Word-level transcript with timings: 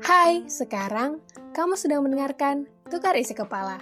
Hai, 0.00 0.48
sekarang 0.48 1.20
kamu 1.52 1.76
sedang 1.76 2.00
mendengarkan 2.00 2.64
Tukar 2.88 3.12
Isi 3.20 3.36
Kepala. 3.36 3.76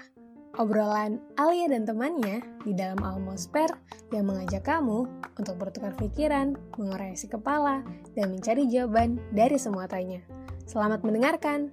Obrolan 0.58 1.22
Alia 1.38 1.70
dan 1.70 1.86
temannya 1.86 2.42
di 2.66 2.74
dalam 2.74 2.98
Almosper 3.06 3.70
yang 4.10 4.26
mengajak 4.26 4.66
kamu 4.66 5.06
untuk 5.38 5.54
bertukar 5.54 5.94
pikiran, 5.94 6.58
mengurai 6.74 7.14
isi 7.14 7.30
kepala, 7.30 7.86
dan 8.18 8.34
mencari 8.34 8.66
jawaban 8.66 9.22
dari 9.30 9.54
semua 9.54 9.86
tanya. 9.86 10.18
Selamat 10.66 11.06
mendengarkan! 11.06 11.70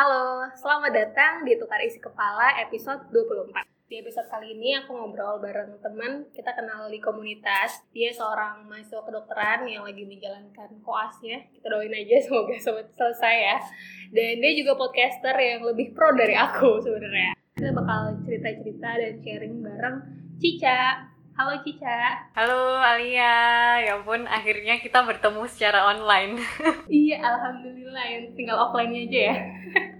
Halo, 0.00 0.48
selamat 0.56 0.92
datang 0.96 1.44
di 1.44 1.60
Tukar 1.60 1.84
Isi 1.84 2.00
Kepala 2.00 2.56
episode 2.64 3.04
24. 3.12 3.71
Di 3.92 4.00
episode 4.00 4.24
kali 4.24 4.56
ini 4.56 4.72
aku 4.72 4.96
ngobrol 4.96 5.36
bareng 5.36 5.76
teman, 5.84 6.24
kita 6.32 6.56
kenal 6.56 6.88
di 6.88 6.96
komunitas. 6.96 7.84
Dia 7.92 8.08
seorang 8.08 8.64
mahasiswa 8.64 9.04
kedokteran 9.04 9.68
yang 9.68 9.84
lagi 9.84 10.08
menjalankan 10.08 10.80
koasnya. 10.80 11.44
Kita 11.52 11.68
doain 11.68 11.92
aja 11.92 12.16
semoga 12.24 12.56
selesai 12.96 13.36
ya. 13.36 13.60
Dan 14.08 14.40
dia 14.40 14.52
juga 14.56 14.80
podcaster 14.80 15.36
yang 15.36 15.60
lebih 15.68 15.92
pro 15.92 16.08
dari 16.16 16.32
aku 16.32 16.80
sebenarnya. 16.80 17.36
Kita 17.52 17.68
bakal 17.76 18.16
cerita-cerita 18.24 18.96
dan 18.96 19.14
sharing 19.20 19.60
bareng 19.60 19.96
Cica. 20.40 21.12
Halo 21.36 21.60
Cica. 21.60 22.32
Halo 22.32 22.80
Alia, 22.80 23.76
ya 23.76 24.00
ampun 24.00 24.24
akhirnya 24.24 24.80
kita 24.80 25.04
bertemu 25.04 25.44
secara 25.52 25.92
online. 25.92 26.40
iya, 26.88 27.20
alhamdulillah 27.20 28.08
yang 28.08 28.24
tinggal 28.32 28.56
offline 28.56 28.96
aja 29.04 29.20
ya. 29.20 29.36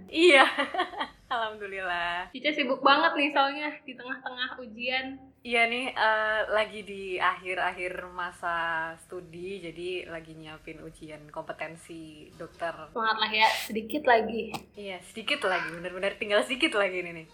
iya. 0.09 0.45
Alhamdulillah. 1.33 2.29
Cica 2.29 2.53
sibuk 2.53 2.85
banget 2.85 3.17
nih 3.17 3.31
soalnya 3.33 3.69
di 3.89 3.97
tengah-tengah 3.97 4.61
ujian. 4.61 5.17
Iya 5.43 5.67
nih, 5.67 5.91
uh, 5.97 6.55
lagi 6.55 6.87
di 6.87 7.19
akhir-akhir 7.19 8.07
masa 8.15 8.55
studi, 9.03 9.59
jadi 9.59 10.07
lagi 10.07 10.39
nyiapin 10.39 10.79
ujian 10.87 11.19
kompetensi 11.35 12.31
dokter. 12.39 12.71
Semangat 12.95 13.19
lah 13.19 13.33
ya, 13.33 13.49
sedikit 13.67 14.07
lagi. 14.07 14.55
Iya, 14.79 15.03
sedikit 15.03 15.43
lagi, 15.43 15.67
bener-bener 15.75 16.15
tinggal 16.15 16.47
sedikit 16.47 16.79
lagi 16.79 17.03
ini 17.03 17.11
nih. 17.25 17.27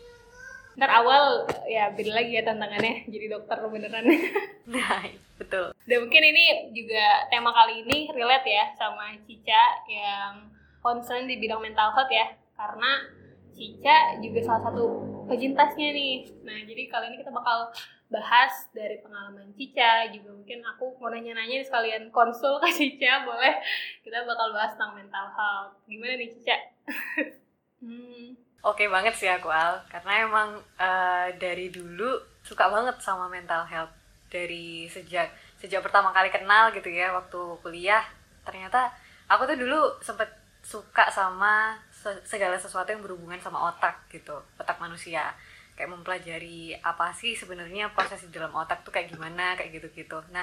Ntar 0.78 0.94
awal 0.94 1.42
ya 1.66 1.90
beda 1.90 2.22
lagi 2.22 2.38
ya 2.38 2.46
tantangannya 2.46 3.04
jadi 3.10 3.34
dokter 3.34 3.60
beneran. 3.66 4.06
nah, 4.72 5.04
betul. 5.36 5.74
Dan 5.84 6.06
mungkin 6.06 6.22
ini 6.22 6.70
juga 6.70 7.28
tema 7.34 7.50
kali 7.50 7.82
ini 7.82 8.08
relate 8.14 8.46
ya 8.46 8.64
sama 8.78 9.10
Cica 9.26 9.84
yang 9.90 10.48
concern 10.80 11.26
di 11.26 11.36
bidang 11.36 11.60
mental 11.60 11.92
health 11.92 12.14
ya. 12.14 12.30
Karena 12.54 13.17
Cica 13.58 14.14
juga 14.22 14.38
salah 14.46 14.62
satu 14.70 15.02
penyintasnya 15.26 15.90
nih. 15.90 16.30
Nah, 16.46 16.58
jadi 16.62 16.82
kali 16.86 17.04
ini 17.10 17.16
kita 17.18 17.34
bakal 17.34 17.74
bahas 18.08 18.70
dari 18.72 19.02
pengalaman 19.04 19.52
Cica, 19.52 20.08
juga 20.08 20.32
mungkin 20.32 20.64
aku 20.64 20.96
mau 20.96 21.12
nanya-nanya 21.12 21.60
sekalian 21.60 22.08
konsul 22.08 22.56
ke 22.62 22.70
Cica, 22.72 23.26
boleh 23.26 23.60
kita 24.00 24.24
bakal 24.24 24.54
bahas 24.54 24.72
tentang 24.78 24.96
mental 24.96 25.26
health. 25.34 25.76
Gimana 25.84 26.16
nih 26.16 26.30
Cica? 26.32 26.56
hmm. 27.84 28.38
Oke 28.64 28.84
okay 28.84 28.88
banget 28.90 29.14
sih 29.14 29.30
aku 29.30 29.52
Al, 29.52 29.86
karena 29.86 30.26
emang 30.26 30.50
uh, 30.80 31.28
dari 31.38 31.70
dulu 31.70 32.18
suka 32.42 32.66
banget 32.66 32.98
sama 33.04 33.28
mental 33.30 33.62
health. 33.68 33.92
Dari 34.28 34.88
sejak 34.90 35.30
sejak 35.56 35.80
pertama 35.80 36.12
kali 36.12 36.28
kenal 36.28 36.72
gitu 36.74 36.90
ya, 36.90 37.14
waktu 37.14 37.38
kuliah, 37.62 38.02
ternyata 38.42 38.92
aku 39.30 39.46
tuh 39.46 39.56
dulu 39.56 39.80
sempet 40.00 40.28
suka 40.64 41.08
sama 41.08 41.78
segala 42.24 42.56
sesuatu 42.56 42.94
yang 42.94 43.02
berhubungan 43.02 43.40
sama 43.42 43.70
otak 43.70 44.06
gitu 44.10 44.38
otak 44.58 44.78
manusia. 44.78 45.34
Kayak 45.78 45.94
mempelajari 45.94 46.74
apa 46.82 47.14
sih 47.14 47.38
sebenarnya 47.38 47.94
proses 47.94 48.26
di 48.26 48.34
dalam 48.34 48.50
otak 48.50 48.82
tuh 48.82 48.90
kayak 48.90 49.14
gimana 49.14 49.54
kayak 49.54 49.78
gitu 49.78 49.88
gitu 49.94 50.18
nah 50.34 50.42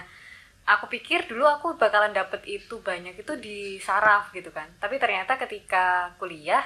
aku 0.66 0.90
pikir 0.90 1.30
dulu 1.30 1.46
aku 1.46 1.78
bakalan 1.78 2.10
dapet 2.10 2.42
itu 2.50 2.82
banyak 2.82 3.14
itu 3.14 3.34
di 3.38 3.78
saraf 3.78 4.34
gitu 4.34 4.50
kan. 4.50 4.66
Tapi 4.82 4.98
ternyata 4.98 5.38
ketika 5.38 6.12
kuliah 6.18 6.66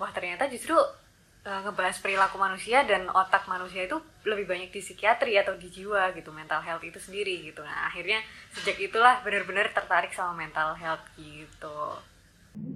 wah 0.00 0.08
ternyata 0.12 0.48
justru 0.48 0.76
uh, 0.76 1.60
ngebahas 1.64 2.00
perilaku 2.00 2.36
manusia 2.40 2.82
dan 2.88 3.08
otak 3.12 3.44
manusia 3.46 3.84
itu 3.84 3.96
lebih 4.24 4.48
banyak 4.48 4.72
di 4.72 4.80
psikiatri 4.80 5.36
atau 5.36 5.54
di 5.56 5.68
jiwa 5.68 6.12
gitu 6.16 6.32
mental 6.32 6.64
health 6.64 6.84
itu 6.84 6.96
sendiri 6.96 7.44
gitu. 7.44 7.60
Nah 7.60 7.92
akhirnya 7.92 8.24
sejak 8.56 8.80
itulah 8.80 9.20
benar-benar 9.20 9.70
tertarik 9.70 10.10
sama 10.16 10.32
mental 10.32 10.72
health 10.74 11.04
gitu 11.20 12.00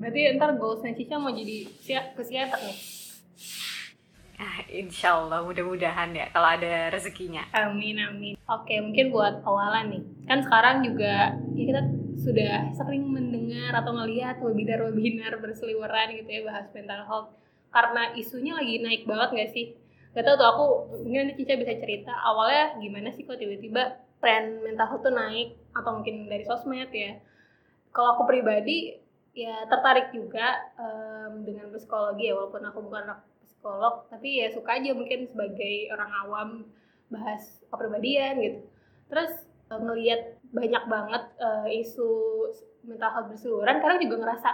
Berarti 0.01 0.21
ntar 0.37 0.57
goalsnya 0.57 0.97
Cica 0.97 1.17
mau 1.21 1.33
jadi 1.33 1.69
psikiater 2.17 2.61
nih? 2.65 2.79
Ah, 4.41 4.65
insya 4.73 5.21
Allah 5.21 5.45
mudah-mudahan 5.45 6.17
ya 6.17 6.33
kalau 6.33 6.57
ada 6.57 6.89
rezekinya. 6.89 7.45
Amin 7.53 8.01
amin. 8.01 8.41
Oke 8.49 8.81
mungkin 8.81 9.13
buat 9.13 9.45
awalan 9.45 9.93
nih, 9.93 10.03
kan 10.25 10.41
sekarang 10.41 10.81
juga 10.81 11.37
ya 11.53 11.65
kita 11.69 11.81
sudah 12.17 12.73
sering 12.73 13.05
mendengar 13.05 13.77
atau 13.77 13.93
ngelihat 13.93 14.41
webinar-webinar 14.41 15.37
berseliweran 15.45 16.17
gitu 16.17 16.29
ya 16.29 16.41
bahas 16.49 16.73
mental 16.73 17.05
health 17.05 17.29
karena 17.69 18.17
isunya 18.17 18.57
lagi 18.57 18.81
naik 18.81 19.05
banget 19.05 19.29
gak 19.37 19.51
sih? 19.53 19.67
Gak 20.17 20.25
tau 20.25 20.41
tuh 20.41 20.49
aku 20.49 20.65
mungkin 21.05 21.29
nanti 21.29 21.45
Cica 21.45 21.61
bisa 21.61 21.77
cerita 21.77 22.17
awalnya 22.25 22.81
gimana 22.81 23.12
sih 23.12 23.29
kok 23.29 23.37
tiba-tiba 23.37 24.01
tren 24.25 24.65
mental 24.65 24.89
health 24.89 25.05
tuh 25.05 25.12
naik 25.12 25.53
atau 25.77 26.01
mungkin 26.01 26.33
dari 26.33 26.49
sosmed 26.49 26.89
ya. 26.97 27.21
Kalau 27.93 28.17
aku 28.17 28.25
pribadi 28.25 28.97
ya 29.31 29.63
tertarik 29.71 30.11
juga 30.11 30.59
um, 30.75 31.47
dengan 31.47 31.71
psikologi 31.71 32.31
ya 32.31 32.35
walaupun 32.35 32.67
aku 32.67 32.79
bukan 32.83 33.07
anak 33.07 33.21
psikolog 33.47 34.09
tapi 34.11 34.43
ya 34.43 34.51
suka 34.51 34.81
aja 34.81 34.91
mungkin 34.91 35.31
sebagai 35.31 35.93
orang 35.95 36.11
awam 36.27 36.49
bahas 37.11 37.63
kepribadian 37.71 38.39
gitu. 38.43 38.61
Terus 39.11 39.33
uh, 39.71 39.79
ngelihat 39.79 40.39
banyak 40.51 40.85
banget 40.87 41.23
uh, 41.43 41.67
isu 41.67 42.11
mental 42.87 43.11
health 43.13 43.29
berseliweran 43.31 43.79
karena 43.83 43.97
juga 44.01 44.17
ngerasa 44.25 44.51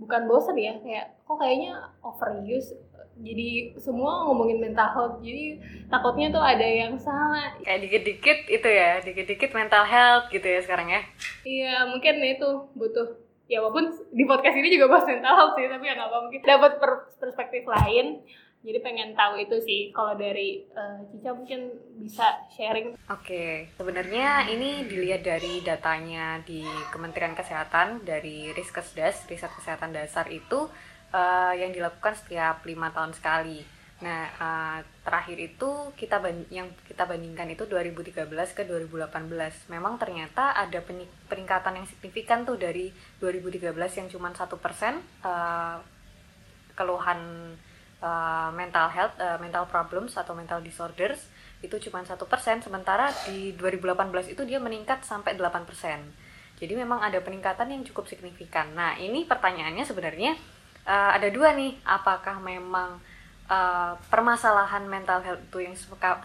bukan 0.00 0.22
bosan 0.26 0.56
ya 0.56 0.74
kayak 0.80 1.06
kok 1.24 1.36
kayaknya 1.40 1.72
overuse? 2.00 2.76
Jadi 3.20 3.76
semua 3.76 4.24
ngomongin 4.24 4.64
mental 4.64 4.88
health 4.96 5.16
jadi 5.20 5.60
takutnya 5.92 6.32
tuh 6.32 6.40
ada 6.40 6.64
yang 6.64 6.96
salah. 6.96 7.52
Kayak 7.60 7.80
dikit-dikit 7.84 8.38
itu 8.48 8.68
ya 8.68 9.00
dikit-dikit 9.04 9.50
mental 9.52 9.84
health 9.84 10.32
gitu 10.32 10.48
ya 10.48 10.60
sekarang 10.64 10.88
ya? 10.88 11.00
Iya 11.44 11.76
mungkin 11.92 12.16
itu 12.24 12.48
butuh 12.72 13.29
ya 13.50 13.58
walaupun 13.58 13.90
di 14.14 14.22
podcast 14.22 14.54
ini 14.54 14.70
juga 14.70 14.86
bahas 14.86 15.10
mental 15.10 15.34
health 15.34 15.54
sih 15.58 15.66
tapi 15.66 15.84
ya 15.90 15.98
nggak 15.98 16.08
apa 16.08 16.18
mungkin 16.22 16.40
dapat 16.46 16.72
perspektif 17.18 17.66
lain 17.66 18.22
jadi 18.60 18.78
pengen 18.84 19.16
tahu 19.16 19.40
itu 19.40 19.56
sih 19.64 19.80
kalau 19.88 20.20
dari 20.20 20.68
uh, 20.76 21.00
Cica 21.08 21.32
mungkin 21.32 21.72
bisa 21.96 22.44
sharing. 22.52 22.92
Oke, 23.08 23.24
okay. 23.24 23.52
sebenarnya 23.80 24.52
ini 24.52 24.84
dilihat 24.84 25.24
dari 25.24 25.64
datanya 25.64 26.44
di 26.44 26.60
Kementerian 26.92 27.32
Kesehatan 27.32 28.04
dari 28.04 28.52
Riskesdas, 28.52 29.24
Riset 29.32 29.48
Kesehatan 29.56 29.96
Dasar 29.96 30.28
itu 30.28 30.68
uh, 31.08 31.52
yang 31.56 31.72
dilakukan 31.72 32.20
setiap 32.20 32.60
lima 32.68 32.92
tahun 32.92 33.16
sekali. 33.16 33.64
Nah, 34.00 34.32
uh, 34.40 34.78
terakhir 35.04 35.36
itu 35.36 35.92
kita 35.92 36.16
yang 36.48 36.72
kita 36.88 37.04
bandingkan 37.04 37.52
itu 37.52 37.68
2013 37.68 38.24
ke 38.56 38.64
2018. 38.64 39.68
Memang 39.68 40.00
ternyata 40.00 40.56
ada 40.56 40.80
peningkatan 41.28 41.76
yang 41.76 41.84
signifikan 41.84 42.48
tuh 42.48 42.56
dari 42.56 42.88
2013 43.20 43.76
yang 43.76 44.08
cuma 44.08 44.32
satu 44.32 44.56
persen 44.56 45.04
uh, 45.20 45.76
keluhan 46.72 47.20
uh, 48.00 48.48
mental 48.56 48.88
health, 48.88 49.12
uh, 49.20 49.36
mental 49.36 49.68
problems 49.68 50.16
atau 50.16 50.32
mental 50.32 50.64
disorders 50.64 51.28
itu 51.60 51.76
cuma 51.88 52.00
satu 52.00 52.24
persen. 52.24 52.64
Sementara 52.64 53.12
di 53.28 53.52
2018 53.52 54.32
itu 54.32 54.48
dia 54.48 54.56
meningkat 54.56 55.04
sampai 55.04 55.36
8 55.36 55.68
persen. 55.68 56.00
Jadi 56.56 56.72
memang 56.72 57.04
ada 57.04 57.20
peningkatan 57.20 57.68
yang 57.68 57.84
cukup 57.84 58.08
signifikan. 58.08 58.72
Nah, 58.72 58.96
ini 58.96 59.28
pertanyaannya 59.28 59.84
sebenarnya 59.84 60.32
uh, 60.88 61.12
ada 61.16 61.28
dua 61.28 61.52
nih. 61.52 61.76
Apakah 61.84 62.40
memang 62.40 63.00
uh, 63.50 63.98
permasalahan 64.08 64.86
mental 64.86 65.20
health 65.20 65.42
itu 65.50 65.66
yang 65.66 65.74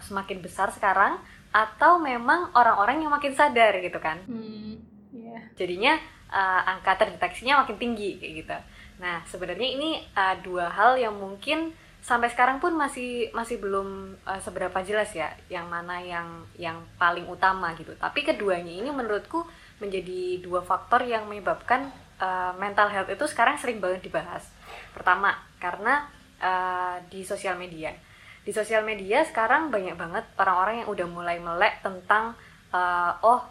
semakin 0.00 0.38
besar 0.38 0.70
sekarang 0.70 1.18
atau 1.50 1.98
memang 1.98 2.54
orang-orang 2.54 3.02
yang 3.02 3.12
makin 3.12 3.34
sadar 3.34 3.74
gitu 3.82 3.98
kan? 3.98 4.22
Hmm, 4.30 4.78
yeah. 5.10 5.42
jadinya 5.58 5.98
uh, 6.30 6.62
angka 6.78 7.02
terdeteksinya 7.02 7.66
makin 7.66 7.76
tinggi 7.76 8.22
kayak 8.22 8.32
gitu. 8.46 8.56
Nah 9.02 9.26
sebenarnya 9.26 9.68
ini 9.74 10.00
uh, 10.14 10.38
dua 10.40 10.70
hal 10.70 10.96
yang 10.96 11.18
mungkin 11.18 11.74
sampai 12.06 12.30
sekarang 12.30 12.62
pun 12.62 12.70
masih 12.78 13.34
masih 13.34 13.58
belum 13.58 14.14
uh, 14.22 14.38
seberapa 14.38 14.78
jelas 14.86 15.10
ya 15.10 15.26
yang 15.50 15.66
mana 15.66 15.98
yang 15.98 16.46
yang 16.54 16.78
paling 17.00 17.26
utama 17.26 17.74
gitu. 17.74 17.90
Tapi 17.98 18.22
keduanya 18.22 18.70
ini 18.70 18.94
menurutku 18.94 19.42
menjadi 19.82 20.38
dua 20.40 20.62
faktor 20.62 21.02
yang 21.02 21.26
menyebabkan 21.26 21.90
uh, 22.22 22.54
mental 22.56 22.88
health 22.88 23.10
itu 23.10 23.26
sekarang 23.26 23.58
sering 23.58 23.82
banget 23.82 24.06
dibahas. 24.06 24.46
Pertama 24.94 25.34
karena 25.58 26.06
uh, 26.42 26.96
di 27.08 27.22
sosial 27.22 27.56
media. 27.56 27.92
Di 28.46 28.54
sosial 28.54 28.86
media 28.86 29.26
sekarang 29.26 29.74
banyak 29.74 29.98
banget 29.98 30.24
orang-orang 30.38 30.84
yang 30.84 30.88
udah 30.88 31.06
mulai 31.10 31.36
melek 31.42 31.82
tentang 31.82 32.38
uh, 32.70 33.12
oh 33.22 33.42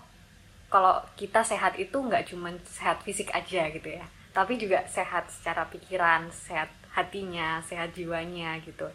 kalau 0.72 1.00
kita 1.16 1.44
sehat 1.44 1.80
itu 1.80 1.96
nggak 1.96 2.28
cuma 2.32 2.52
sehat 2.68 3.00
fisik 3.06 3.32
aja 3.32 3.70
gitu 3.72 3.96
ya, 3.96 4.04
tapi 4.36 4.60
juga 4.60 4.84
sehat 4.92 5.30
secara 5.32 5.64
pikiran, 5.72 6.28
sehat 6.34 6.68
hatinya, 6.92 7.64
sehat 7.64 7.96
jiwanya 7.96 8.60
gitu. 8.64 8.88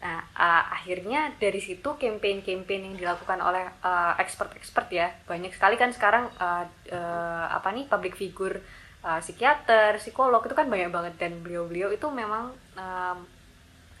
Nah, 0.00 0.24
uh, 0.32 0.64
akhirnya 0.72 1.28
dari 1.36 1.60
situ 1.60 1.98
campaign-campaign 2.00 2.82
yang 2.88 2.96
dilakukan 2.96 3.36
oleh 3.44 3.68
uh, 3.84 4.16
expert-expert 4.16 4.88
ya, 4.88 5.12
banyak 5.28 5.52
sekali 5.52 5.76
kan 5.76 5.92
sekarang 5.92 6.24
uh, 6.40 6.64
uh, 6.88 7.46
apa 7.52 7.68
nih 7.76 7.84
public 7.84 8.16
figure, 8.16 8.64
uh, 9.04 9.20
psikiater, 9.20 9.96
psikolog 10.00 10.44
itu 10.44 10.54
kan 10.56 10.68
banyak 10.68 10.90
banget. 10.92 11.14
Dan 11.20 11.40
beliau-beliau 11.44 11.92
itu 11.92 12.06
memang 12.08 12.52
um, 12.76 13.18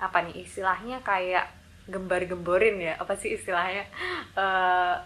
apa 0.00 0.18
nih 0.24 0.44
istilahnya 0.44 1.04
kayak 1.04 1.48
gembar-gemborin 1.90 2.78
ya, 2.80 2.94
apa 2.96 3.16
sih 3.18 3.34
istilahnya? 3.34 3.84
Uh, 4.36 4.96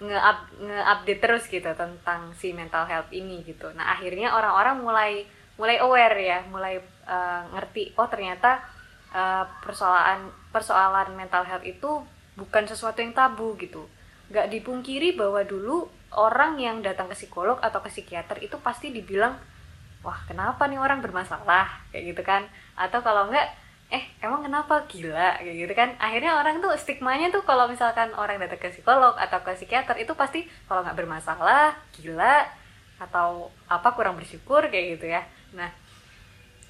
nge-update 0.00 1.20
terus 1.20 1.44
gitu 1.44 1.68
tentang 1.76 2.32
si 2.32 2.56
mental 2.56 2.88
health 2.88 3.12
ini 3.12 3.44
gitu. 3.44 3.68
Nah, 3.76 3.92
akhirnya 3.92 4.32
orang-orang 4.32 4.80
mulai 4.80 5.12
mulai 5.60 5.76
aware 5.76 6.16
ya, 6.16 6.38
mulai 6.48 6.80
uh, 7.04 7.44
ngerti 7.52 7.92
oh 8.00 8.08
ternyata 8.08 8.64
uh, 9.12 9.44
persoalan 9.60 10.32
persoalan 10.48 11.12
mental 11.12 11.44
health 11.44 11.68
itu 11.68 12.00
bukan 12.32 12.64
sesuatu 12.64 13.04
yang 13.04 13.12
tabu 13.12 13.52
gitu. 13.60 13.84
Nggak 14.32 14.48
dipungkiri 14.56 15.20
bahwa 15.20 15.44
dulu 15.44 15.92
orang 16.14 16.58
yang 16.58 16.82
datang 16.82 17.06
ke 17.06 17.14
psikolog 17.14 17.62
atau 17.62 17.78
ke 17.82 17.90
psikiater 17.90 18.42
itu 18.42 18.58
pasti 18.58 18.90
dibilang 18.90 19.38
wah 20.00 20.18
kenapa 20.26 20.66
nih 20.66 20.80
orang 20.80 21.04
bermasalah? 21.04 21.68
Kayak 21.92 22.04
gitu 22.14 22.22
kan. 22.24 22.42
Atau 22.74 23.04
kalau 23.04 23.28
enggak 23.28 23.46
eh 23.90 24.06
emang 24.22 24.42
kenapa? 24.42 24.86
Gila. 24.88 25.38
Kayak 25.38 25.56
gitu 25.66 25.74
kan. 25.76 25.90
Akhirnya 26.00 26.38
orang 26.40 26.58
tuh 26.58 26.72
stigmanya 26.74 27.30
tuh 27.30 27.44
kalau 27.46 27.70
misalkan 27.70 28.10
orang 28.16 28.40
datang 28.42 28.58
ke 28.58 28.72
psikolog 28.74 29.14
atau 29.14 29.38
ke 29.44 29.54
psikiater 29.54 29.96
itu 30.00 30.12
pasti 30.16 30.46
kalau 30.66 30.82
nggak 30.82 30.98
bermasalah 30.98 31.76
gila 31.94 32.46
atau 33.00 33.48
apa 33.64 33.88
kurang 33.96 34.18
bersyukur 34.18 34.66
kayak 34.68 34.98
gitu 34.98 35.06
ya. 35.12 35.22
Nah 35.54 35.70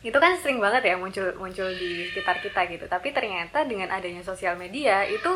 itu 0.01 0.17
kan 0.17 0.33
sering 0.41 0.57
banget 0.57 0.81
ya 0.89 0.97
muncul 0.97 1.29
muncul 1.37 1.69
di 1.77 2.09
sekitar 2.09 2.41
kita 2.41 2.67
gitu. 2.69 2.85
Tapi 2.89 3.13
ternyata 3.13 3.65
dengan 3.69 3.93
adanya 3.93 4.25
sosial 4.25 4.57
media 4.57 5.05
itu 5.05 5.29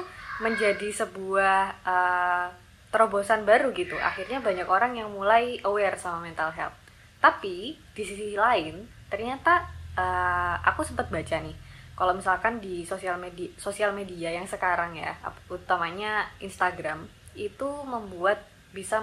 menjadi 0.42 0.90
sebuah 0.90 1.84
uh, 1.84 2.46
terobosan 2.94 3.43
baru 3.43 3.75
gitu. 3.75 3.99
Akhirnya 3.99 4.38
banyak 4.38 4.70
orang 4.70 4.94
yang 4.94 5.11
mulai 5.11 5.58
aware 5.67 5.99
sama 5.99 6.23
mental 6.23 6.55
health. 6.55 6.79
Tapi 7.19 7.75
di 7.75 8.02
sisi 8.06 8.38
lain 8.38 8.87
ternyata 9.11 9.67
uh, 9.99 10.62
aku 10.62 10.87
sempat 10.87 11.11
baca 11.11 11.43
nih. 11.43 11.58
Kalau 11.99 12.14
misalkan 12.14 12.62
di 12.62 12.87
sosial 12.87 13.19
media 13.19 13.50
sosial 13.58 13.91
media 13.91 14.31
yang 14.31 14.46
sekarang 14.46 14.94
ya 14.94 15.19
utamanya 15.50 16.31
Instagram 16.38 17.11
itu 17.35 17.67
membuat 17.82 18.46
bisa 18.75 19.02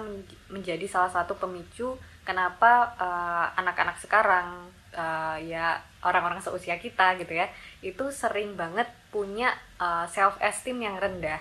menjadi 0.52 0.84
salah 0.84 1.08
satu 1.08 1.36
pemicu 1.36 1.96
kenapa 2.24 2.92
uh, 3.00 3.46
anak-anak 3.56 3.96
sekarang 3.96 4.68
uh, 4.92 5.36
ya 5.40 5.80
orang-orang 6.04 6.44
seusia 6.44 6.76
kita 6.76 7.16
gitu 7.16 7.32
ya 7.32 7.48
itu 7.80 8.12
sering 8.12 8.54
banget 8.58 8.88
punya 9.12 9.52
uh, 9.80 10.04
eh, 10.04 10.06
self 10.08 10.40
esteem 10.40 10.80
yang 10.80 10.96
rendah. 10.96 11.40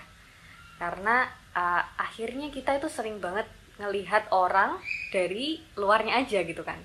Karena 0.76 1.30
uh, 1.56 1.84
akhirnya 2.00 2.52
kita 2.52 2.78
itu 2.80 2.88
sering 2.88 3.20
banget 3.20 3.48
ngelihat 3.80 4.30
orang 4.30 4.78
dari 5.10 5.60
luarnya 5.76 6.22
aja 6.22 6.44
gitu 6.46 6.62
kan. 6.62 6.78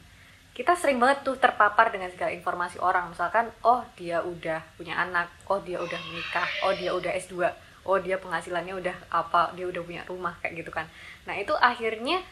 Kita 0.56 0.72
sering 0.72 0.96
banget 0.96 1.20
tuh 1.20 1.36
terpapar 1.36 1.92
dengan 1.92 2.08
segala 2.08 2.32
informasi 2.32 2.80
orang. 2.80 3.12
Misalkan 3.12 3.52
oh 3.60 3.84
dia 3.98 4.24
udah 4.24 4.64
punya 4.80 4.96
anak 4.96 5.28
oh 5.52 5.60
dia 5.60 5.76
udah 5.76 6.00
menikah 6.08 6.48
oh 6.64 6.72
dia 6.72 6.96
udah 6.96 7.12
S2 7.12 7.44
oh 7.86 7.98
dia 8.02 8.18
penghasilannya 8.18 8.74
udah 8.74 8.96
apa 9.14 9.54
dia 9.54 9.68
udah 9.68 9.82
punya 9.84 10.02
rumah 10.08 10.32
kayak 10.40 10.64
gitu 10.64 10.72
kan. 10.72 10.88
Nah 11.28 11.36
itu 11.36 11.52
akhirnya 11.54 12.24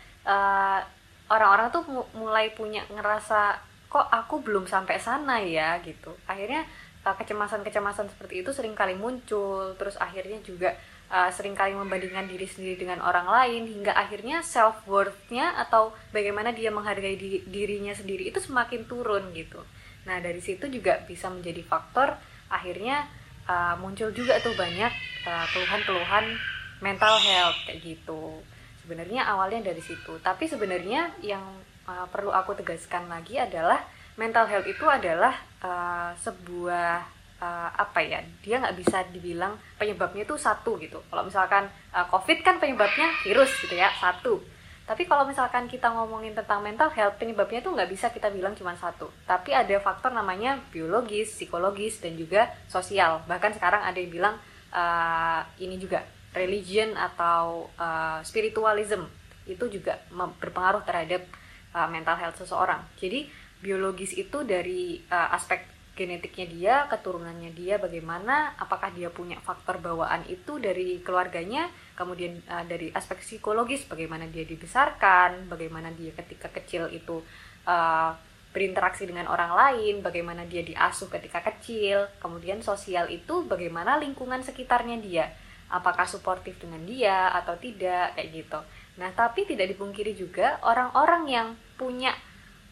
orang-orang 1.29 1.69
uh, 1.69 1.73
tuh 1.73 1.83
mulai 2.17 2.49
punya 2.57 2.83
ngerasa 2.89 3.61
kok 3.93 4.09
aku 4.11 4.43
belum 4.43 4.67
sampai 4.67 4.99
sana 4.99 5.39
ya? 5.45 5.79
gitu. 5.85 6.11
Akhirnya 6.27 6.67
uh, 7.07 7.15
kecemasan-kecemasan 7.15 8.11
seperti 8.11 8.43
itu 8.43 8.51
sering 8.51 8.75
kali 8.75 8.99
muncul. 8.99 9.77
Terus 9.79 9.95
akhirnya 10.01 10.41
juga 10.43 10.75
uh, 11.15 11.31
sering 11.31 11.55
kali 11.55 11.79
membandingkan 11.79 12.27
diri 12.27 12.51
sendiri 12.51 12.83
dengan 12.83 12.99
orang 13.07 13.31
lain 13.31 13.71
hingga 13.71 13.95
akhirnya 13.95 14.43
self 14.43 14.83
worthnya 14.91 15.55
atau 15.63 15.95
bagaimana 16.11 16.51
dia 16.51 16.75
menghargai 16.75 17.15
di, 17.15 17.47
dirinya 17.47 17.95
sendiri 17.95 18.35
itu 18.35 18.43
semakin 18.43 18.83
turun 18.91 19.31
gitu. 19.31 19.63
Nah 20.11 20.19
dari 20.19 20.43
situ 20.43 20.67
juga 20.67 20.99
bisa 21.07 21.31
menjadi 21.31 21.63
faktor 21.63 22.19
akhirnya 22.51 23.07
uh, 23.47 23.79
muncul 23.79 24.11
juga 24.11 24.43
tuh 24.43 24.53
banyak 24.59 24.91
keluhan-keluhan 25.25 26.27
uh, 26.35 26.41
mental 26.83 27.15
health 27.23 27.57
kayak 27.65 27.81
gitu. 27.81 28.43
Sebenarnya 28.85 29.25
awalnya 29.25 29.73
dari 29.73 29.81
situ. 29.81 30.21
Tapi 30.21 30.45
sebenarnya 30.45 31.15
yang 31.25 31.41
uh, 31.89 32.05
perlu 32.11 32.35
aku 32.35 32.53
tegaskan 32.59 33.09
lagi 33.09 33.41
adalah 33.41 33.81
mental 34.21 34.45
health 34.45 34.69
itu 34.69 34.85
adalah 34.85 35.33
uh, 35.65 36.13
sebuah 36.21 37.14
uh, 37.45 37.69
apa 37.69 38.01
ya 38.01 38.25
dia 38.41 38.57
nggak 38.57 38.77
bisa 38.81 39.05
dibilang 39.13 39.61
penyebabnya 39.77 40.25
itu 40.25 40.37
satu 40.41 40.81
gitu. 40.81 40.97
Kalau 41.13 41.23
misalkan 41.29 41.69
uh, 41.93 42.07
covid 42.09 42.41
kan 42.41 42.57
penyebabnya 42.57 43.13
virus 43.21 43.53
gitu 43.61 43.77
ya 43.77 43.93
satu. 44.01 44.41
Tapi 44.85 45.09
kalau 45.09 45.25
misalkan 45.25 45.65
kita 45.65 45.89
ngomongin 45.97 46.37
tentang 46.37 46.61
mental 46.61 46.93
health 46.93 47.17
penyebabnya 47.17 47.65
itu 47.65 47.73
nggak 47.73 47.89
bisa 47.89 48.13
kita 48.13 48.29
bilang 48.29 48.53
cuma 48.53 48.77
satu. 48.77 49.09
Tapi 49.25 49.57
ada 49.57 49.81
faktor 49.81 50.13
namanya 50.13 50.61
biologis 50.69 51.33
psikologis 51.33 52.05
dan 52.05 52.17
juga 52.21 52.53
sosial. 52.69 53.25
Bahkan 53.25 53.57
sekarang 53.57 53.81
ada 53.81 53.97
yang 53.97 54.13
bilang 54.13 54.35
uh, 54.77 55.41
ini 55.57 55.81
juga 55.81 56.05
religion 56.37 56.93
atau 57.01 57.73
uh, 57.81 58.21
spiritualism 58.21 59.09
itu 59.49 59.65
juga 59.73 59.97
berpengaruh 60.13 60.85
terhadap 60.85 61.25
uh, 61.73 61.89
mental 61.89 62.21
health 62.21 62.37
seseorang. 62.37 62.85
Jadi 63.01 63.25
biologis 63.65 64.13
itu 64.13 64.45
dari 64.45 65.01
uh, 65.09 65.33
aspek 65.33 65.74
genetiknya 65.95 66.47
dia, 66.51 66.75
keturunannya 66.91 67.55
dia, 67.55 67.79
bagaimana, 67.79 68.59
apakah 68.59 68.91
dia 68.91 69.15
punya 69.15 69.39
faktor 69.39 69.79
bawaan 69.79 70.27
itu 70.27 70.59
dari 70.59 70.99
keluarganya, 71.07 71.71
kemudian 71.95 72.43
uh, 72.51 72.67
dari 72.67 72.91
aspek 72.91 73.23
psikologis, 73.23 73.87
bagaimana 73.87 74.27
dia 74.27 74.43
dibesarkan, 74.43 75.47
bagaimana 75.47 75.95
dia 75.95 76.11
ketika 76.11 76.51
kecil 76.51 76.91
itu 76.91 77.23
uh, 77.71 78.11
berinteraksi 78.51 79.07
dengan 79.07 79.31
orang 79.31 79.55
lain, 79.55 80.03
bagaimana 80.03 80.43
dia 80.47 80.67
diasuh 80.67 81.07
ketika 81.11 81.43
kecil, 81.47 82.11
kemudian 82.19 82.59
sosial 82.59 83.07
itu 83.11 83.47
bagaimana 83.47 83.99
lingkungan 83.99 84.43
sekitarnya 84.43 84.99
dia, 84.99 85.31
apakah 85.71 86.07
suportif 86.07 86.59
dengan 86.59 86.83
dia 86.83 87.31
atau 87.39 87.55
tidak, 87.59 88.19
kayak 88.19 88.31
gitu. 88.35 88.59
Nah, 88.99 89.11
tapi 89.15 89.47
tidak 89.47 89.75
dipungkiri 89.75 90.15
juga 90.15 90.59
orang-orang 90.63 91.23
yang 91.27 91.49
punya 91.75 92.15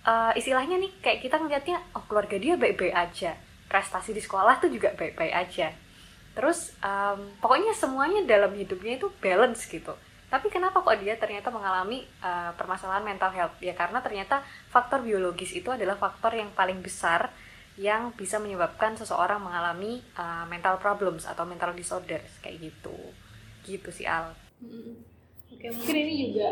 uh, 0.06 0.32
istilahnya 0.36 0.78
nih 0.78 0.92
kayak 1.02 1.18
kita 1.24 1.36
ngeliatnya 1.38 1.78
oh 1.96 2.04
keluarga 2.06 2.36
dia 2.38 2.54
baik-baik 2.54 2.94
aja, 2.94 3.36
prestasi 3.66 4.14
di 4.14 4.22
sekolah 4.22 4.60
tuh 4.62 4.70
juga 4.70 4.94
baik-baik 4.94 5.34
aja. 5.34 5.74
Terus 6.32 6.72
um, 6.80 7.28
pokoknya 7.42 7.76
semuanya 7.76 8.24
dalam 8.24 8.52
hidupnya 8.56 8.96
itu 8.96 9.12
balance 9.20 9.68
gitu. 9.68 9.92
Tapi 10.32 10.48
kenapa 10.48 10.80
kok 10.80 10.96
dia 10.96 11.12
ternyata 11.20 11.52
mengalami 11.52 12.08
uh, 12.24 12.56
permasalahan 12.56 13.04
mental 13.04 13.28
health? 13.36 13.60
Ya 13.60 13.76
karena 13.76 14.00
ternyata 14.00 14.40
faktor 14.72 15.04
biologis 15.04 15.52
itu 15.52 15.68
adalah 15.68 16.00
faktor 16.00 16.32
yang 16.32 16.48
paling 16.56 16.80
besar 16.80 17.28
yang 17.76 18.12
bisa 18.16 18.40
menyebabkan 18.40 18.96
seseorang 18.96 19.40
mengalami 19.40 20.00
uh, 20.16 20.44
mental 20.48 20.80
problems 20.80 21.28
atau 21.28 21.44
mental 21.44 21.76
disorders 21.76 22.40
kayak 22.40 22.72
gitu. 22.72 22.96
Gitu 23.64 23.88
sih 23.92 24.08
Al. 24.08 24.32
Hmm 24.60 25.12
Oke, 25.52 25.68
mungkin 25.78 25.94
ini 25.94 26.14
juga 26.32 26.50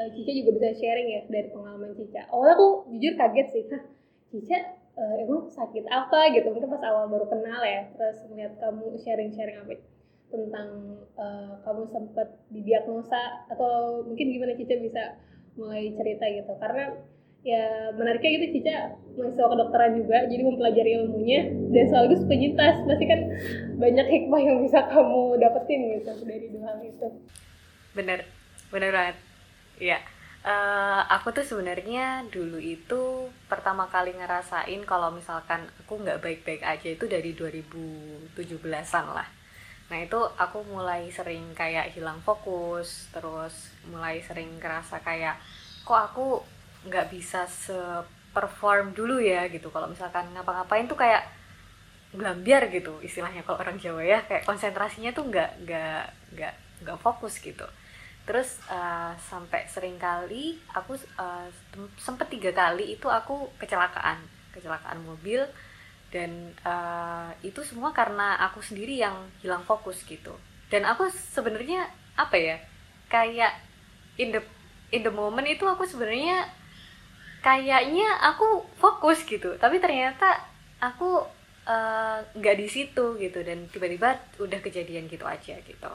uh, 0.00 0.08
Cica 0.16 0.32
juga 0.32 0.50
bisa 0.56 0.68
sharing 0.80 1.08
ya 1.12 1.20
dari 1.28 1.48
pengalaman 1.52 1.92
Cica. 1.92 2.24
Awalnya 2.32 2.54
aku 2.56 2.68
jujur 2.96 3.12
kaget 3.20 3.48
sih, 3.52 3.64
Hah, 3.68 3.82
Cica 4.32 4.58
uh, 4.96 5.14
emang 5.20 5.52
sakit 5.52 5.84
apa 5.92 6.32
gitu? 6.32 6.48
Mungkin 6.48 6.72
pas 6.72 6.84
awal 6.88 7.12
baru 7.12 7.28
kenal 7.28 7.60
ya, 7.60 7.92
terus 7.92 8.24
melihat 8.32 8.56
kamu 8.56 8.96
sharing-sharing 8.96 9.60
apa 9.60 9.76
tentang 10.30 10.68
uh, 11.18 11.58
kamu 11.66 11.90
sempat 11.90 12.38
didiagnosa 12.54 13.44
atau 13.52 14.00
mungkin 14.08 14.32
gimana 14.32 14.56
Cica 14.56 14.80
bisa 14.80 15.02
mulai 15.60 15.92
cerita 15.92 16.24
gitu? 16.32 16.52
Karena 16.56 16.96
ya 17.40 17.92
menariknya 17.96 18.30
gitu 18.36 18.46
Cica 18.60 19.00
mahasiswa 19.16 19.48
kedokteran 19.48 19.96
juga 19.96 20.28
jadi 20.28 20.42
mempelajari 20.44 20.90
ilmunya 21.00 21.40
dan 21.72 21.84
sekaligus 21.88 22.22
penyintas 22.28 22.84
pasti 22.84 23.04
kan 23.08 23.20
banyak 23.80 24.06
hikmah 24.12 24.40
yang 24.44 24.60
bisa 24.60 24.84
kamu 24.92 25.40
dapetin 25.40 25.80
gitu 25.96 26.12
dari 26.28 26.52
dua 26.52 26.68
hal 26.68 26.78
itu 26.84 27.08
bener 27.96 28.28
bener 28.68 28.92
banget 28.92 29.16
iya. 29.80 29.98
Uh, 30.40 31.04
aku 31.12 31.36
tuh 31.36 31.44
sebenarnya 31.44 32.24
dulu 32.32 32.56
itu 32.56 33.28
pertama 33.44 33.84
kali 33.92 34.16
ngerasain 34.16 34.80
kalau 34.88 35.12
misalkan 35.12 35.68
aku 35.84 36.00
nggak 36.00 36.24
baik-baik 36.24 36.64
aja 36.64 36.88
itu 36.96 37.04
dari 37.04 37.36
2017an 37.36 39.06
lah. 39.12 39.28
Nah 39.92 39.98
itu 40.00 40.16
aku 40.40 40.64
mulai 40.64 41.12
sering 41.12 41.52
kayak 41.52 41.92
hilang 41.92 42.24
fokus 42.24 43.12
terus 43.12 43.68
mulai 43.92 44.24
sering 44.24 44.48
ngerasa 44.56 45.04
kayak 45.04 45.36
kok 45.84 46.00
aku 46.08 46.40
nggak 46.88 47.12
bisa 47.12 47.44
se 47.44 47.76
perform 48.32 48.96
dulu 48.96 49.20
ya? 49.20 49.44
gitu. 49.52 49.68
Kalau 49.68 49.92
misalkan 49.92 50.24
ngapa-ngapain 50.32 50.88
tuh 50.88 50.96
kayak 50.96 51.28
glambiar 52.16 52.64
gitu 52.72 52.96
istilahnya. 53.04 53.44
Kalau 53.44 53.60
orang 53.60 53.76
Jawa 53.76 54.00
ya 54.00 54.24
kayak 54.24 54.48
konsentrasinya 54.48 55.12
tuh 55.12 55.28
nggak 55.28 55.68
nggak 55.68 56.04
nggak 56.32 56.54
nggak 56.80 56.98
fokus 57.04 57.36
gitu 57.44 57.68
terus 58.28 58.60
uh, 58.70 59.16
sampai 59.16 59.66
sering 59.66 59.96
kali 59.96 60.60
aku 60.70 60.94
uh, 61.18 61.48
sempet 61.98 62.30
tiga 62.30 62.52
kali 62.54 62.94
itu 62.94 63.08
aku 63.08 63.50
kecelakaan. 63.58 64.20
Kecelakaan 64.50 65.00
mobil 65.06 65.46
dan 66.10 66.54
uh, 66.66 67.30
itu 67.40 67.62
semua 67.62 67.94
karena 67.94 68.34
aku 68.50 68.60
sendiri 68.60 68.98
yang 68.98 69.14
hilang 69.42 69.62
fokus 69.62 70.02
gitu. 70.04 70.34
Dan 70.70 70.86
aku 70.86 71.10
sebenarnya 71.10 71.86
apa 72.18 72.36
ya 72.36 72.56
kayak 73.10 73.54
in 74.18 74.34
the 74.34 74.42
in 74.90 75.06
the 75.06 75.10
moment 75.10 75.46
itu 75.46 75.66
aku 75.66 75.86
sebenarnya 75.86 76.50
kayaknya 77.40 78.08
aku 78.26 78.66
fokus 78.78 79.22
gitu. 79.24 79.54
Tapi 79.56 79.78
ternyata 79.78 80.38
aku 80.82 81.22
nggak 82.34 82.56
uh, 82.56 82.60
di 82.60 82.66
situ 82.66 83.14
gitu 83.20 83.38
dan 83.46 83.68
tiba-tiba 83.70 84.18
udah 84.42 84.58
kejadian 84.58 85.06
gitu 85.06 85.22
aja 85.28 85.54
gitu 85.62 85.92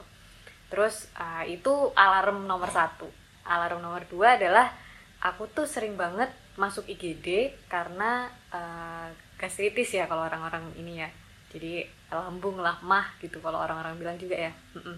terus 0.66 1.06
uh, 1.18 1.44
itu 1.46 1.90
alarm 1.94 2.44
nomor 2.44 2.70
satu. 2.70 3.06
Alarm 3.46 3.78
nomor 3.78 4.02
dua 4.10 4.34
adalah 4.34 4.74
aku 5.22 5.46
tuh 5.50 5.66
sering 5.66 5.94
banget 5.94 6.28
masuk 6.58 6.88
IGD 6.88 7.52
karena 7.70 8.26
uh, 8.50 9.08
gastritis 9.36 9.94
ya 9.94 10.10
kalau 10.10 10.26
orang-orang 10.26 10.66
ini 10.80 11.04
ya. 11.04 11.10
Jadi 11.52 11.86
lambung 12.10 12.58
mah 12.60 13.06
gitu 13.22 13.38
kalau 13.40 13.62
orang-orang 13.62 13.96
bilang 13.96 14.18
juga 14.18 14.36
ya. 14.36 14.52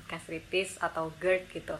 Gastritis 0.08 0.80
atau 0.80 1.12
GERD 1.20 1.50
gitu. 1.52 1.76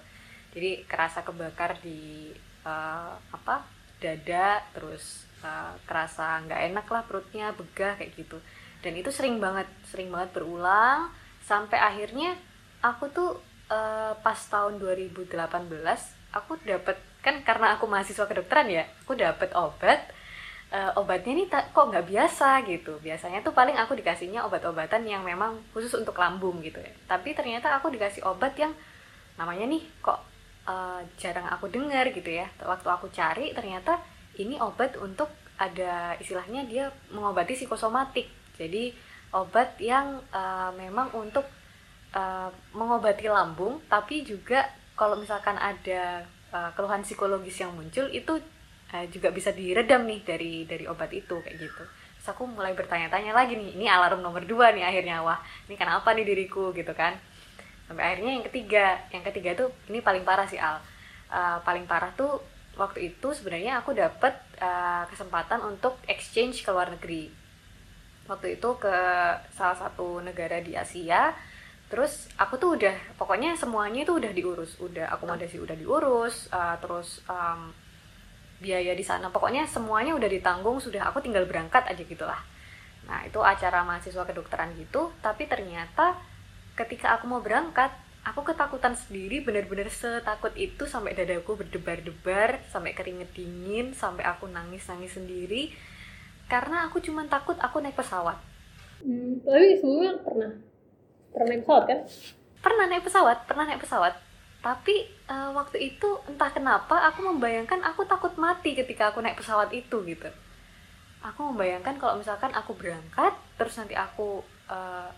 Jadi 0.53 0.85
kerasa 0.85 1.25
kebakar 1.25 1.81
di 1.81 2.31
uh, 2.67 3.17
apa 3.33 3.65
dada 3.99 4.63
terus 4.71 5.27
uh, 5.43 5.75
kerasa 5.83 6.39
nggak 6.47 6.61
enak 6.73 6.87
lah 6.87 7.03
perutnya 7.09 7.51
begah 7.57 7.97
kayak 7.97 8.13
gitu. 8.15 8.39
Dan 8.79 8.95
itu 8.95 9.11
sering 9.11 9.43
banget 9.43 9.67
sering 9.89 10.13
banget 10.13 10.31
berulang 10.37 11.11
sampai 11.43 11.81
akhirnya 11.81 12.37
aku 12.85 13.11
tuh 13.11 13.31
uh, 13.69 14.13
pas 14.21 14.39
tahun 14.39 14.81
2018 14.81 15.37
aku 16.33 16.61
dapat 16.65 16.97
kan 17.25 17.41
karena 17.45 17.77
aku 17.77 17.89
mahasiswa 17.89 18.29
kedokteran 18.29 18.69
ya 18.69 18.85
aku 19.05 19.17
dapat 19.17 19.53
obat. 19.57 20.01
Uh, 20.69 20.93
obatnya 21.01 21.33
ini 21.33 21.45
kok 21.49 21.73
nggak 21.73 22.05
biasa 22.13 22.61
gitu. 22.69 23.01
Biasanya 23.01 23.41
tuh 23.41 23.57
paling 23.57 23.81
aku 23.81 23.97
dikasihnya 23.97 24.45
obat-obatan 24.45 25.01
yang 25.09 25.25
memang 25.25 25.57
khusus 25.73 25.97
untuk 25.97 26.13
lambung 26.21 26.61
gitu 26.61 26.77
ya. 26.77 26.93
Tapi 27.09 27.33
ternyata 27.33 27.73
aku 27.73 27.89
dikasih 27.89 28.21
obat 28.29 28.53
yang 28.61 28.77
namanya 29.41 29.65
nih 29.65 29.81
kok 30.05 30.21
uh, 30.69 31.01
jarang 31.17 31.49
aku 31.49 31.73
dengar 31.73 32.13
gitu 32.13 32.29
ya. 32.29 32.53
Waktu 32.61 32.85
aku 32.85 33.09
cari 33.09 33.57
ternyata 33.57 33.97
ini 34.37 34.61
obat 34.61 35.01
untuk 35.01 35.33
ada 35.57 36.13
istilahnya 36.21 36.69
dia 36.69 36.93
mengobati 37.17 37.57
psikosomatik. 37.57 38.29
Jadi 38.61 38.93
obat 39.33 39.81
yang 39.81 40.21
uh, 40.37 40.69
memang 40.77 41.17
untuk 41.17 41.49
uh, 42.15 42.49
mengobati 42.73 43.29
lambung 43.29 43.81
tapi 43.89 44.25
juga 44.25 44.65
kalau 44.99 45.15
misalkan 45.15 45.55
ada 45.55 46.27
uh, 46.51 46.71
keluhan 46.75 47.05
psikologis 47.05 47.61
yang 47.63 47.73
muncul 47.77 48.09
itu 48.11 48.35
uh, 48.93 49.07
juga 49.13 49.31
bisa 49.31 49.53
diredam 49.53 50.05
nih 50.09 50.21
dari 50.25 50.53
dari 50.65 50.85
obat 50.89 51.13
itu 51.13 51.39
kayak 51.39 51.57
gitu. 51.59 51.85
Terus 52.19 52.29
aku 52.35 52.51
mulai 52.51 52.75
bertanya-tanya 52.75 53.31
lagi 53.31 53.55
nih 53.55 53.79
ini 53.79 53.87
alarm 53.87 54.21
nomor 54.25 54.43
dua 54.43 54.75
nih 54.75 54.85
akhirnya 54.85 55.23
wah 55.23 55.39
ini 55.71 55.79
kenapa 55.79 56.13
nih 56.17 56.27
diriku? 56.27 56.75
Gitu 56.75 56.91
kan. 56.97 57.15
Sampai 57.87 58.05
akhirnya 58.05 58.33
yang 58.41 58.45
ketiga 58.45 58.85
yang 59.15 59.25
ketiga 59.25 59.51
tuh 59.57 59.69
ini 59.89 60.03
paling 60.03 60.27
parah 60.27 60.49
sih 60.49 60.61
al. 60.61 60.83
Uh, 61.29 61.61
paling 61.63 61.85
parah 61.85 62.11
tuh 62.17 62.41
waktu 62.81 63.13
itu 63.13 63.29
sebenarnya 63.37 63.83
aku 63.85 63.93
dapet 63.93 64.33
uh, 64.63 65.05
kesempatan 65.13 65.61
untuk 65.63 66.01
exchange 66.09 66.65
ke 66.65 66.71
luar 66.73 66.89
negeri. 66.91 67.29
Waktu 68.29 68.61
itu 68.61 68.69
ke 68.77 68.97
salah 69.57 69.77
satu 69.77 70.21
negara 70.21 70.61
di 70.61 70.77
Asia 70.77 71.33
terus 71.89 72.29
aku 72.37 72.61
tuh 72.61 72.77
udah 72.77 72.95
pokoknya 73.17 73.57
semuanya 73.57 74.05
itu 74.05 74.13
udah 74.17 74.33
diurus. 74.33 74.77
Udah 74.81 75.09
akomodasi 75.17 75.57
udah 75.61 75.77
diurus 75.77 76.53
uh, 76.53 76.77
terus 76.81 77.25
um, 77.29 77.73
biaya 78.61 78.93
di 78.93 79.05
sana. 79.05 79.33
Pokoknya 79.33 79.65
semuanya 79.65 80.13
udah 80.13 80.29
ditanggung 80.29 80.79
sudah 80.79 81.09
aku 81.09 81.25
tinggal 81.25 81.49
berangkat 81.49 81.89
aja 81.89 82.03
gitulah. 82.05 82.41
Nah 83.09 83.25
itu 83.25 83.41
acara 83.41 83.83
mahasiswa 83.89 84.23
kedokteran 84.29 84.77
gitu 84.77 85.11
tapi 85.25 85.49
ternyata 85.49 86.21
ketika 86.77 87.17
aku 87.19 87.27
mau 87.27 87.41
berangkat 87.41 87.91
aku 88.23 88.45
ketakutan 88.45 88.93
sendiri 88.93 89.41
bener-bener 89.41 89.89
setakut 89.89 90.53
itu 90.55 90.85
sampai 90.85 91.17
dadaku 91.17 91.57
berdebar-debar 91.57 92.61
sampai 92.69 92.93
keringet 92.93 93.33
dingin 93.33 93.97
sampai 93.97 94.29
aku 94.29 94.45
nangis-nangis 94.45 95.17
sendiri. 95.17 95.73
Karena 96.49 96.89
aku 96.89 97.01
cuma 97.01 97.25
takut 97.29 97.57
aku 97.61 97.81
naik 97.81 97.97
pesawat. 97.97 98.37
Hmm, 99.05 99.41
tapi 99.45 99.79
sebelumnya 99.79 100.17
pernah 100.25 100.53
pernah 101.39 101.55
naik 101.55 101.63
pesawat 101.63 101.85
kan? 101.87 102.01
Pernah 102.59 102.85
naik 102.91 103.05
pesawat 103.07 103.39
pernah 103.47 103.65
naik 103.71 103.83
pesawat. 103.83 104.15
Tapi 104.59 105.07
uh, 105.31 105.55
waktu 105.55 105.95
itu 105.95 106.09
entah 106.27 106.51
kenapa 106.51 106.99
aku 107.07 107.23
membayangkan 107.23 107.79
aku 107.87 108.03
takut 108.11 108.35
mati 108.35 108.75
ketika 108.75 109.15
aku 109.15 109.23
naik 109.23 109.39
pesawat 109.39 109.71
itu 109.71 110.03
gitu. 110.03 110.27
Aku 111.23 111.55
membayangkan 111.55 111.95
kalau 112.03 112.19
misalkan 112.19 112.51
aku 112.51 112.75
berangkat 112.75 113.39
terus 113.55 113.79
nanti 113.79 113.95
aku 113.95 114.43
uh, 114.67 115.11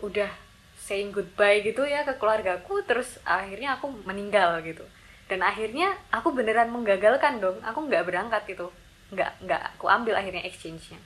udah 0.00 0.32
saying 0.80 1.12
goodbye 1.12 1.60
gitu 1.60 1.84
ya 1.84 2.02
ke 2.02 2.16
keluargaku 2.16 2.80
terus 2.88 3.20
akhirnya 3.28 3.76
aku 3.76 3.92
meninggal 4.08 4.64
gitu. 4.64 4.82
Dan 5.28 5.44
akhirnya 5.44 5.92
aku 6.08 6.32
beneran 6.32 6.72
menggagalkan 6.72 7.44
dong 7.44 7.60
aku 7.60 7.84
nggak 7.92 8.08
berangkat 8.08 8.56
itu 8.56 8.72
nggak 9.12 9.44
nggak 9.44 9.62
aku 9.76 9.84
ambil 9.92 10.16
akhirnya 10.16 10.48
exchange-nya. 10.48 10.96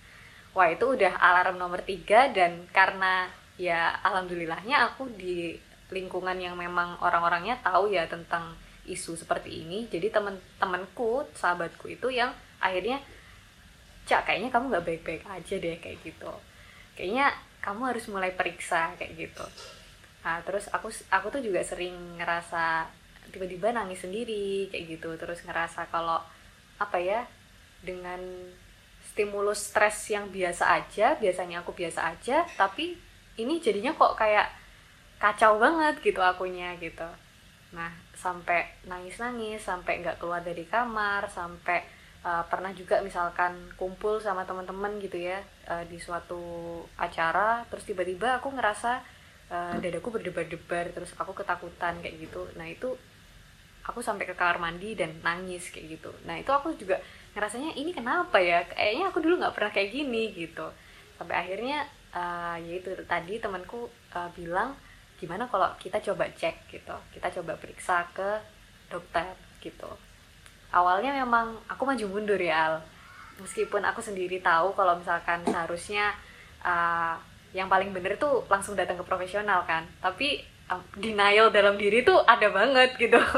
Wah 0.54 0.70
itu 0.70 0.86
udah 0.86 1.18
alarm 1.18 1.58
nomor 1.58 1.82
tiga 1.82 2.30
dan 2.30 2.64
karena 2.70 3.28
ya 3.56 3.96
alhamdulillahnya 4.04 4.92
aku 4.92 5.08
di 5.16 5.56
lingkungan 5.88 6.36
yang 6.36 6.58
memang 6.58 6.98
orang-orangnya 7.00 7.56
tahu 7.62 7.92
ya 7.92 8.04
tentang 8.10 8.56
isu 8.86 9.18
seperti 9.18 9.66
ini. 9.66 9.86
Jadi 9.90 10.10
temen-temenku 10.10 11.26
sahabatku 11.34 11.90
itu 11.90 12.08
yang 12.10 12.30
akhirnya 12.62 13.02
cak 14.06 14.22
kayaknya 14.30 14.50
kamu 14.54 14.64
nggak 14.70 14.86
baik-baik 14.86 15.22
aja 15.26 15.54
deh 15.58 15.76
kayak 15.82 15.98
gitu. 16.06 16.32
Kayaknya 16.94 17.34
kamu 17.62 17.82
harus 17.90 18.04
mulai 18.06 18.30
periksa 18.34 18.94
kayak 18.94 19.12
gitu. 19.18 19.46
Nah 20.22 20.42
terus 20.46 20.70
aku 20.70 20.90
aku 21.10 21.26
tuh 21.34 21.42
juga 21.42 21.62
sering 21.66 22.18
ngerasa 22.18 22.86
tiba-tiba 23.34 23.74
nangis 23.74 24.02
sendiri 24.06 24.70
kayak 24.70 24.98
gitu. 24.98 25.10
Terus 25.18 25.42
ngerasa 25.42 25.90
kalau 25.90 26.22
apa 26.78 26.98
ya 26.98 27.26
dengan 27.82 28.20
stimulus 29.06 29.72
stres 29.72 30.12
yang 30.12 30.28
biasa 30.28 30.76
aja 30.76 31.16
biasanya 31.16 31.64
aku 31.64 31.72
biasa 31.72 32.12
aja 32.12 32.44
tapi 32.58 32.98
ini 33.36 33.60
jadinya 33.60 33.92
kok 33.92 34.16
kayak 34.16 34.48
kacau 35.16 35.56
banget 35.56 36.00
gitu 36.04 36.20
akunya 36.20 36.76
gitu. 36.76 37.08
Nah 37.72 37.92
sampai 38.16 38.68
nangis 38.88 39.20
nangis 39.20 39.60
sampai 39.64 40.00
nggak 40.00 40.20
keluar 40.20 40.40
dari 40.40 40.64
kamar 40.64 41.28
sampai 41.28 41.84
uh, 42.24 42.44
pernah 42.48 42.72
juga 42.72 43.00
misalkan 43.04 43.56
kumpul 43.76 44.20
sama 44.20 44.48
teman-teman 44.48 44.96
gitu 45.00 45.20
ya 45.20 45.40
uh, 45.68 45.84
di 45.84 46.00
suatu 46.00 46.40
acara 46.96 47.64
terus 47.68 47.84
tiba-tiba 47.84 48.40
aku 48.40 48.52
ngerasa 48.56 49.00
uh, 49.52 49.76
dadaku 49.78 50.16
berdebar-debar 50.20 50.92
terus 50.96 51.12
aku 51.16 51.32
ketakutan 51.36 52.00
kayak 52.00 52.16
gitu. 52.28 52.48
Nah 52.56 52.68
itu 52.68 52.92
aku 53.86 54.02
sampai 54.02 54.26
ke 54.26 54.34
kamar 54.34 54.58
mandi 54.58 54.98
dan 54.98 55.14
nangis 55.22 55.70
kayak 55.70 56.00
gitu. 56.00 56.10
Nah 56.26 56.34
itu 56.36 56.50
aku 56.50 56.74
juga 56.74 56.98
ngerasanya 57.38 57.78
ini 57.78 57.94
kenapa 57.94 58.42
ya? 58.42 58.66
Kayaknya 58.66 59.04
aku 59.12 59.18
dulu 59.22 59.34
nggak 59.38 59.54
pernah 59.54 59.70
kayak 59.70 59.90
gini 59.94 60.34
gitu. 60.34 60.66
Sampai 61.16 61.38
akhirnya 61.38 61.86
uh, 62.14 62.56
yaitu 62.60 62.92
tadi 63.08 63.40
temanku 63.40 63.88
uh, 64.14 64.30
bilang 64.36 64.76
gimana 65.16 65.48
kalau 65.48 65.66
kita 65.80 65.96
coba 65.98 66.28
cek 66.36 66.68
gitu 66.68 66.92
kita 67.10 67.32
coba 67.40 67.56
periksa 67.56 68.04
ke 68.12 68.36
dokter 68.86 69.26
gitu. 69.60 69.90
Awalnya 70.70 71.14
memang 71.14 71.56
aku 71.66 71.82
maju 71.86 72.06
mundur 72.06 72.38
ya 72.38 72.70
Al. 72.70 72.74
Meskipun 73.40 73.84
aku 73.84 74.00
sendiri 74.00 74.40
tahu 74.40 74.72
kalau 74.72 74.96
misalkan 74.96 75.44
seharusnya 75.44 76.14
uh, 76.64 77.16
yang 77.52 77.68
paling 77.68 77.92
bener 77.92 78.16
tuh 78.16 78.44
langsung 78.48 78.76
datang 78.78 78.96
ke 78.98 79.04
profesional 79.04 79.64
kan. 79.64 79.84
Tapi 80.00 80.40
uh, 80.70 80.82
denial 80.96 81.52
dalam 81.52 81.76
diri 81.76 82.02
tuh 82.06 82.22
ada 82.24 82.48
banget 82.50 82.96
gitu. 82.96 83.18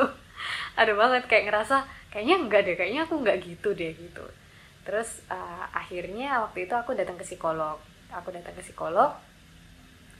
Ada 0.78 0.94
banget 0.94 1.26
kayak 1.26 1.50
ngerasa 1.50 1.82
kayaknya 2.14 2.38
enggak 2.38 2.62
deh 2.62 2.78
kayaknya 2.78 3.02
aku 3.02 3.18
enggak 3.18 3.42
gitu 3.42 3.74
deh 3.74 3.90
gitu. 3.90 4.22
Terus 4.86 5.26
uh, 5.26 5.66
akhirnya 5.74 6.46
waktu 6.46 6.70
itu 6.70 6.74
aku 6.78 6.94
datang 6.94 7.18
ke 7.18 7.26
psikolog 7.26 7.82
aku 8.12 8.32
datang 8.32 8.56
ke 8.56 8.62
psikolog 8.64 9.12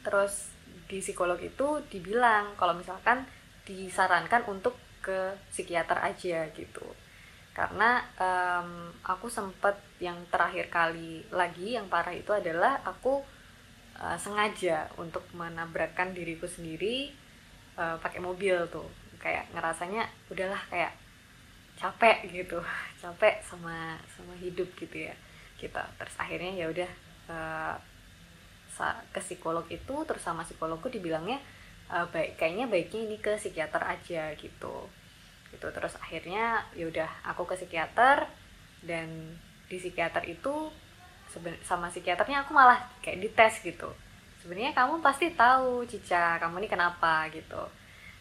terus 0.04 0.52
di 0.88 1.04
psikolog 1.04 1.36
itu 1.40 1.84
dibilang 1.92 2.56
kalau 2.56 2.72
misalkan 2.72 3.28
disarankan 3.68 4.48
untuk 4.48 4.80
ke 5.04 5.36
psikiater 5.52 6.00
aja 6.00 6.48
gitu. 6.56 6.84
Karena 7.52 8.00
um, 8.16 8.88
aku 9.04 9.28
sempet 9.28 9.76
yang 10.00 10.16
terakhir 10.32 10.72
kali 10.72 11.26
lagi 11.28 11.76
yang 11.76 11.90
parah 11.92 12.14
itu 12.16 12.32
adalah 12.32 12.80
aku 12.86 13.20
uh, 14.00 14.16
sengaja 14.16 14.88
untuk 14.96 15.26
menabrakkan 15.36 16.16
diriku 16.16 16.48
sendiri 16.48 17.12
uh, 17.76 18.00
pakai 18.00 18.24
mobil 18.24 18.56
tuh. 18.72 18.88
Kayak 19.20 19.50
ngerasanya 19.52 20.08
udahlah 20.32 20.62
kayak 20.72 20.94
capek 21.78 22.26
gitu 22.34 22.58
capek 23.02 23.38
sama 23.46 23.94
sama 24.10 24.34
hidup 24.42 24.66
gitu 24.74 25.06
ya 25.06 25.14
kita 25.58 25.86
terus 25.94 26.14
akhirnya 26.18 26.50
ya 26.54 26.66
udah 26.70 26.90
uh, 27.28 27.76
ke 29.10 29.20
psikolog 29.20 29.66
itu 29.66 29.94
terus 30.06 30.22
sama 30.22 30.46
psikologku 30.46 30.86
dibilangnya 30.86 31.42
uh, 31.90 32.06
baik 32.14 32.38
kayaknya 32.38 32.70
baiknya 32.70 33.00
ini 33.10 33.16
ke 33.18 33.34
psikiater 33.34 33.82
aja 33.82 34.32
gitu. 34.38 34.86
Gitu 35.50 35.66
terus 35.74 35.98
akhirnya 35.98 36.62
yaudah 36.78 37.08
aku 37.26 37.48
ke 37.48 37.58
psikiater 37.58 38.28
dan 38.86 39.08
di 39.66 39.76
psikiater 39.76 40.24
itu 40.30 40.70
sama 41.60 41.92
psikiaternya 41.92 42.46
aku 42.46 42.54
malah 42.54 42.78
kayak 43.02 43.20
dites 43.20 43.60
gitu. 43.66 43.90
Sebenarnya 44.38 44.72
kamu 44.72 45.02
pasti 45.02 45.34
tahu 45.34 45.84
Cica 45.84 46.38
kamu 46.38 46.64
ini 46.64 46.68
kenapa 46.70 47.26
gitu. 47.34 47.60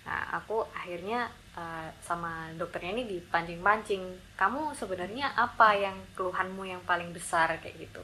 Nah 0.03 0.41
aku 0.41 0.65
akhirnya 0.73 1.29
uh, 1.53 1.87
sama 2.01 2.49
dokternya 2.57 2.97
ini 2.97 3.03
dipancing-pancing 3.05 4.01
kamu 4.35 4.73
sebenarnya 4.73 5.37
apa 5.37 5.77
yang 5.77 5.95
keluhanmu 6.17 6.65
yang 6.65 6.81
paling 6.83 7.13
besar? 7.13 7.53
Kayak 7.61 7.87
gitu 7.87 8.03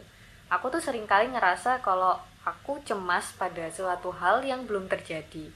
aku 0.53 0.69
tuh 0.69 0.81
sering 0.81 1.09
kali 1.09 1.33
ngerasa 1.33 1.81
kalau 1.81 2.13
aku 2.43 2.77
cemas 2.83 3.33
pada 3.39 3.71
suatu 3.71 4.11
hal 4.13 4.43
yang 4.43 4.67
belum 4.67 4.85
terjadi. 4.91 5.49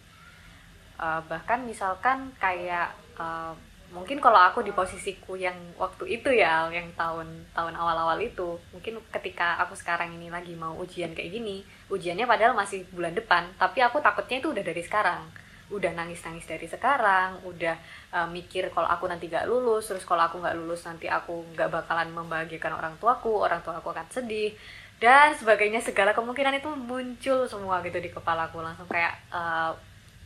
Uh, 0.98 1.22
bahkan 1.30 1.62
misalkan 1.62 2.34
kayak 2.42 2.90
uh, 3.22 3.54
mungkin 3.94 4.20
kalau 4.20 4.42
aku 4.42 4.66
di 4.66 4.74
posisiku 4.76 5.40
yang 5.40 5.56
waktu 5.80 6.20
itu 6.20 6.28
ya 6.34 6.68
yang 6.74 6.92
tahun 6.98 7.48
tahun 7.56 7.74
awal-awal 7.78 8.20
itu 8.20 8.60
mungkin 8.76 9.00
ketika 9.16 9.62
aku 9.64 9.78
sekarang 9.80 10.12
ini 10.18 10.28
lagi 10.28 10.58
mau 10.60 10.76
ujian 10.76 11.16
kayak 11.16 11.32
gini 11.32 11.64
ujiannya 11.88 12.28
padahal 12.28 12.52
masih 12.52 12.84
bulan 12.92 13.16
depan 13.16 13.48
tapi 13.56 13.80
aku 13.80 14.04
takutnya 14.04 14.42
itu 14.42 14.50
udah 14.52 14.64
dari 14.66 14.84
sekarang. 14.84 15.24
Udah 15.68 15.92
nangis-nangis 15.92 16.48
dari 16.48 16.64
sekarang 16.64 17.44
udah 17.44 17.76
uh, 18.16 18.28
mikir 18.32 18.72
kalau 18.72 18.88
aku 18.88 19.04
nanti 19.12 19.28
gak 19.28 19.52
lulus 19.52 19.92
terus 19.92 20.08
kalau 20.08 20.24
aku 20.24 20.40
gak 20.40 20.56
lulus 20.56 20.88
nanti 20.88 21.12
aku 21.12 21.44
gak 21.60 21.68
bakalan 21.68 22.08
membahagiakan 22.16 22.80
orang 22.80 22.96
tuaku 22.98 23.44
orang 23.44 23.60
tua 23.60 23.84
aku 23.84 23.92
akan 23.92 24.08
sedih 24.08 24.56
dan 24.98 25.38
sebagainya 25.38 25.78
segala 25.86 26.10
kemungkinan 26.18 26.58
itu 26.58 26.70
muncul 26.74 27.46
semua 27.46 27.86
gitu 27.86 28.02
di 28.02 28.10
kepalaku. 28.10 28.66
Langsung 28.66 28.90
kayak 28.90 29.14
uh, 29.30 29.70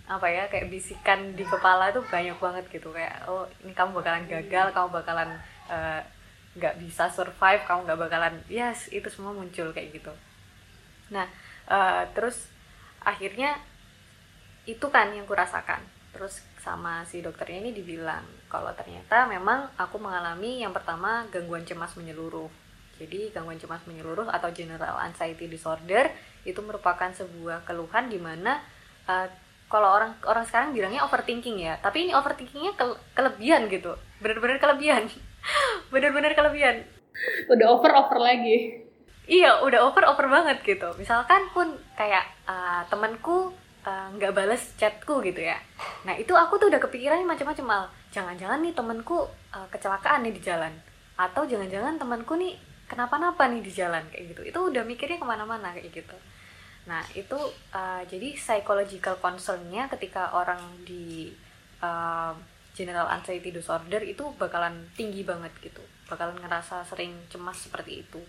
apa 0.07 0.27
ya 0.27 0.47
kayak 0.47 0.71
bisikan 0.71 1.35
di 1.35 1.43
kepala 1.43 1.91
itu 1.91 1.99
banyak 2.07 2.39
banget 2.39 2.65
gitu. 2.71 2.95
Kayak 2.95 3.27
oh 3.27 3.43
ini 3.67 3.75
kamu 3.75 3.99
bakalan 3.99 4.23
gagal 4.31 4.71
kamu 4.71 4.87
bakalan 4.91 5.29
eh, 5.67 6.01
nggak 6.55 6.75
uh, 6.75 6.79
bisa 6.79 7.11
survive 7.11 7.63
kamu 7.67 7.87
nggak 7.87 7.99
bakalan 7.99 8.35
yes 8.47 8.87
itu 8.95 9.07
semua 9.11 9.35
muncul 9.35 9.75
kayak 9.75 9.91
gitu. 9.91 10.11
Nah 11.11 11.27
uh, 11.67 12.07
terus 12.15 12.47
akhirnya 13.03 13.59
itu 14.63 14.87
kan 14.87 15.11
yang 15.11 15.27
kurasakan. 15.27 15.83
Terus 16.15 16.43
sama 16.63 17.03
si 17.07 17.19
dokternya 17.19 17.59
ini 17.59 17.71
dibilang 17.75 18.23
kalau 18.47 18.71
ternyata 18.71 19.27
memang 19.27 19.67
aku 19.75 19.99
mengalami 19.99 20.63
yang 20.63 20.71
pertama 20.71 21.27
gangguan 21.27 21.63
cemas 21.67 21.95
menyeluruh 21.95 22.60
jadi 23.01 23.33
gangguan 23.33 23.57
cemas 23.57 23.81
menyeluruh 23.89 24.29
atau 24.29 24.53
general 24.53 25.01
anxiety 25.01 25.49
disorder 25.49 26.13
itu 26.45 26.61
merupakan 26.61 27.09
sebuah 27.09 27.65
keluhan 27.65 28.13
di 28.13 28.21
mana 28.21 28.61
uh, 29.09 29.25
kalau 29.71 29.87
orang 29.87 30.11
orang 30.27 30.43
sekarang 30.43 30.75
bilangnya 30.75 31.07
overthinking 31.07 31.63
ya. 31.63 31.79
Tapi 31.79 32.05
ini 32.05 32.11
overthinkingnya 32.11 32.75
ke, 32.75 32.85
kelebihan 33.15 33.71
gitu. 33.71 33.95
Bener-bener 34.19 34.59
kelebihan. 34.59 35.07
Bener-bener 35.93 36.35
kelebihan. 36.35 36.83
Udah 37.47 37.67
over 37.71 37.91
over 37.95 38.19
lagi. 38.19 38.83
Iya 39.31 39.63
udah 39.63 39.87
over 39.87 40.03
over 40.11 40.27
banget 40.27 40.59
gitu. 40.67 40.91
Misalkan 40.99 41.47
pun 41.55 41.71
kayak 41.95 42.27
uh, 42.43 42.83
temanku 42.91 43.55
eh, 43.87 44.07
nggak 44.19 44.31
uh, 44.33 44.35
balas 44.35 44.75
chatku 44.75 45.23
gitu 45.23 45.39
ya. 45.39 45.55
Nah 46.03 46.19
itu 46.19 46.35
aku 46.35 46.59
tuh 46.59 46.67
udah 46.67 46.81
kepikirannya 46.83 47.23
macam-macam 47.23 47.65
mal 47.65 47.83
jangan-jangan 48.11 48.59
nih 48.59 48.75
temanku 48.75 49.23
uh, 49.55 49.67
kecelakaan 49.71 50.27
nih 50.27 50.35
di 50.35 50.41
jalan. 50.43 50.73
Atau 51.15 51.47
jangan-jangan 51.47 51.95
temanku 51.95 52.35
nih 52.35 52.59
kenapa-napa 52.91 53.47
nih 53.47 53.63
di 53.63 53.71
jalan 53.71 54.03
kayak 54.11 54.35
gitu 54.35 54.41
itu 54.43 54.59
udah 54.59 54.83
mikirnya 54.83 55.15
ke 55.15 55.25
mana-mana 55.25 55.71
kayak 55.71 55.95
gitu 55.95 56.17
Nah, 56.89 57.05
itu 57.13 57.37
uh, 57.77 58.01
jadi 58.09 58.33
psychological 58.33 59.21
concernnya 59.21 59.85
ketika 59.85 60.33
orang 60.33 60.61
di 60.81 61.29
uh, 61.83 62.33
general 62.73 63.05
anxiety 63.11 63.53
disorder 63.53 64.01
itu 64.01 64.25
bakalan 64.39 64.89
tinggi 64.97 65.21
banget 65.21 65.53
gitu. 65.61 65.83
Bakalan 66.09 66.41
ngerasa 66.41 66.81
sering 66.89 67.13
cemas 67.29 67.69
seperti 67.69 68.01
itu. 68.01 68.21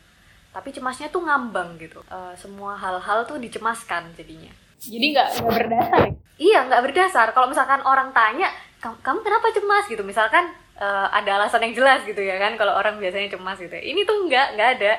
Tapi 0.52 0.68
cemasnya 0.68 1.08
tuh 1.08 1.24
ngambang 1.24 1.80
gitu. 1.80 2.04
Uh, 2.12 2.36
semua 2.36 2.76
hal-hal 2.76 3.24
tuh 3.24 3.40
dicemaskan 3.40 4.12
jadinya. 4.12 4.52
Jadi 4.82 5.06
nggak 5.16 5.28
nggak 5.40 5.54
berdasar? 5.56 6.00
Ya? 6.04 6.10
Iya, 6.36 6.58
nggak 6.68 6.82
berdasar. 6.90 7.26
Kalau 7.32 7.48
misalkan 7.48 7.80
orang 7.86 8.12
tanya, 8.12 8.52
kamu 8.82 9.24
kenapa 9.24 9.48
cemas 9.54 9.88
gitu? 9.88 10.04
Misalkan 10.04 10.52
uh, 10.82 11.06
ada 11.14 11.38
alasan 11.38 11.62
yang 11.70 11.74
jelas 11.78 12.02
gitu 12.02 12.18
ya 12.18 12.34
kan 12.42 12.58
kalau 12.58 12.74
orang 12.74 12.98
biasanya 12.98 13.30
cemas 13.30 13.62
gitu. 13.62 13.72
Ini 13.78 14.02
tuh 14.02 14.26
nggak, 14.26 14.58
nggak 14.58 14.70
ada. 14.80 14.92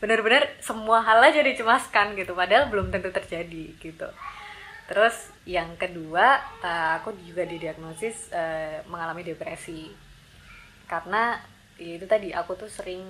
Benar-benar 0.00 0.60
semua 0.60 1.00
hal 1.04 1.20
aja 1.24 1.40
dicemaskan 1.40 2.16
gitu 2.16 2.36
padahal 2.36 2.68
belum 2.68 2.92
tentu 2.92 3.08
terjadi 3.08 3.64
gitu. 3.80 4.08
Terus 4.84 5.32
yang 5.48 5.76
kedua 5.80 6.40
uh, 6.60 7.00
aku 7.00 7.16
juga 7.24 7.48
didiagnosis 7.48 8.28
uh, 8.36 8.84
mengalami 8.92 9.24
depresi. 9.24 9.88
Karena 10.84 11.40
ya 11.80 11.96
itu 11.96 12.04
tadi 12.04 12.28
aku 12.36 12.60
tuh 12.60 12.68
sering 12.68 13.04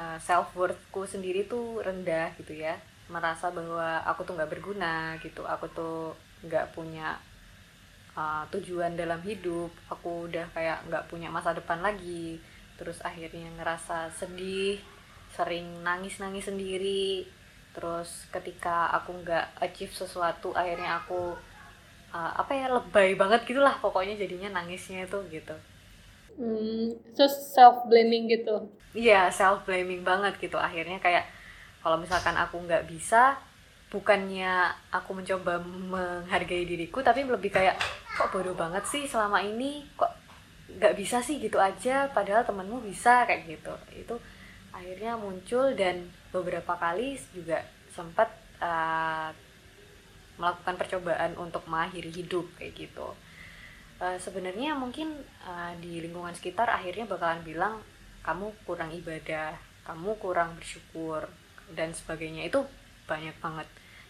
uh, 0.00 0.16
self 0.16 0.56
worthku 0.56 1.04
sendiri 1.04 1.44
tuh 1.44 1.84
rendah 1.84 2.32
gitu 2.40 2.56
ya. 2.56 2.80
Merasa 3.12 3.52
bahwa 3.52 4.00
aku 4.08 4.24
tuh 4.24 4.32
nggak 4.32 4.48
berguna 4.48 5.20
gitu 5.20 5.44
aku 5.44 5.68
tuh 5.76 6.16
nggak 6.44 6.72
punya 6.72 7.20
uh, 8.14 8.44
tujuan 8.54 8.94
dalam 8.94 9.20
hidup 9.22 9.70
aku 9.90 10.30
udah 10.30 10.46
kayak 10.54 10.86
nggak 10.90 11.06
punya 11.10 11.28
masa 11.30 11.54
depan 11.54 11.82
lagi. 11.82 12.38
Terus 12.74 12.98
akhirnya 13.06 13.50
ngerasa 13.58 14.10
sedih 14.14 14.78
sering 15.34 15.82
nangis-nangis 15.82 16.50
sendiri. 16.50 17.26
Terus 17.74 18.30
ketika 18.30 18.90
aku 18.94 19.14
nggak 19.22 19.58
achieve 19.62 19.94
sesuatu 19.94 20.54
akhirnya 20.54 21.02
aku 21.02 21.34
uh, 22.14 22.32
apa 22.38 22.52
ya 22.54 22.66
lebay 22.70 23.18
banget 23.18 23.42
gitulah 23.46 23.74
pokoknya 23.82 24.14
jadinya 24.14 24.62
nangisnya 24.62 25.06
itu 25.06 25.18
gitu. 25.30 25.56
Hmm, 26.34 26.98
so 27.14 27.26
self 27.30 27.86
blaming 27.86 28.26
gitu? 28.30 28.66
Iya 28.94 29.30
self 29.30 29.66
blaming 29.66 30.02
banget 30.02 30.38
gitu. 30.38 30.58
Akhirnya 30.58 30.98
kayak 30.98 31.26
kalau 31.82 31.98
misalkan 31.98 32.34
aku 32.38 32.58
nggak 32.62 32.86
bisa 32.90 33.38
bukannya 33.94 34.74
aku 34.90 35.14
mencoba 35.14 35.62
menghargai 35.62 36.66
diriku 36.66 36.98
tapi 36.98 37.22
lebih 37.22 37.54
kayak 37.54 37.78
kok 38.18 38.34
bodoh 38.34 38.58
banget 38.58 38.82
sih 38.90 39.06
selama 39.06 39.38
ini? 39.38 39.86
Kok 39.94 40.12
nggak 40.82 40.98
bisa 40.98 41.22
sih 41.22 41.38
gitu 41.38 41.62
aja? 41.62 42.10
Padahal 42.10 42.42
temenmu 42.42 42.82
bisa 42.82 43.22
kayak 43.22 43.46
gitu. 43.46 43.74
Itu 43.94 44.18
akhirnya 44.74 45.14
muncul 45.14 45.78
dan 45.78 46.10
beberapa 46.34 46.74
kali 46.74 47.14
juga 47.30 47.62
sempat 47.94 48.26
uh, 48.58 49.30
melakukan 50.34 50.74
percobaan 50.74 51.38
untuk 51.38 51.62
mengakhiri 51.70 52.10
hidup 52.10 52.50
kayak 52.58 52.74
gitu. 52.74 53.14
Uh, 54.02 54.18
sebenarnya 54.18 54.74
mungkin 54.74 55.14
uh, 55.46 55.70
di 55.78 56.02
lingkungan 56.02 56.34
sekitar 56.34 56.66
akhirnya 56.66 57.06
bakalan 57.06 57.46
bilang 57.46 57.78
kamu 58.26 58.50
kurang 58.66 58.90
ibadah 58.90 59.54
kamu 59.86 60.16
kurang 60.18 60.58
bersyukur 60.58 61.30
dan 61.76 61.94
sebagainya. 61.94 62.50
Itu 62.50 62.66
banyak 63.04 63.36
banget 63.38 63.68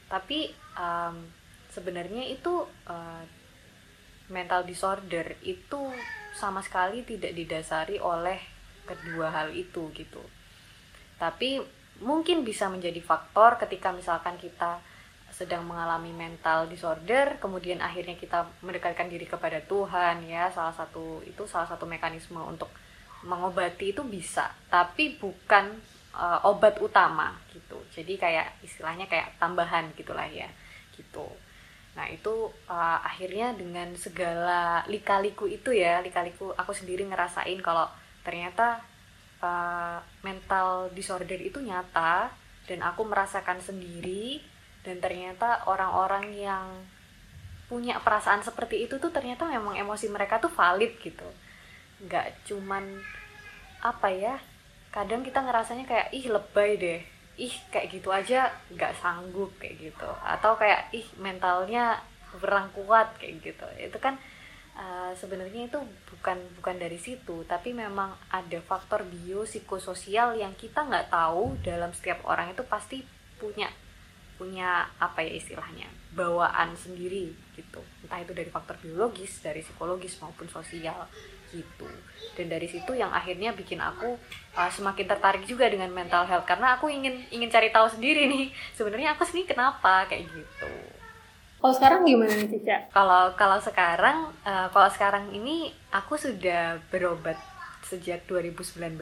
tapi 0.09 0.53
um, 0.77 1.25
sebenarnya 1.73 2.29
itu 2.31 2.65
uh, 2.87 3.23
mental 4.31 4.65
disorder 4.65 5.37
itu 5.45 5.93
sama 6.35 6.65
sekali 6.65 7.05
tidak 7.05 7.37
didasari 7.37 8.01
oleh 8.01 8.41
kedua 8.89 9.33
hal 9.33 9.53
itu 9.53 9.91
gitu. 9.93 10.21
Tapi 11.21 11.61
mungkin 12.03 12.43
bisa 12.43 12.67
menjadi 12.69 12.99
faktor 13.01 13.57
ketika 13.61 13.95
misalkan 13.95 14.35
kita 14.41 14.83
sedang 15.35 15.67
mengalami 15.67 16.15
mental 16.15 16.71
disorder 16.71 17.43
kemudian 17.43 17.83
akhirnya 17.83 18.15
kita 18.15 18.47
mendekatkan 18.63 19.11
diri 19.11 19.27
kepada 19.27 19.59
Tuhan 19.67 20.23
ya 20.31 20.47
salah 20.55 20.71
satu 20.71 21.27
itu 21.27 21.43
salah 21.51 21.67
satu 21.67 21.91
mekanisme 21.91 22.39
untuk 22.39 22.71
mengobati 23.27 23.91
itu 23.97 24.05
bisa. 24.07 24.53
Tapi 24.71 25.19
bukan 25.19 25.75
uh, 26.15 26.41
obat 26.47 26.79
utama 26.81 27.35
gitu. 27.51 27.79
Jadi 27.91 28.17
kayak 28.17 28.63
istilahnya 28.63 29.11
kayak 29.11 29.35
tambahan 29.37 29.91
gitulah 29.99 30.27
ya 30.27 30.49
gitu. 30.95 31.27
Nah 31.95 32.07
itu 32.11 32.51
uh, 32.67 32.99
akhirnya 33.03 33.55
dengan 33.55 33.95
segala 33.95 34.83
lika-liku 34.91 35.47
itu 35.47 35.75
ya 35.75 36.03
lika-liku 36.03 36.55
aku 36.55 36.75
sendiri 36.75 37.07
ngerasain 37.07 37.59
kalau 37.63 37.87
ternyata 38.27 38.83
uh, 39.43 39.99
mental 40.27 40.91
disorder 40.95 41.39
itu 41.39 41.63
nyata 41.63 42.31
dan 42.65 42.81
aku 42.83 43.05
merasakan 43.07 43.61
sendiri 43.61 44.41
dan 44.83 44.99
ternyata 44.99 45.65
orang-orang 45.69 46.33
yang 46.35 46.67
punya 47.65 47.97
perasaan 48.03 48.45
seperti 48.45 48.85
itu 48.85 49.01
tuh 49.01 49.09
ternyata 49.09 49.49
memang 49.49 49.75
emosi 49.79 50.11
mereka 50.13 50.43
tuh 50.43 50.53
valid 50.53 50.99
gitu. 51.01 51.27
Nggak 52.05 52.45
cuman 52.49 52.85
apa 53.85 54.09
ya 54.13 54.37
kadang 54.95 55.27
kita 55.27 55.43
ngerasanya 55.43 55.91
kayak 55.91 56.09
ih 56.15 56.31
lebay 56.31 56.79
deh. 56.79 57.01
Ih 57.35 57.55
kayak 57.75 57.91
gitu 57.91 58.15
aja 58.15 58.47
nggak 58.71 58.95
sanggup 59.03 59.51
kayak 59.59 59.91
gitu. 59.91 60.07
Atau 60.23 60.55
kayak 60.55 60.95
ih 60.95 61.03
mentalnya 61.19 61.99
kurang 62.31 62.71
kuat 62.71 63.11
kayak 63.19 63.43
gitu. 63.43 63.67
Itu 63.75 63.99
kan 63.99 64.15
uh, 64.79 65.11
sebenarnya 65.19 65.67
itu 65.67 65.83
bukan 66.07 66.39
bukan 66.63 66.77
dari 66.79 66.99
situ 67.03 67.43
tapi 67.43 67.75
memang 67.75 68.15
ada 68.31 68.59
faktor 68.63 69.03
biopsikososial 69.03 70.39
yang 70.39 70.55
kita 70.55 70.87
nggak 70.87 71.11
tahu 71.11 71.59
dalam 71.67 71.91
setiap 71.91 72.23
orang 72.31 72.55
itu 72.55 72.63
pasti 72.63 73.03
punya 73.39 73.67
punya 74.35 74.87
apa 74.99 75.23
ya 75.23 75.39
istilahnya 75.39 75.87
bawaan 76.15 76.75
sendiri 76.75 77.35
gitu. 77.55 77.83
Entah 78.03 78.23
itu 78.23 78.35
dari 78.35 78.51
faktor 78.51 78.79
biologis 78.83 79.43
dari 79.43 79.63
psikologis 79.63 80.19
maupun 80.23 80.47
sosial 80.51 81.07
gitu. 81.55 81.87
Dan 82.35 82.51
dari 82.51 82.67
situ 82.67 82.99
yang 82.99 83.15
akhirnya 83.15 83.55
bikin 83.55 83.79
aku 83.79 84.19
uh, 84.59 84.71
semakin 84.75 85.07
tertarik 85.07 85.47
juga 85.47 85.71
dengan 85.71 85.95
mental 85.95 86.27
health. 86.27 86.43
Karena 86.51 86.75
aku 86.75 86.91
ingin 86.91 87.23
ingin 87.31 87.47
cari 87.47 87.71
tahu 87.71 87.87
sendiri 87.87 88.27
nih 88.27 88.51
sebenarnya 88.75 89.15
aku 89.15 89.23
sendiri 89.23 89.55
kenapa 89.55 90.11
kayak 90.11 90.27
gitu. 90.27 90.71
Kalau 91.63 91.75
sekarang 91.79 92.01
gimana 92.05 92.35
nih 92.35 92.51
Cica? 92.51 92.77
Kalau 92.91 93.33
kalau 93.39 93.59
sekarang 93.63 94.35
uh, 94.43 94.69
kalau 94.75 94.91
sekarang 94.91 95.31
ini 95.31 95.71
aku 95.95 96.19
sudah 96.19 96.83
berobat 96.91 97.39
sejak 97.87 98.27
2019 98.27 98.99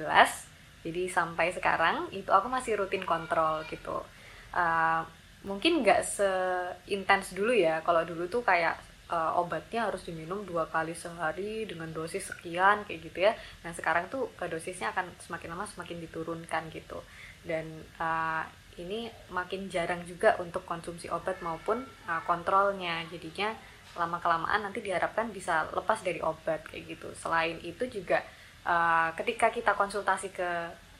jadi 0.82 1.02
sampai 1.06 1.54
sekarang 1.54 2.10
itu 2.10 2.28
aku 2.34 2.50
masih 2.50 2.74
rutin 2.78 3.06
kontrol 3.06 3.62
gitu. 3.70 4.02
Uh, 4.50 5.06
mungkin 5.46 5.82
nggak 5.82 6.02
seintens 6.02 7.34
dulu 7.34 7.54
ya. 7.54 7.78
Kalau 7.86 8.02
dulu 8.02 8.26
tuh 8.26 8.42
kayak 8.42 8.78
uh, 9.12 9.36
obatnya 9.36 9.84
harus 9.92 10.08
diminum 10.08 10.42
dua 10.48 10.64
kali 10.72 10.96
sehari 10.96 11.68
dengan 11.68 11.92
dosis 11.92 12.32
sekian 12.32 12.88
kayak 12.88 13.00
gitu 13.04 13.18
ya. 13.28 13.32
Nah 13.62 13.76
sekarang 13.76 14.08
tuh 14.08 14.32
uh, 14.40 14.48
dosisnya 14.48 14.96
akan 14.96 15.12
semakin 15.20 15.52
lama 15.52 15.68
semakin 15.68 16.00
diturunkan 16.00 16.72
gitu. 16.72 17.04
Dan 17.44 17.68
uh, 18.00 18.42
ini 18.80 19.12
makin 19.28 19.68
jarang 19.68 20.00
juga 20.08 20.40
untuk 20.40 20.64
konsumsi 20.64 21.12
obat 21.12 21.44
maupun 21.44 21.84
uh, 22.08 22.22
kontrolnya. 22.24 23.04
Jadinya 23.12 23.52
lama 23.92 24.16
kelamaan 24.24 24.64
nanti 24.64 24.80
diharapkan 24.80 25.28
bisa 25.28 25.68
lepas 25.76 26.00
dari 26.00 26.24
obat 26.24 26.64
kayak 26.64 26.96
gitu. 26.96 27.12
Selain 27.12 27.60
itu 27.60 27.84
juga 27.92 28.24
uh, 28.64 29.12
ketika 29.20 29.52
kita 29.52 29.76
konsultasi 29.76 30.32
ke 30.32 30.50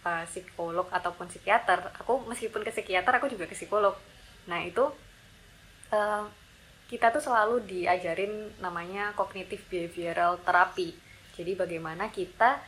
uh, 0.05 0.25
psikolog 0.29 0.85
ataupun 0.93 1.33
psikiater 1.33 1.97
aku 1.97 2.29
meskipun 2.29 2.61
ke 2.61 2.69
psikiater 2.69 3.17
aku 3.17 3.33
juga 3.33 3.49
ke 3.49 3.57
psikolog. 3.57 3.97
Nah 4.45 4.61
itu 4.61 4.85
uh, 5.89 6.29
kita 6.93 7.09
tuh 7.09 7.25
selalu 7.25 7.65
diajarin 7.65 8.53
namanya 8.61 9.17
cognitive 9.17 9.65
behavioral 9.73 10.37
therapy. 10.45 10.93
Jadi 11.33 11.57
bagaimana 11.57 12.13
kita 12.13 12.61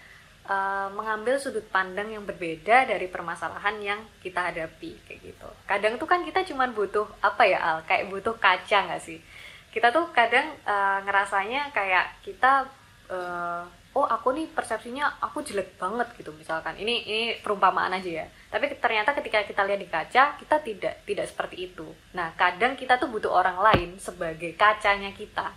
uh, 0.48 0.88
mengambil 0.96 1.37
sudut 1.37 1.68
pandang 1.68 2.08
yang 2.08 2.24
berbeda 2.24 2.88
dari 2.88 3.04
permasalahan 3.12 3.76
yang 3.84 4.00
kita 4.24 4.48
hadapi 4.48 4.96
kayak 5.04 5.20
gitu. 5.28 5.48
Kadang 5.68 6.00
tuh 6.00 6.08
kan 6.08 6.24
kita 6.24 6.40
cuman 6.40 6.72
butuh 6.72 7.04
apa 7.20 7.44
ya 7.44 7.60
al? 7.60 7.78
Kayak 7.84 8.08
butuh 8.08 8.32
kaca 8.40 8.88
nggak 8.88 9.04
sih? 9.04 9.20
Kita 9.68 9.92
tuh 9.92 10.08
kadang 10.16 10.56
uh, 10.64 11.04
ngerasanya 11.04 11.68
kayak 11.76 12.24
kita 12.24 12.64
uh, 13.12 13.68
oh 13.94 14.07
aku 14.07 14.35
nih 14.35 14.50
persepsinya 14.50 15.22
aku 15.22 15.46
jelek 15.46 15.78
banget 15.78 16.11
gitu 16.18 16.35
misalkan. 16.35 16.74
Ini 16.74 16.94
ini 17.07 17.22
perumpamaan 17.38 17.94
aja 17.94 18.11
ya. 18.22 18.26
Tapi 18.50 18.74
ternyata 18.83 19.14
ketika 19.14 19.46
kita 19.46 19.62
lihat 19.62 19.80
di 19.80 19.88
kaca 19.88 20.22
kita 20.35 20.57
tidak 20.61 20.94
tidak 21.07 21.26
seperti 21.30 21.70
itu. 21.70 21.87
Nah 22.18 22.35
kadang 22.35 22.74
kita 22.74 22.98
tuh 22.98 23.07
butuh 23.07 23.30
orang 23.30 23.59
lain 23.62 23.94
sebagai 24.02 24.59
kacanya 24.59 25.14
kita 25.14 25.54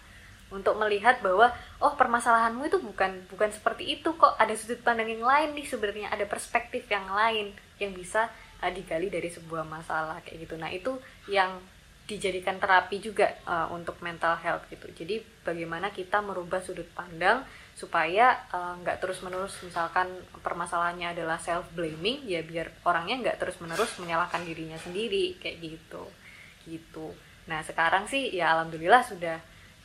untuk 0.47 0.79
melihat 0.79 1.19
bahwa 1.19 1.51
oh 1.83 1.93
permasalahanmu 1.97 2.71
itu 2.71 2.79
bukan 2.79 3.25
bukan 3.27 3.49
seperti 3.49 3.97
itu 3.97 4.13
kok. 4.13 4.37
Ada 4.37 4.53
sudut 4.53 4.79
pandang 4.85 5.09
yang 5.09 5.25
lain 5.25 5.57
nih 5.57 5.65
sebenarnya 5.65 6.13
ada 6.13 6.29
perspektif 6.29 6.85
yang 6.93 7.09
lain 7.09 7.57
yang 7.81 7.91
bisa 7.97 8.29
uh, 8.61 8.71
digali 8.71 9.09
dari 9.09 9.33
sebuah 9.33 9.65
masalah 9.65 10.21
kayak 10.21 10.45
gitu. 10.45 10.55
Nah 10.61 10.69
itu 10.69 10.93
yang 11.25 11.57
dijadikan 12.07 12.55
terapi 12.55 13.03
juga 13.03 13.27
uh, 13.43 13.67
untuk 13.75 13.99
mental 13.99 14.39
health 14.39 14.63
gitu. 14.71 14.87
Jadi 14.95 15.19
bagaimana 15.43 15.91
kita 15.91 16.23
merubah 16.23 16.63
sudut 16.63 16.87
pandang 16.95 17.43
supaya 17.77 18.33
eh, 18.49 18.73
nggak 18.81 18.97
uh, 18.97 19.01
terus 19.05 19.21
menerus 19.21 19.53
misalkan 19.61 20.09
permasalahannya 20.41 21.13
adalah 21.13 21.37
self 21.37 21.69
blaming 21.77 22.25
ya 22.25 22.41
biar 22.41 22.73
orangnya 22.81 23.29
nggak 23.29 23.37
terus 23.37 23.61
menerus 23.61 23.93
menyalahkan 24.01 24.41
dirinya 24.41 24.81
sendiri 24.81 25.37
kayak 25.37 25.61
gitu. 25.61 26.03
Gitu. 26.65 27.13
Nah 27.45 27.61
sekarang 27.61 28.09
sih 28.09 28.33
ya 28.33 28.57
alhamdulillah 28.57 29.05
sudah 29.05 29.37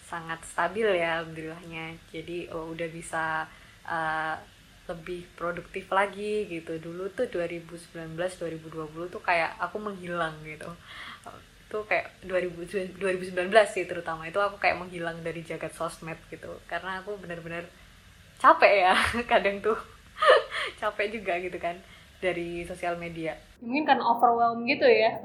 sangat 0.08 0.40
stabil 0.48 0.88
ya 0.88 1.20
alhamdulillahnya. 1.20 2.00
Jadi 2.08 2.48
oh, 2.48 2.72
udah 2.72 2.88
bisa 2.88 3.44
uh, 3.84 4.40
lebih 4.88 5.28
produktif 5.36 5.92
lagi 5.92 6.48
gitu. 6.48 6.80
Dulu 6.80 7.12
tuh 7.12 7.28
2019 7.28 8.16
2020 8.16 9.12
tuh 9.12 9.20
kayak 9.20 9.60
aku 9.60 9.76
menghilang 9.76 10.32
gitu. 10.48 10.72
Itu 11.68 11.84
kayak 11.84 12.24
2000, 12.24 12.96
2019 12.96 13.52
sih 13.68 13.84
terutama. 13.84 14.24
Itu 14.24 14.40
aku 14.40 14.56
kayak 14.56 14.80
menghilang 14.80 15.20
dari 15.20 15.44
jagat 15.44 15.76
sosmed 15.76 16.16
gitu. 16.32 16.56
Karena 16.64 17.04
aku 17.04 17.20
bener-bener 17.20 17.68
capek 18.42 18.72
ya 18.90 18.94
kadang 19.30 19.62
tuh. 19.62 19.78
Capek 20.82 21.14
juga 21.14 21.38
gitu 21.38 21.58
kan 21.62 21.78
dari 22.18 22.66
sosial 22.66 22.98
media. 22.98 23.38
Mungkin 23.62 23.86
kan 23.86 23.98
overwhelm 24.02 24.66
gitu 24.66 24.86
ya 24.86 25.22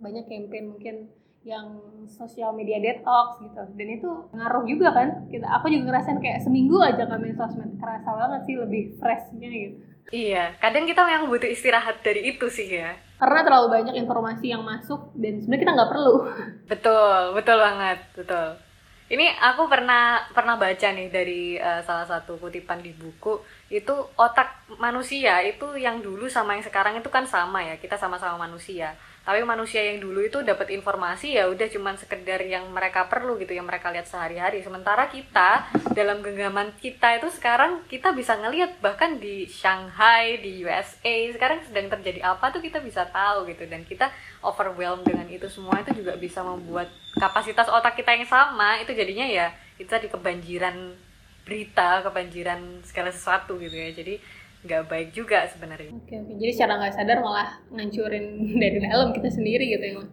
banyak 0.00 0.24
campaign 0.28 0.72
mungkin 0.72 0.96
yang 1.40 1.80
sosial 2.08 2.52
media 2.52 2.80
detox 2.80 3.40
gitu. 3.40 3.60
Dan 3.76 3.88
itu 3.96 4.08
ngaruh 4.36 4.64
juga 4.68 4.92
kan 4.92 5.08
kita 5.32 5.48
aku 5.48 5.72
juga 5.72 5.92
ngerasain 5.92 6.20
kayak 6.20 6.44
seminggu 6.44 6.76
aja 6.80 7.08
kami 7.08 7.32
sosmed 7.32 7.80
kerasa 7.80 8.12
banget 8.12 8.40
sih 8.44 8.56
lebih 8.60 8.96
freshnya 9.00 9.48
gitu. 9.48 9.76
Iya 10.10 10.56
kadang 10.60 10.84
kita 10.88 11.04
yang 11.04 11.28
butuh 11.28 11.48
istirahat 11.48 12.00
dari 12.04 12.36
itu 12.36 12.48
sih 12.52 12.68
ya. 12.68 12.96
Karena 13.20 13.44
terlalu 13.44 13.68
banyak 13.68 13.94
informasi 14.00 14.52
yang 14.52 14.64
masuk 14.64 15.12
dan 15.16 15.40
sebenarnya 15.40 15.64
kita 15.64 15.76
nggak 15.76 15.92
perlu. 15.92 16.16
Betul 16.72 17.36
betul 17.36 17.56
banget 17.60 17.98
betul 18.16 18.69
ini 19.10 19.26
aku 19.26 19.66
pernah 19.66 20.22
pernah 20.30 20.54
baca 20.54 20.88
nih 20.94 21.10
dari 21.10 21.58
uh, 21.58 21.82
salah 21.82 22.06
satu 22.06 22.38
kutipan 22.38 22.78
di 22.78 22.94
buku. 22.94 23.42
Itu 23.66 24.06
otak 24.14 24.70
manusia 24.78 25.42
itu 25.42 25.74
yang 25.74 25.98
dulu 25.98 26.30
sama 26.30 26.54
yang 26.54 26.62
sekarang 26.62 26.94
itu 27.02 27.10
kan 27.10 27.26
sama 27.26 27.66
ya. 27.66 27.74
Kita 27.74 27.98
sama-sama 27.98 28.46
manusia 28.46 28.94
tapi 29.30 29.46
manusia 29.46 29.78
yang 29.78 30.02
dulu 30.02 30.26
itu 30.26 30.42
dapat 30.42 30.74
informasi 30.74 31.38
ya 31.38 31.46
udah 31.46 31.70
cuman 31.70 31.94
sekedar 31.94 32.42
yang 32.42 32.66
mereka 32.74 33.06
perlu 33.06 33.38
gitu 33.38 33.54
yang 33.54 33.62
mereka 33.62 33.94
lihat 33.94 34.10
sehari-hari. 34.10 34.58
Sementara 34.58 35.06
kita 35.06 35.70
dalam 35.94 36.18
genggaman 36.18 36.74
kita 36.82 37.14
itu 37.14 37.30
sekarang 37.30 37.86
kita 37.86 38.10
bisa 38.10 38.34
ngelihat 38.42 38.82
bahkan 38.82 39.22
di 39.22 39.46
Shanghai 39.46 40.42
di 40.42 40.66
USA 40.66 41.30
sekarang 41.30 41.62
sedang 41.62 41.86
terjadi 41.86 42.26
apa 42.26 42.50
tuh 42.50 42.58
kita 42.58 42.82
bisa 42.82 43.06
tahu 43.06 43.46
gitu. 43.46 43.70
Dan 43.70 43.86
kita 43.86 44.10
overwhelmed 44.42 45.06
dengan 45.06 45.30
itu 45.30 45.46
semua 45.46 45.78
itu 45.78 45.94
juga 46.02 46.18
bisa 46.18 46.42
membuat 46.42 46.90
kapasitas 47.14 47.70
otak 47.70 48.02
kita 48.02 48.10
yang 48.18 48.26
sama. 48.26 48.82
Itu 48.82 48.98
jadinya 48.98 49.30
ya 49.30 49.54
kita 49.78 50.02
di 50.02 50.10
kebanjiran 50.10 50.98
berita 51.46 52.02
kebanjiran 52.02 52.82
segala 52.82 53.14
sesuatu 53.14 53.62
gitu 53.62 53.78
ya. 53.78 53.94
Jadi 53.94 54.18
nggak 54.60 54.82
baik 54.92 55.08
juga 55.16 55.48
sebenarnya. 55.48 55.92
Oke 55.96 56.14
oke. 56.20 56.32
Jadi 56.36 56.52
secara 56.52 56.76
nggak 56.76 56.94
sadar 56.94 57.18
malah 57.24 57.48
ngancurin 57.72 58.26
dari 58.62 58.78
dalam 58.84 59.10
kita 59.16 59.28
sendiri 59.32 59.64
gitu 59.72 59.84
ya 59.84 59.94
mas. 59.96 60.10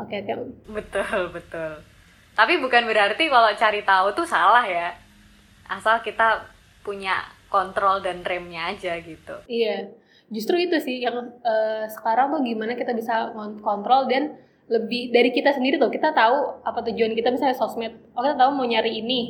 Oke 0.00 0.14
oke. 0.24 0.32
Betul 0.72 1.20
betul. 1.36 1.72
Tapi 2.32 2.56
bukan 2.64 2.88
berarti 2.88 3.28
kalau 3.28 3.52
cari 3.52 3.80
tahu 3.84 4.06
tuh 4.16 4.24
salah 4.24 4.64
ya. 4.64 4.96
Asal 5.68 6.00
kita 6.00 6.48
punya 6.80 7.20
kontrol 7.52 8.00
dan 8.00 8.24
remnya 8.24 8.72
aja 8.72 8.96
gitu. 9.04 9.36
Iya. 9.44 9.92
Justru 10.32 10.56
itu 10.56 10.80
sih 10.80 11.04
yang 11.04 11.28
uh, 11.44 11.84
sekarang 11.92 12.32
tuh 12.32 12.40
gimana 12.40 12.72
kita 12.72 12.96
bisa 12.96 13.36
kontrol 13.60 14.08
dan 14.08 14.40
lebih 14.72 15.12
dari 15.12 15.28
kita 15.28 15.52
sendiri 15.52 15.76
tuh 15.76 15.92
kita 15.92 16.16
tahu 16.16 16.64
apa 16.64 16.80
tujuan 16.88 17.12
kita 17.12 17.28
misalnya 17.28 17.52
sosmed 17.52 17.92
oh 18.16 18.24
kita 18.24 18.40
tahu 18.40 18.56
mau 18.56 18.64
nyari 18.64 19.04
ini 19.04 19.20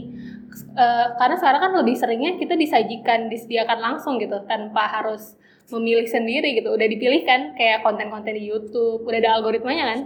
uh, 0.76 1.06
karena 1.16 1.36
sekarang 1.38 1.60
kan 1.60 1.72
lebih 1.78 1.94
seringnya 1.96 2.36
kita 2.36 2.54
disajikan 2.54 3.28
disediakan 3.32 3.78
langsung 3.80 4.20
gitu 4.20 4.40
tanpa 4.46 4.88
harus 4.88 5.36
memilih 5.72 6.04
sendiri 6.08 6.58
gitu. 6.58 6.72
Udah 6.74 6.86
dipilih 6.88 7.22
kan 7.24 7.56
kayak 7.56 7.80
konten-konten 7.86 8.36
di 8.36 8.50
YouTube 8.50 9.04
udah 9.08 9.18
ada 9.18 9.30
algoritmanya 9.40 9.84
kan? 9.94 10.00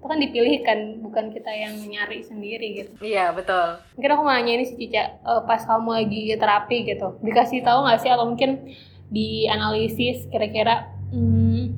Itu 0.00 0.06
kan 0.10 0.18
dipilih 0.20 0.56
kan 0.66 0.78
bukan 1.00 1.24
kita 1.32 1.50
yang 1.54 1.74
nyari 1.80 2.20
sendiri 2.20 2.66
gitu. 2.84 2.92
Iya 3.00 3.32
betul. 3.32 3.80
Mungkin 3.96 4.10
aku 4.10 4.22
mau 4.26 4.34
nanya 4.34 4.52
ini 4.60 4.64
si 4.66 4.74
Cica 4.76 5.20
uh, 5.22 5.42
pas 5.46 5.62
kamu 5.62 5.90
lagi 6.04 6.22
terapi 6.34 6.76
gitu 6.84 7.18
dikasih 7.22 7.62
tahu 7.62 7.86
nggak 7.86 8.00
sih 8.02 8.10
atau 8.10 8.26
mungkin 8.26 8.74
dianalisis 9.14 10.26
kira-kira 10.32 10.90
hmm, 11.14 11.70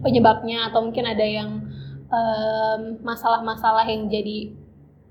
penyebabnya 0.00 0.72
atau 0.72 0.80
mungkin 0.80 1.04
ada 1.04 1.26
yang 1.26 1.70
masalah-masalah 3.06 3.86
um, 3.86 3.90
yang 3.90 4.02
jadi 4.10 4.50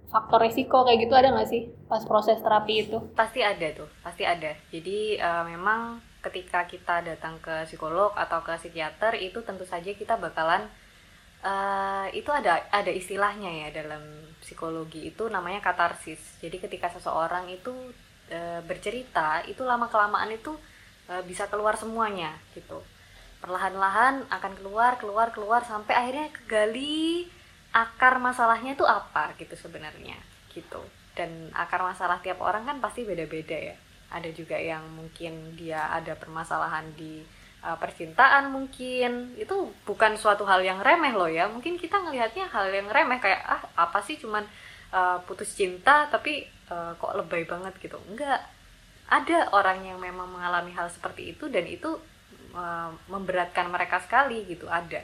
faktor 0.09 0.41
resiko 0.41 0.81
kayak 0.83 1.05
gitu 1.05 1.13
ada 1.13 1.29
nggak 1.29 1.49
sih 1.49 1.69
pas 1.85 2.01
proses 2.03 2.41
terapi 2.41 2.89
itu? 2.89 2.97
Pasti 3.13 3.45
ada 3.45 3.67
tuh, 3.73 3.89
pasti 4.01 4.25
ada. 4.25 4.57
Jadi 4.73 5.21
uh, 5.21 5.45
memang 5.45 6.01
ketika 6.19 6.67
kita 6.67 7.05
datang 7.05 7.39
ke 7.39 7.63
psikolog 7.69 8.11
atau 8.17 8.43
ke 8.43 8.51
psikiater 8.59 9.15
itu 9.15 9.39
tentu 9.45 9.63
saja 9.63 9.93
kita 9.95 10.19
bakalan 10.19 10.67
uh, 11.45 12.11
itu 12.11 12.27
ada 12.27 12.67
ada 12.73 12.91
istilahnya 12.91 13.67
ya 13.67 13.69
dalam 13.71 14.03
psikologi 14.41 15.07
itu 15.07 15.29
namanya 15.29 15.63
katarsis. 15.63 16.19
Jadi 16.43 16.57
ketika 16.59 16.91
seseorang 16.91 17.47
itu 17.47 17.71
uh, 18.33 18.59
bercerita 18.65 19.45
itu 19.47 19.61
lama 19.63 19.87
kelamaan 19.87 20.33
itu 20.33 20.51
uh, 21.07 21.21
bisa 21.23 21.47
keluar 21.47 21.77
semuanya 21.77 22.35
gitu. 22.57 22.81
Perlahan-lahan 23.39 24.27
akan 24.27 24.51
keluar, 24.59 24.99
keluar, 24.99 25.31
keluar 25.31 25.63
sampai 25.63 25.95
akhirnya 25.95 26.27
kegali 26.35 27.31
akar 27.69 28.17
masalahnya 28.17 28.73
itu 28.73 28.85
apa 28.85 29.33
gitu 29.37 29.53
sebenarnya 29.53 30.17
gitu. 30.53 30.81
Dan 31.13 31.51
akar 31.53 31.83
masalah 31.83 32.23
tiap 32.23 32.41
orang 32.41 32.65
kan 32.65 32.77
pasti 32.81 33.05
beda-beda 33.05 33.55
ya. 33.55 33.75
Ada 34.09 34.33
juga 34.33 34.57
yang 34.57 34.81
mungkin 34.97 35.53
dia 35.53 35.85
ada 35.93 36.17
permasalahan 36.17 36.89
di 36.97 37.21
uh, 37.61 37.77
percintaan 37.77 38.49
mungkin. 38.49 39.37
Itu 39.37 39.69
bukan 39.85 40.17
suatu 40.17 40.47
hal 40.49 40.65
yang 40.65 40.81
remeh 40.81 41.13
loh 41.13 41.29
ya. 41.29 41.45
Mungkin 41.45 41.77
kita 41.77 42.01
ngelihatnya 42.01 42.49
hal 42.49 42.73
yang 42.73 42.89
remeh 42.89 43.21
kayak 43.21 43.41
ah 43.45 43.61
apa 43.77 44.01
sih 44.01 44.17
cuman 44.17 44.41
uh, 44.89 45.21
putus 45.29 45.53
cinta 45.53 46.09
tapi 46.09 46.47
uh, 46.73 46.97
kok 46.97 47.13
lebay 47.13 47.45
banget 47.45 47.77
gitu. 47.77 48.01
Enggak. 48.09 48.41
Ada 49.09 49.49
orang 49.57 49.81
yang 49.85 49.97
memang 49.97 50.29
mengalami 50.29 50.69
hal 50.77 50.85
seperti 50.89 51.33
itu 51.33 51.49
dan 51.49 51.65
itu 51.65 51.97
uh, 52.53 52.89
memberatkan 53.09 53.65
mereka 53.69 53.97
sekali 54.01 54.45
gitu 54.45 54.69
ada 54.69 55.01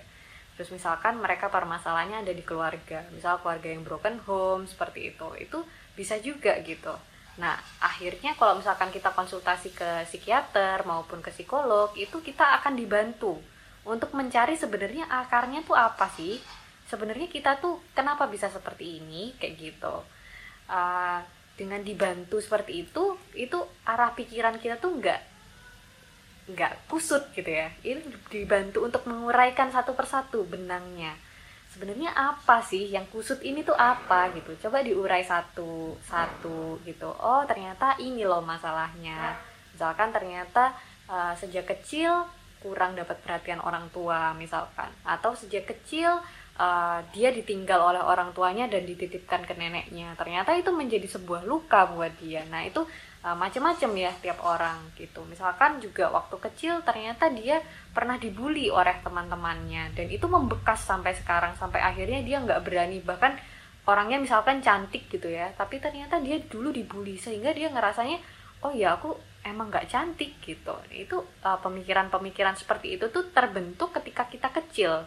terus 0.56 0.72
misalkan 0.72 1.20
mereka 1.20 1.52
permasalahannya 1.52 2.24
ada 2.24 2.34
di 2.34 2.44
keluarga 2.44 3.04
misal 3.12 3.40
keluarga 3.44 3.68
yang 3.72 3.84
broken 3.84 4.20
home 4.24 4.64
seperti 4.66 5.12
itu 5.14 5.28
itu 5.40 5.60
bisa 5.96 6.16
juga 6.20 6.56
gitu 6.64 6.96
Nah, 7.36 7.60
akhirnya 7.84 8.32
kalau 8.40 8.56
misalkan 8.56 8.96
kita 8.96 9.12
konsultasi 9.12 9.76
ke 9.76 10.08
psikiater 10.08 10.88
maupun 10.88 11.20
ke 11.20 11.36
psikolog, 11.36 11.92
itu 12.00 12.24
kita 12.24 12.56
akan 12.62 12.80
dibantu 12.80 13.36
untuk 13.84 14.16
mencari 14.16 14.56
sebenarnya 14.56 15.12
akarnya 15.12 15.68
tuh 15.68 15.76
apa 15.76 16.08
sih? 16.16 16.40
Sebenarnya 16.88 17.28
kita 17.28 17.60
tuh 17.60 17.84
kenapa 17.92 18.32
bisa 18.32 18.48
seperti 18.48 19.04
ini 19.04 19.36
kayak 19.36 19.56
gitu. 19.60 19.96
Uh, 20.72 21.20
dengan 21.60 21.84
dibantu 21.84 22.40
seperti 22.40 22.88
itu, 22.88 23.20
itu 23.36 23.60
arah 23.84 24.16
pikiran 24.16 24.56
kita 24.60 24.80
tuh 24.80 24.96
nggak 24.96 25.35
nggak 26.46 26.86
kusut 26.90 27.34
gitu 27.34 27.50
ya. 27.50 27.68
Ini 27.82 28.06
dibantu 28.30 28.86
untuk 28.86 29.04
menguraikan 29.10 29.74
satu 29.74 29.98
persatu 29.98 30.46
benangnya. 30.46 31.18
Sebenarnya 31.74 32.16
apa 32.16 32.64
sih 32.64 32.88
yang 32.88 33.04
kusut 33.12 33.42
ini 33.44 33.66
tuh 33.66 33.76
apa 33.76 34.32
gitu? 34.32 34.56
Coba 34.68 34.86
diurai 34.86 35.26
satu 35.26 35.98
satu 36.06 36.80
gitu. 36.86 37.10
Oh 37.20 37.44
ternyata 37.44 37.98
ini 38.00 38.24
loh 38.24 38.46
masalahnya. 38.46 39.36
Misalkan 39.74 40.14
ternyata 40.16 40.72
uh, 41.10 41.36
sejak 41.36 41.68
kecil 41.68 42.24
kurang 42.64 42.96
dapat 42.96 43.20
perhatian 43.20 43.60
orang 43.60 43.90
tua 43.92 44.32
misalkan. 44.38 44.88
Atau 45.04 45.36
sejak 45.36 45.68
kecil 45.68 46.22
uh, 46.56 47.00
dia 47.12 47.34
ditinggal 47.36 47.82
oleh 47.92 48.02
orang 48.06 48.32
tuanya 48.32 48.72
dan 48.72 48.88
dititipkan 48.88 49.44
ke 49.44 49.54
neneknya. 49.58 50.16
Ternyata 50.16 50.56
itu 50.56 50.72
menjadi 50.72 51.10
sebuah 51.10 51.44
luka 51.44 51.92
buat 51.92 52.14
dia. 52.24 52.48
Nah 52.48 52.64
itu 52.64 52.88
uh, 53.26 53.34
macam-macam 53.34 53.92
ya 53.98 54.12
tiap 54.22 54.40
orang 54.46 54.78
gitu. 54.94 55.26
Misalkan 55.26 55.82
juga 55.82 56.14
waktu 56.14 56.38
kecil 56.38 56.86
ternyata 56.86 57.34
dia 57.34 57.58
pernah 57.90 58.22
dibully 58.22 58.70
oleh 58.70 58.94
teman-temannya. 59.02 59.98
Dan 59.98 60.08
itu 60.14 60.30
membekas 60.30 60.86
sampai 60.86 61.18
sekarang 61.18 61.58
sampai 61.58 61.82
akhirnya 61.82 62.22
dia 62.22 62.38
nggak 62.46 62.62
berani. 62.62 63.02
Bahkan 63.02 63.34
orangnya 63.90 64.22
misalkan 64.22 64.62
cantik 64.62 65.10
gitu 65.10 65.30
ya 65.30 65.54
tapi 65.54 65.78
ternyata 65.78 66.18
dia 66.18 66.42
dulu 66.42 66.74
dibully 66.74 67.22
sehingga 67.22 67.54
dia 67.54 67.70
ngerasanya 67.70 68.18
oh 68.66 68.74
ya 68.74 68.98
aku 68.98 69.14
emang 69.42 69.74
nggak 69.74 69.90
cantik 69.90 70.38
gitu. 70.46 70.78
Itu 70.94 71.26
uh, 71.42 71.58
pemikiran-pemikiran 71.66 72.54
seperti 72.54 73.02
itu 73.02 73.10
tuh 73.10 73.34
terbentuk 73.34 73.90
ketika 73.98 74.30
kita 74.30 74.54
kecil. 74.54 75.06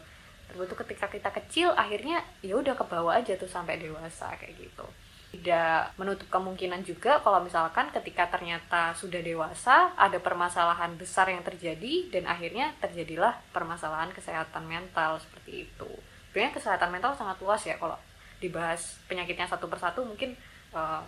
Terbentuk 0.51 0.81
ketika 0.83 1.07
kita 1.07 1.31
kecil 1.31 1.71
akhirnya 1.77 2.25
ya 2.43 2.59
udah 2.59 2.75
ke 2.75 2.85
bawah 2.89 3.15
aja 3.15 3.37
tuh 3.39 3.51
sampai 3.51 3.79
dewasa 3.79 4.35
kayak 4.41 4.59
gitu 4.59 4.87
tidak 5.29 5.93
menutup 6.01 6.25
kemungkinan 6.33 6.81
juga 6.89 7.21
kalau 7.21 7.45
misalkan 7.45 7.93
ketika 7.93 8.33
ternyata 8.33 8.97
sudah 8.97 9.21
dewasa 9.21 9.93
ada 9.93 10.17
permasalahan 10.17 10.97
besar 10.97 11.29
yang 11.29 11.45
terjadi 11.45 12.09
dan 12.09 12.25
akhirnya 12.25 12.73
terjadilah 12.81 13.37
permasalahan 13.53 14.09
kesehatan 14.17 14.65
mental 14.65 15.21
seperti 15.21 15.69
itu. 15.69 15.91
Sebenarnya 16.33 16.57
kesehatan 16.57 16.89
mental 16.89 17.13
sangat 17.13 17.37
luas 17.45 17.61
ya 17.61 17.77
kalau 17.77 18.01
dibahas 18.41 18.97
penyakitnya 19.05 19.45
satu 19.45 19.69
persatu 19.69 20.01
mungkin 20.01 20.33
uh, 20.73 21.05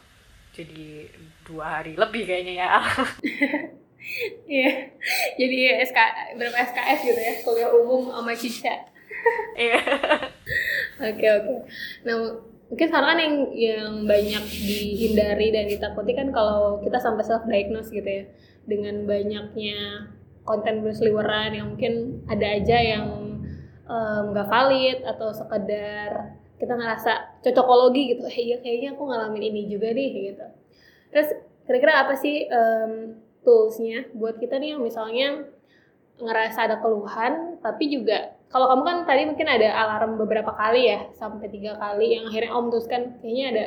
jadi 0.53 1.09
dua 1.49 1.81
hari 1.81 1.97
lebih 1.97 2.29
kayaknya 2.29 2.55
ya. 2.67 2.69
Iya, 4.49 4.91
jadi 5.37 5.85
SK 5.85 5.99
berapa 6.41 6.57
SKS 6.57 6.99
gitu 7.05 7.21
ya 7.21 7.35
kuliah 7.45 7.69
umum 7.69 8.09
sama 8.09 8.33
Cica. 8.33 8.73
Iya. 9.53 9.77
Oke 11.05 11.27
oke. 11.29 11.55
Nah 12.09 12.17
mungkin 12.71 12.87
sekarang 12.87 13.09
kan 13.11 13.21
yang 13.21 13.37
yang 13.53 13.93
banyak 14.07 14.45
dihindari 14.47 15.51
dan 15.51 15.67
ditakuti 15.67 16.15
kan 16.15 16.31
kalau 16.31 16.79
kita 16.81 17.03
sampai 17.03 17.27
self 17.27 17.45
diagnose 17.45 17.91
gitu 17.91 18.07
ya. 18.07 18.25
Dengan 18.65 19.05
banyaknya 19.05 20.07
konten 20.47 20.87
berseliweran 20.87 21.59
yang 21.59 21.75
mungkin 21.75 22.23
ada 22.31 22.47
aja 22.47 22.79
yang 22.79 23.07
nggak 24.31 24.47
um, 24.47 24.53
valid 24.55 25.03
atau 25.03 25.35
sekedar 25.35 26.39
kita 26.63 26.73
ngerasa 26.79 27.43
cocokologi 27.43 28.15
gitu. 28.15 28.23
Eh 28.31 28.55
iya 28.55 28.57
kayaknya 28.63 28.95
aku 28.95 29.03
ngalamin 29.11 29.51
ini 29.51 29.63
juga 29.67 29.91
nih 29.91 30.09
gitu. 30.31 30.47
Terus 31.11 31.29
kira-kira 31.67 32.07
apa 32.07 32.15
sih 32.15 32.47
um, 32.47 33.19
toolsnya 33.43 34.07
buat 34.15 34.39
kita 34.39 34.63
nih 34.63 34.79
yang 34.79 34.83
misalnya 34.85 35.49
ngerasa 36.21 36.69
ada 36.69 36.77
keluhan 36.79 37.59
tapi 37.65 37.89
juga 37.89 38.37
kalau 38.51 38.67
kamu 38.67 38.83
kan 38.83 38.97
tadi 39.07 39.23
mungkin 39.31 39.47
ada 39.47 39.69
alarm 39.71 40.19
beberapa 40.19 40.51
kali 40.51 40.91
ya 40.91 41.07
sampai 41.15 41.47
tiga 41.47 41.79
kali 41.79 42.19
yang 42.19 42.27
akhirnya 42.27 42.51
om 42.51 42.67
teruskan 42.67 43.15
kayaknya 43.23 43.47
ada 43.55 43.67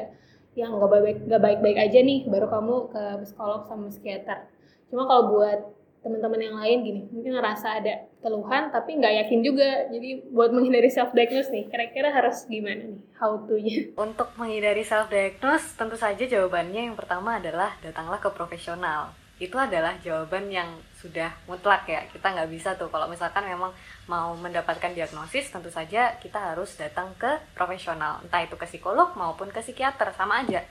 yang 0.59 0.75
nggak 0.75 0.91
baik 0.91 1.17
nggak 1.25 1.41
baik-baik 1.41 1.77
aja 1.79 1.99
nih 2.03 2.19
baru 2.27 2.47
kamu 2.51 2.75
ke 2.91 3.03
psikolog 3.25 3.63
sama 3.65 3.87
psikiater. 3.89 4.45
Cuma 4.91 5.07
kalau 5.07 5.33
buat 5.33 5.59
teman-teman 6.03 6.41
yang 6.43 6.57
lain 6.59 6.77
gini 6.83 7.01
mungkin 7.15 7.31
ngerasa 7.39 7.79
ada 7.79 8.11
keluhan 8.19 8.75
tapi 8.75 8.99
nggak 8.99 9.13
yakin 9.23 9.39
juga. 9.39 9.87
Jadi 9.87 10.29
buat 10.35 10.51
menghindari 10.51 10.91
self 10.91 11.15
diagnose 11.15 11.49
nih 11.49 11.71
kira-kira 11.71 12.11
harus 12.11 12.43
gimana 12.45 12.83
nih? 12.83 13.01
How 13.17 13.39
to 13.39 13.55
nya? 13.55 13.87
Untuk 14.03 14.35
menghindari 14.35 14.83
self 14.83 15.07
diagnose 15.07 15.79
tentu 15.79 15.95
saja 15.95 16.27
jawabannya 16.27 16.91
yang 16.91 16.99
pertama 16.99 17.39
adalah 17.39 17.73
datanglah 17.79 18.19
ke 18.19 18.29
profesional 18.35 19.22
itu 19.43 19.59
adalah 19.59 19.99
jawaban 19.99 20.47
yang 20.47 20.69
sudah 20.95 21.35
mutlak 21.51 21.83
ya. 21.83 22.07
Kita 22.07 22.31
nggak 22.31 22.47
bisa 22.47 22.79
tuh. 22.79 22.87
Kalau 22.87 23.11
misalkan 23.11 23.43
memang 23.43 23.75
mau 24.07 24.31
mendapatkan 24.39 24.95
diagnosis 24.95 25.51
tentu 25.51 25.67
saja 25.67 26.15
kita 26.23 26.39
harus 26.55 26.79
datang 26.79 27.11
ke 27.19 27.27
profesional. 27.51 28.23
Entah 28.23 28.47
itu 28.47 28.55
ke 28.55 28.63
psikolog 28.63 29.11
maupun 29.19 29.51
ke 29.51 29.59
psikiater 29.59 30.15
sama 30.15 30.47
aja. 30.47 30.63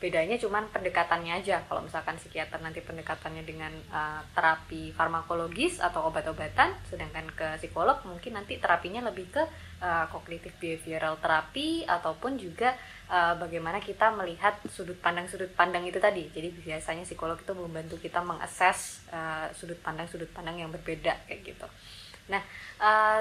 Bedanya 0.00 0.40
cuman 0.40 0.64
pendekatannya 0.72 1.44
aja. 1.44 1.60
Kalau 1.68 1.84
misalkan 1.84 2.16
psikiater 2.16 2.56
nanti 2.64 2.80
pendekatannya 2.80 3.44
dengan 3.44 3.68
uh, 3.92 4.24
terapi 4.32 4.96
farmakologis 4.96 5.76
atau 5.82 6.08
obat-obatan 6.08 6.72
sedangkan 6.88 7.28
ke 7.36 7.60
psikolog 7.60 8.00
mungkin 8.08 8.38
nanti 8.40 8.56
terapinya 8.56 9.04
lebih 9.12 9.28
ke 9.28 9.42
uh, 9.84 10.08
cognitive 10.08 10.56
behavioral 10.56 11.20
terapi 11.20 11.84
ataupun 11.84 12.40
juga 12.40 12.72
uh, 13.10 13.34
bagaimana 13.36 13.82
kita 13.82 14.14
melihat 14.14 14.56
sudut 14.70 14.96
pandang 15.02 15.26
sudut 15.26 15.50
pandang 15.58 15.82
itu 15.82 15.98
tadi. 15.98 16.30
Jadi 16.30 16.54
biasanya 16.62 17.02
psikolog 17.02 17.36
itu 17.36 17.52
membantu 17.52 17.98
kita 17.98 18.22
mengakses 18.22 19.02
uh, 19.10 19.50
sudut 19.50 19.76
pandang 19.82 20.06
sudut 20.06 20.30
pandang 20.30 20.62
yang 20.62 20.70
berbeda 20.70 21.12
kayak 21.26 21.42
gitu. 21.42 21.66
Nah 22.30 22.40
uh, 22.78 23.20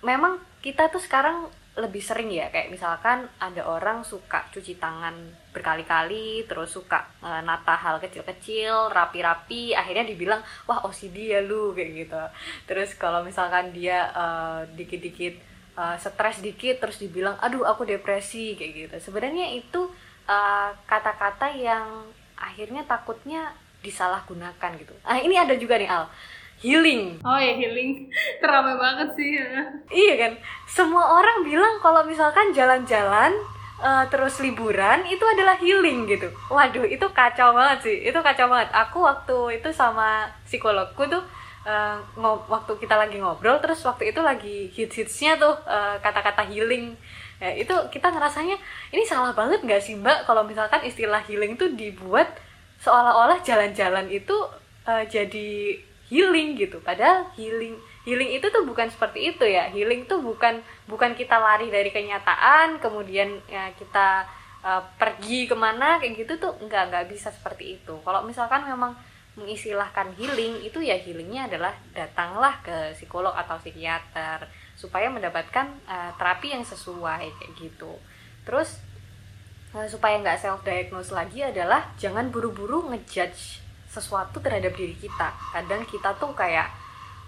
memang 0.00 0.40
kita 0.64 0.88
tuh 0.88 0.98
sekarang 0.98 1.46
lebih 1.78 2.02
sering 2.02 2.26
ya 2.34 2.50
kayak 2.50 2.74
misalkan 2.74 3.30
ada 3.38 3.62
orang 3.62 4.02
suka 4.02 4.50
cuci 4.50 4.82
tangan 4.82 5.14
berkali-kali 5.54 6.42
terus 6.50 6.74
suka 6.74 7.06
nata 7.22 7.78
hal 7.78 8.02
kecil-kecil 8.02 8.90
rapi-rapi 8.90 9.78
akhirnya 9.78 10.02
dibilang 10.02 10.42
wah 10.66 10.82
OCD 10.82 11.38
ya 11.38 11.40
lu 11.46 11.70
kayak 11.78 11.90
gitu. 12.02 12.22
Terus 12.66 12.98
kalau 12.98 13.22
misalkan 13.22 13.70
dia 13.70 14.10
uh, 14.10 14.66
dikit-dikit 14.74 15.38
uh, 15.78 15.94
stres 15.94 16.42
dikit 16.42 16.82
terus 16.82 16.98
dibilang 16.98 17.38
aduh 17.38 17.62
aku 17.62 17.86
depresi 17.86 18.58
kayak 18.58 18.72
gitu 18.74 18.96
sebenarnya 19.08 19.54
itu 19.54 19.86
kata-kata 20.84 21.48
uh, 21.48 21.56
yang 21.56 21.86
akhirnya 22.36 22.84
takutnya 22.84 23.54
disalahgunakan 23.80 24.76
gitu 24.76 24.92
ah 25.06 25.16
ini 25.16 25.38
ada 25.38 25.54
juga 25.54 25.78
nih 25.78 25.88
Al 25.88 26.10
healing. 26.58 27.22
Oh 27.22 27.38
ya 27.38 27.54
healing, 27.54 28.10
terame 28.42 28.74
banget 28.74 29.08
sih. 29.14 29.38
iya 29.94 30.14
kan, 30.18 30.32
semua 30.66 31.22
orang 31.22 31.46
bilang 31.46 31.78
kalau 31.78 32.02
misalkan 32.02 32.50
jalan-jalan 32.50 33.30
uh, 33.78 34.04
terus 34.10 34.42
liburan 34.42 35.06
itu 35.06 35.22
adalah 35.22 35.54
healing 35.58 36.10
gitu. 36.10 36.28
Waduh 36.50 36.86
itu 36.86 37.06
kacau 37.14 37.54
banget 37.54 37.78
sih, 37.86 37.96
itu 38.10 38.18
kacau 38.18 38.50
banget. 38.50 38.70
Aku 38.74 39.06
waktu 39.06 39.62
itu 39.62 39.70
sama 39.70 40.26
psikologku 40.42 41.06
tuh 41.06 41.22
uh, 41.66 41.98
waktu 42.46 42.72
kita 42.78 42.94
lagi 42.94 43.18
ngobrol, 43.18 43.58
terus 43.58 43.82
waktu 43.82 44.10
itu 44.14 44.20
lagi 44.22 44.70
hits-hitsnya 44.70 45.40
tuh 45.40 45.54
eh, 45.66 45.96
kata-kata 46.02 46.46
healing. 46.46 46.94
Ya, 47.38 47.54
itu 47.54 47.70
kita 47.94 48.10
ngerasanya 48.10 48.58
ini 48.90 49.06
salah 49.06 49.30
banget 49.30 49.62
nggak 49.62 49.78
sih 49.78 49.94
mbak? 49.94 50.26
Kalau 50.26 50.42
misalkan 50.42 50.82
istilah 50.82 51.22
healing 51.22 51.54
itu 51.54 51.70
dibuat 51.78 52.26
seolah-olah 52.82 53.38
jalan-jalan 53.46 54.10
itu 54.10 54.34
uh, 54.86 55.04
jadi 55.06 55.78
healing 56.10 56.58
gitu. 56.58 56.82
Padahal 56.82 57.30
healing 57.38 57.78
healing 58.02 58.34
itu 58.34 58.50
tuh 58.50 58.66
bukan 58.66 58.90
seperti 58.90 59.34
itu 59.34 59.44
ya. 59.46 59.70
Healing 59.70 60.10
tuh 60.10 60.18
bukan 60.18 60.58
bukan 60.90 61.14
kita 61.14 61.38
lari 61.38 61.70
dari 61.70 61.94
kenyataan 61.94 62.82
kemudian 62.82 63.38
ya 63.46 63.70
kita 63.78 64.26
uh, 64.66 64.82
pergi 64.98 65.46
ke 65.46 65.54
mana 65.54 66.02
kayak 66.02 66.26
gitu 66.26 66.32
tuh 66.42 66.52
nggak 66.58 66.90
nggak 66.90 67.06
bisa 67.06 67.30
seperti 67.30 67.78
itu. 67.78 67.94
Kalau 68.02 68.26
misalkan 68.26 68.66
memang 68.66 68.98
mengistilahkan 69.38 70.12
healing 70.18 70.60
itu 70.66 70.82
ya 70.82 70.98
healingnya 70.98 71.46
adalah 71.46 71.72
datanglah 71.94 72.58
ke 72.60 72.92
psikolog 72.98 73.32
atau 73.32 73.56
psikiater 73.62 74.44
supaya 74.74 75.10
mendapatkan 75.10 75.66
uh, 75.86 76.10
terapi 76.18 76.54
yang 76.54 76.62
sesuai 76.66 77.30
kayak 77.38 77.52
gitu. 77.58 77.94
Terus 78.42 78.82
uh, 79.74 79.86
supaya 79.86 80.18
nggak 80.18 80.38
self 80.38 80.62
diagnose 80.62 81.14
lagi 81.14 81.42
adalah 81.42 81.90
jangan 81.98 82.30
buru-buru 82.30 82.90
ngejudge 82.90 83.62
sesuatu 83.88 84.38
terhadap 84.38 84.74
diri 84.76 84.94
kita. 84.94 85.34
Kadang 85.54 85.82
kita 85.88 86.14
tuh 86.18 86.30
kayak 86.36 86.70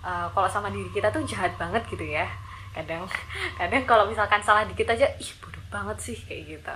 uh, 0.05 0.29
kalau 0.31 0.47
sama 0.47 0.69
diri 0.71 0.91
kita 0.91 1.11
tuh 1.11 1.25
jahat 1.27 1.55
banget 1.59 1.83
gitu 1.91 2.07
ya. 2.07 2.29
Kadang 2.71 3.07
kadang 3.59 3.83
kalau 3.87 4.07
misalkan 4.07 4.43
salah 4.43 4.63
dikit 4.67 4.91
aja 4.91 5.09
ih 5.19 5.33
bodoh 5.39 5.65
banget 5.71 5.97
sih 5.99 6.17
kayak 6.17 6.59
gitu. 6.59 6.75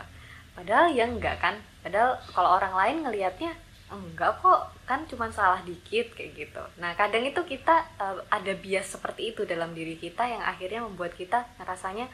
Padahal 0.55 0.91
ya 0.95 1.07
enggak 1.07 1.39
kan. 1.43 1.59
Padahal 1.83 2.19
kalau 2.31 2.59
orang 2.59 2.75
lain 2.75 2.97
ngelihatnya 3.07 3.64
enggak 3.95 4.43
kok 4.43 4.75
kan 4.85 5.07
cuma 5.07 5.31
salah 5.31 5.63
dikit 5.63 6.13
kayak 6.13 6.35
gitu. 6.35 6.63
Nah 6.83 6.93
kadang 6.99 7.25
itu 7.25 7.41
kita 7.47 7.87
uh, 7.97 8.19
ada 8.29 8.53
bias 8.59 8.93
seperti 8.99 9.33
itu 9.33 9.47
dalam 9.47 9.73
diri 9.73 9.97
kita 9.97 10.27
yang 10.27 10.43
akhirnya 10.43 10.85
membuat 10.85 11.15
kita 11.15 11.47
ngerasanya 11.57 12.11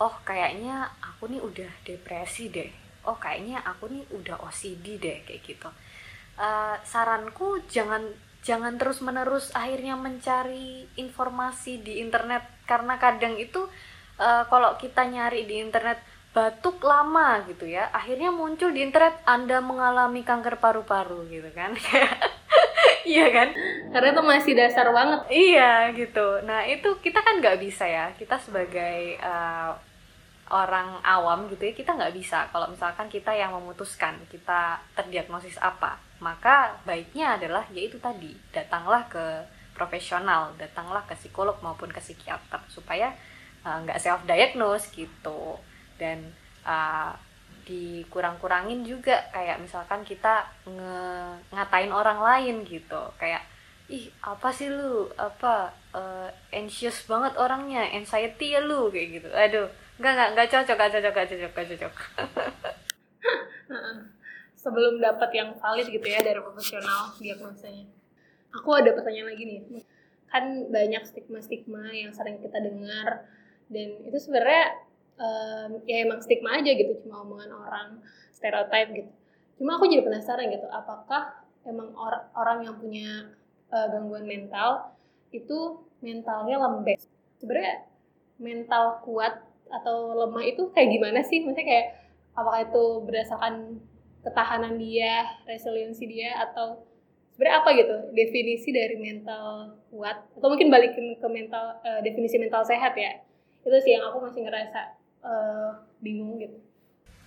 oh 0.00 0.14
kayaknya 0.24 0.88
aku 0.98 1.28
nih 1.30 1.40
udah 1.42 1.70
depresi 1.86 2.50
deh. 2.50 2.70
Oh 3.06 3.16
kayaknya 3.16 3.62
aku 3.62 3.90
nih 3.90 4.04
udah 4.14 4.42
OCD 4.42 4.98
deh 4.98 5.18
kayak 5.26 5.42
gitu. 5.46 5.68
Uh, 6.38 6.78
saranku 6.86 7.62
jangan 7.66 8.02
jangan 8.46 8.78
terus 8.78 9.02
menerus 9.02 9.50
akhirnya 9.52 9.94
mencari 9.98 10.86
informasi 10.98 11.82
di 11.82 12.02
internet. 12.02 12.46
Karena 12.66 12.98
kadang 12.98 13.38
itu 13.38 13.64
uh, 14.18 14.44
kalau 14.46 14.74
kita 14.78 15.06
nyari 15.06 15.46
di 15.46 15.62
internet 15.62 15.98
batuk 16.38 16.78
lama 16.86 17.42
gitu 17.50 17.66
ya 17.66 17.90
akhirnya 17.90 18.30
muncul 18.30 18.70
di 18.70 18.86
internet 18.86 19.18
anda 19.26 19.58
mengalami 19.58 20.22
kanker 20.22 20.62
paru-paru 20.62 21.26
gitu 21.26 21.50
kan. 21.50 21.74
Iya 23.08 23.32
kan? 23.32 23.48
Karena 23.88 24.12
itu 24.12 24.20
masih 24.20 24.52
dasar 24.52 24.92
banget. 24.92 25.20
Iya 25.32 25.96
gitu. 25.96 26.44
Nah 26.44 26.68
itu 26.68 26.92
kita 27.00 27.24
kan 27.24 27.40
nggak 27.40 27.56
bisa 27.56 27.88
ya 27.88 28.12
kita 28.12 28.36
sebagai 28.36 29.16
uh, 29.24 29.72
orang 30.52 31.00
awam 31.00 31.48
gitu 31.48 31.72
ya 31.72 31.72
kita 31.72 31.96
nggak 31.96 32.12
bisa. 32.12 32.52
Kalau 32.52 32.68
misalkan 32.68 33.08
kita 33.08 33.32
yang 33.32 33.56
memutuskan 33.56 34.12
kita 34.28 34.76
terdiagnosis 34.92 35.56
apa 35.56 35.96
maka 36.20 36.74
baiknya 36.82 37.38
adalah 37.38 37.64
yaitu 37.70 37.96
tadi 38.02 38.34
datanglah 38.50 39.06
ke 39.06 39.46
profesional 39.78 40.50
datanglah 40.58 41.06
ke 41.06 41.14
psikolog 41.14 41.54
maupun 41.62 41.88
ke 41.94 42.02
psikiater 42.02 42.58
supaya 42.66 43.14
uh, 43.62 43.78
nggak 43.86 43.98
uh, 43.98 44.02
self 44.02 44.26
diagnose 44.26 44.90
gitu 44.90 45.54
dan 45.98 46.32
uh, 46.64 47.12
dikurang-kurangin 47.68 48.80
juga 48.80 49.28
kayak 49.28 49.60
misalkan 49.60 50.00
kita 50.00 50.48
nge 50.64 50.96
ngatain 51.52 51.92
orang 51.92 52.16
lain 52.16 52.64
gitu. 52.64 53.12
Kayak 53.20 53.44
ih 53.92 54.08
apa 54.24 54.48
sih 54.48 54.72
lu? 54.72 55.12
Apa 55.20 55.76
uh, 55.92 56.32
anxious 56.48 57.04
banget 57.04 57.36
orangnya 57.36 57.84
anxiety 57.92 58.56
ya 58.56 58.64
lu? 58.64 58.88
Kayak 58.88 59.08
gitu. 59.20 59.28
Aduh 59.28 59.68
nggak 59.98 60.12
nggak 60.14 60.28
nggak 60.32 60.48
cocok 60.48 60.76
nggak 60.78 60.92
cocok 60.94 61.12
nggak 61.12 61.28
cocok 61.28 61.50
nggak 61.52 61.68
cocok. 61.74 61.94
Sebelum 64.64 64.94
dapat 64.98 65.30
yang 65.36 65.52
valid 65.60 65.86
gitu 65.92 66.08
ya 66.08 66.24
dari 66.24 66.40
profesional 66.40 67.12
diagnosanya. 67.20 67.84
Aku 68.56 68.72
ada 68.72 68.96
pertanyaan 68.96 69.36
lagi 69.36 69.44
nih. 69.44 69.84
Kan 70.32 70.72
banyak 70.72 71.04
stigma-stigma 71.04 71.92
yang 71.92 72.16
sering 72.16 72.40
kita 72.40 72.64
dengar 72.64 73.28
dan 73.68 73.88
itu 74.08 74.16
sebenarnya 74.16 74.87
um, 75.18 75.70
ya 75.84 76.06
emang 76.06 76.22
stigma 76.22 76.62
aja 76.62 76.70
gitu 76.72 76.94
cuma 77.04 77.26
omongan 77.26 77.50
orang 77.52 77.88
stereotype 78.32 78.90
gitu. 78.94 79.10
Cuma 79.58 79.76
aku 79.76 79.90
jadi 79.90 80.06
penasaran 80.06 80.48
gitu 80.54 80.70
apakah 80.70 81.42
emang 81.66 81.90
or 81.98 82.14
orang 82.38 82.64
yang 82.64 82.78
punya 82.78 83.34
uh, 83.74 83.86
gangguan 83.90 84.24
mental 84.24 84.94
itu 85.34 85.82
mentalnya 86.00 86.56
lembek? 86.62 86.96
Sebenarnya 87.42 87.84
mental 88.38 89.02
kuat 89.02 89.42
atau 89.68 90.14
lemah 90.14 90.44
itu 90.46 90.70
kayak 90.72 90.88
gimana 90.94 91.20
sih? 91.26 91.42
Maksudnya 91.42 91.66
kayak 91.66 91.86
apakah 92.38 92.60
itu 92.64 92.84
berdasarkan 93.04 93.54
ketahanan 94.22 94.78
dia 94.78 95.26
resiliensi 95.44 96.06
dia 96.06 96.38
atau 96.48 96.86
sebenarnya 97.34 97.56
apa 97.62 97.70
gitu 97.76 97.96
definisi 98.14 98.70
dari 98.70 98.96
mental 98.96 99.76
kuat? 99.90 100.22
Atau 100.38 100.48
mungkin 100.48 100.70
balikin 100.70 101.18
ke 101.18 101.28
mental 101.28 101.82
uh, 101.82 102.00
definisi 102.00 102.38
mental 102.38 102.62
sehat 102.62 102.94
ya? 102.94 103.20
Itu 103.66 103.74
sih 103.82 103.98
yang 103.98 104.08
aku 104.08 104.22
masih 104.22 104.46
ngerasa 104.46 104.96
uh, 105.28 105.70
bingung 106.00 106.40
gitu. 106.40 106.56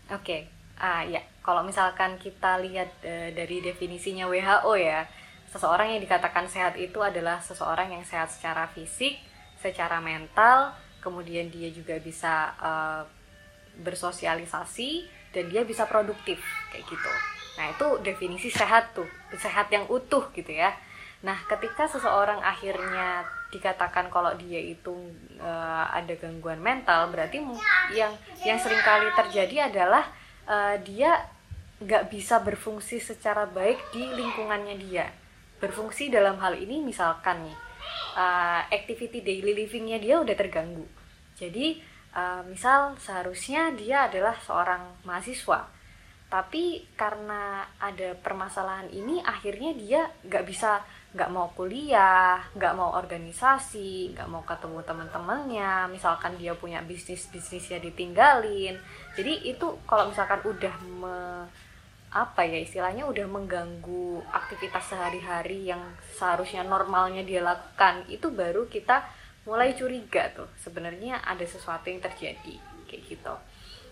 Oke, 0.09 0.25
okay. 0.25 0.41
ah 0.81 1.05
ya 1.05 1.21
kalau 1.45 1.61
misalkan 1.61 2.17
kita 2.17 2.57
lihat 2.59 2.89
uh, 3.05 3.29
dari 3.31 3.61
definisinya 3.61 4.25
WHO 4.25 4.73
ya, 4.81 5.05
seseorang 5.53 5.93
yang 5.95 6.01
dikatakan 6.01 6.49
sehat 6.49 6.75
itu 6.75 6.97
adalah 6.99 7.37
seseorang 7.39 7.93
yang 7.93 8.03
sehat 8.03 8.33
secara 8.33 8.65
fisik, 8.73 9.21
secara 9.61 10.01
mental, 10.01 10.73
kemudian 10.99 11.47
dia 11.53 11.69
juga 11.69 12.01
bisa 12.01 12.57
uh, 12.57 13.03
bersosialisasi 13.79 15.07
dan 15.31 15.47
dia 15.47 15.63
bisa 15.63 15.87
produktif 15.87 16.43
kayak 16.73 16.83
gitu. 16.89 17.11
Nah 17.55 17.71
itu 17.71 17.87
definisi 18.03 18.51
sehat 18.51 18.95
tuh, 18.95 19.07
sehat 19.35 19.71
yang 19.71 19.87
utuh 19.87 20.27
gitu 20.35 20.51
ya. 20.51 20.75
Nah, 21.21 21.37
ketika 21.45 21.85
seseorang 21.85 22.41
akhirnya 22.41 23.21
dikatakan 23.53 24.09
kalau 24.09 24.33
dia 24.41 24.57
itu 24.57 24.93
uh, 25.37 25.85
ada 25.93 26.17
gangguan 26.17 26.57
mental, 26.57 27.13
berarti 27.13 27.37
yang 27.93 28.13
yang 28.41 28.57
sering 28.57 28.81
kali 28.81 29.05
terjadi 29.13 29.69
adalah 29.69 30.09
uh, 30.49 30.81
dia 30.81 31.21
nggak 31.81 32.09
bisa 32.09 32.41
berfungsi 32.41 32.97
secara 32.97 33.45
baik 33.45 33.77
di 33.93 34.01
lingkungannya 34.01 34.75
dia. 34.81 35.05
Berfungsi 35.61 36.09
dalam 36.09 36.41
hal 36.41 36.57
ini 36.57 36.81
misalkan 36.81 37.45
nih, 37.45 37.57
uh, 38.17 38.61
activity 38.73 39.21
daily 39.21 39.53
livingnya 39.53 40.01
dia 40.01 40.17
udah 40.17 40.33
terganggu. 40.33 40.89
Jadi, 41.37 41.77
uh, 42.17 42.41
misal 42.49 42.97
seharusnya 42.97 43.69
dia 43.77 44.09
adalah 44.09 44.37
seorang 44.41 45.05
mahasiswa, 45.05 45.69
tapi 46.33 46.85
karena 46.97 47.65
ada 47.77 48.17
permasalahan 48.17 48.89
ini, 48.89 49.21
akhirnya 49.21 49.77
dia 49.77 50.01
nggak 50.25 50.45
bisa 50.49 50.81
nggak 51.11 51.27
mau 51.27 51.51
kuliah, 51.51 52.39
nggak 52.55 52.73
mau 52.75 52.95
organisasi, 52.95 54.15
nggak 54.15 54.31
mau 54.31 54.39
ketemu 54.47 54.79
teman-temannya, 54.87 55.91
misalkan 55.91 56.39
dia 56.39 56.55
punya 56.55 56.79
bisnis 56.87 57.27
bisnisnya 57.27 57.83
ditinggalin. 57.83 58.79
Jadi 59.19 59.51
itu 59.51 59.75
kalau 59.83 60.07
misalkan 60.07 60.39
udah 60.39 60.75
me, 60.87 61.17
apa 62.15 62.41
ya 62.47 62.59
istilahnya 62.63 63.03
udah 63.03 63.27
mengganggu 63.27 64.23
aktivitas 64.31 64.95
sehari-hari 64.95 65.67
yang 65.67 65.83
seharusnya 66.15 66.63
normalnya 66.63 67.27
dia 67.27 67.43
lakukan, 67.43 68.07
itu 68.07 68.31
baru 68.31 68.71
kita 68.71 69.03
mulai 69.43 69.75
curiga 69.75 70.31
tuh 70.31 70.47
sebenarnya 70.63 71.19
ada 71.27 71.43
sesuatu 71.43 71.91
yang 71.91 71.99
terjadi 71.99 72.55
kayak 72.87 73.03
gitu. 73.03 73.35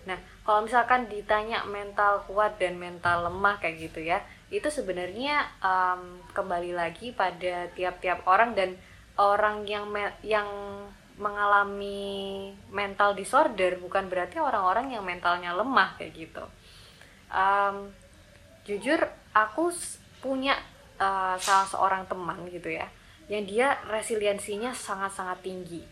Nah, 0.08 0.16
kalau 0.48 0.64
misalkan 0.64 1.12
ditanya 1.12 1.68
mental 1.68 2.24
kuat 2.24 2.56
dan 2.56 2.80
mental 2.80 3.28
lemah 3.28 3.60
kayak 3.60 3.92
gitu 3.92 4.00
ya, 4.08 4.24
itu 4.50 4.66
sebenarnya 4.66 5.46
um, 5.62 6.18
kembali 6.34 6.74
lagi 6.74 7.14
pada 7.14 7.70
tiap-tiap 7.78 8.26
orang 8.26 8.58
dan 8.58 8.74
orang 9.22 9.62
yang 9.70 9.86
me 9.86 10.10
yang 10.26 10.50
mengalami 11.20 12.50
mental 12.72 13.14
disorder 13.14 13.78
bukan 13.78 14.08
berarti 14.08 14.40
orang-orang 14.40 14.96
yang 14.96 15.04
mentalnya 15.06 15.54
lemah 15.54 15.94
kayak 16.00 16.16
gitu. 16.16 16.44
Um, 17.30 17.94
jujur 18.66 18.98
aku 19.36 19.70
punya 20.24 20.58
uh, 20.98 21.38
salah 21.38 21.68
seorang 21.68 22.04
teman 22.10 22.48
gitu 22.50 22.74
ya, 22.74 22.88
yang 23.30 23.46
dia 23.46 23.78
resiliensinya 23.86 24.74
sangat-sangat 24.74 25.46
tinggi. 25.46 25.84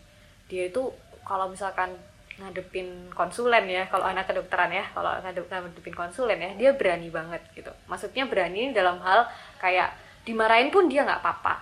Dia 0.50 0.66
itu 0.72 0.90
kalau 1.22 1.52
misalkan 1.52 1.94
ngadepin 2.38 3.10
konsulen 3.10 3.66
ya 3.66 3.90
kalau 3.90 4.06
anak 4.06 4.30
kedokteran 4.30 4.70
ya 4.70 4.86
kalau 4.94 5.10
ngadepin 5.18 5.94
konsulen 5.94 6.38
ya 6.38 6.50
dia 6.54 6.70
berani 6.78 7.10
banget 7.10 7.42
gitu. 7.52 7.70
Maksudnya 7.90 8.30
berani 8.30 8.70
dalam 8.70 9.02
hal 9.02 9.26
kayak 9.58 9.90
dimarahin 10.22 10.70
pun 10.70 10.86
dia 10.86 11.02
nggak 11.02 11.20
apa-apa. 11.20 11.54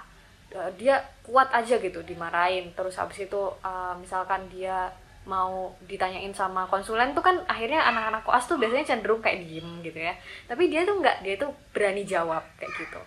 Eh, 0.53 0.71
dia 0.77 1.01
kuat 1.25 1.49
aja 1.51 1.81
gitu 1.81 2.01
dimarahin. 2.05 2.71
Terus 2.77 3.01
habis 3.01 3.25
itu 3.25 3.41
uh, 3.65 3.95
misalkan 3.99 4.47
dia 4.53 4.93
mau 5.27 5.75
ditanyain 5.91 6.31
sama 6.31 6.71
konsulen 6.71 7.11
tuh 7.11 7.25
kan 7.25 7.35
akhirnya 7.51 7.83
anak-anak 7.83 8.23
koas 8.23 8.47
tuh 8.47 8.63
biasanya 8.63 8.87
cenderung 8.87 9.19
kayak 9.25 9.43
diem 9.43 9.83
gitu 9.83 9.99
ya. 9.99 10.15
Tapi 10.47 10.69
dia 10.71 10.87
tuh 10.87 11.01
nggak 11.03 11.25
dia 11.25 11.35
tuh 11.41 11.51
berani 11.73 12.07
jawab 12.07 12.45
kayak 12.61 12.73
gitu. 12.79 13.01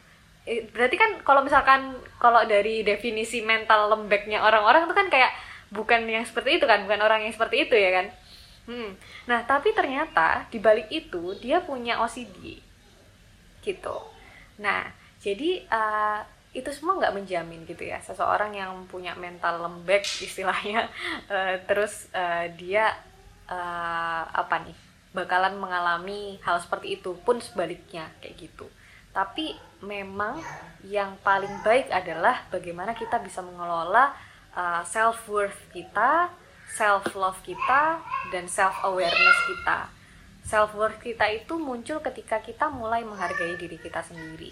Eh, 0.49 0.65
berarti 0.73 0.95
kan 0.97 1.11
kalau 1.21 1.45
misalkan 1.45 1.93
kalau 2.17 2.41
dari 2.49 2.81
definisi 2.81 3.45
mental 3.45 3.93
lembeknya 3.93 4.41
orang-orang 4.41 4.89
tuh 4.89 4.97
kan 4.97 5.07
kayak 5.07 5.31
bukan 5.69 6.05
yang 6.05 6.25
seperti 6.25 6.57
itu 6.61 6.65
kan 6.65 6.85
bukan 6.85 7.01
orang 7.01 7.25
yang 7.25 7.33
seperti 7.33 7.69
itu 7.69 7.75
ya 7.77 7.91
kan? 8.01 8.07
Hmm. 8.69 8.93
nah 9.25 9.41
tapi 9.49 9.73
ternyata 9.73 10.45
di 10.53 10.61
balik 10.61 10.93
itu 10.93 11.33
dia 11.41 11.57
punya 11.65 11.97
OCD 12.05 12.61
gitu. 13.65 13.97
Nah 14.61 14.93
jadi 15.17 15.65
uh, 15.67 16.21
itu 16.53 16.69
semua 16.73 16.97
nggak 16.97 17.13
menjamin 17.17 17.61
gitu 17.65 17.85
ya 17.85 18.01
seseorang 18.01 18.53
yang 18.57 18.73
punya 18.89 19.13
mental 19.17 19.61
lembek 19.61 20.05
istilahnya 20.27 20.89
uh, 21.29 21.57
terus 21.65 22.09
uh, 22.13 22.45
dia 22.57 22.93
uh, 23.49 24.23
apa 24.29 24.65
nih 24.65 24.77
bakalan 25.09 25.57
mengalami 25.57 26.37
hal 26.45 26.61
seperti 26.61 27.01
itu 27.01 27.17
pun 27.25 27.41
sebaliknya 27.41 28.13
kayak 28.21 28.37
gitu. 28.37 28.69
Tapi 29.09 29.57
memang 29.81 30.37
yang 30.85 31.17
paling 31.25 31.65
baik 31.65 31.89
adalah 31.89 32.45
bagaimana 32.53 32.93
kita 32.93 33.17
bisa 33.17 33.41
mengelola 33.41 34.13
uh, 34.55 34.81
self 34.85 35.25
worth 35.29 35.57
kita, 35.73 36.29
self 36.71 37.13
love 37.13 37.39
kita, 37.45 38.01
dan 38.33 38.45
self 38.49 38.73
awareness 38.85 39.37
kita. 39.49 39.89
Self 40.45 40.73
worth 40.73 40.97
kita 40.97 41.29
itu 41.29 41.61
muncul 41.61 42.01
ketika 42.01 42.41
kita 42.41 42.73
mulai 42.73 43.05
menghargai 43.05 43.53
diri 43.59 43.77
kita 43.77 44.01
sendiri. 44.01 44.49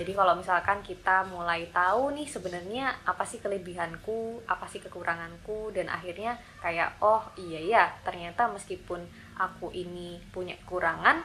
Jadi 0.00 0.16
kalau 0.16 0.32
misalkan 0.32 0.80
kita 0.80 1.28
mulai 1.28 1.68
tahu 1.72 2.12
nih 2.16 2.24
sebenarnya 2.24 3.04
apa 3.04 3.24
sih 3.28 3.36
kelebihanku, 3.36 4.44
apa 4.48 4.64
sih 4.68 4.80
kekuranganku 4.80 5.72
dan 5.76 5.92
akhirnya 5.92 6.40
kayak 6.60 6.96
oh 7.04 7.20
iya 7.36 7.60
ya 7.60 7.84
ternyata 8.00 8.48
meskipun 8.48 9.04
aku 9.36 9.72
ini 9.76 10.20
punya 10.32 10.56
kekurangan 10.64 11.20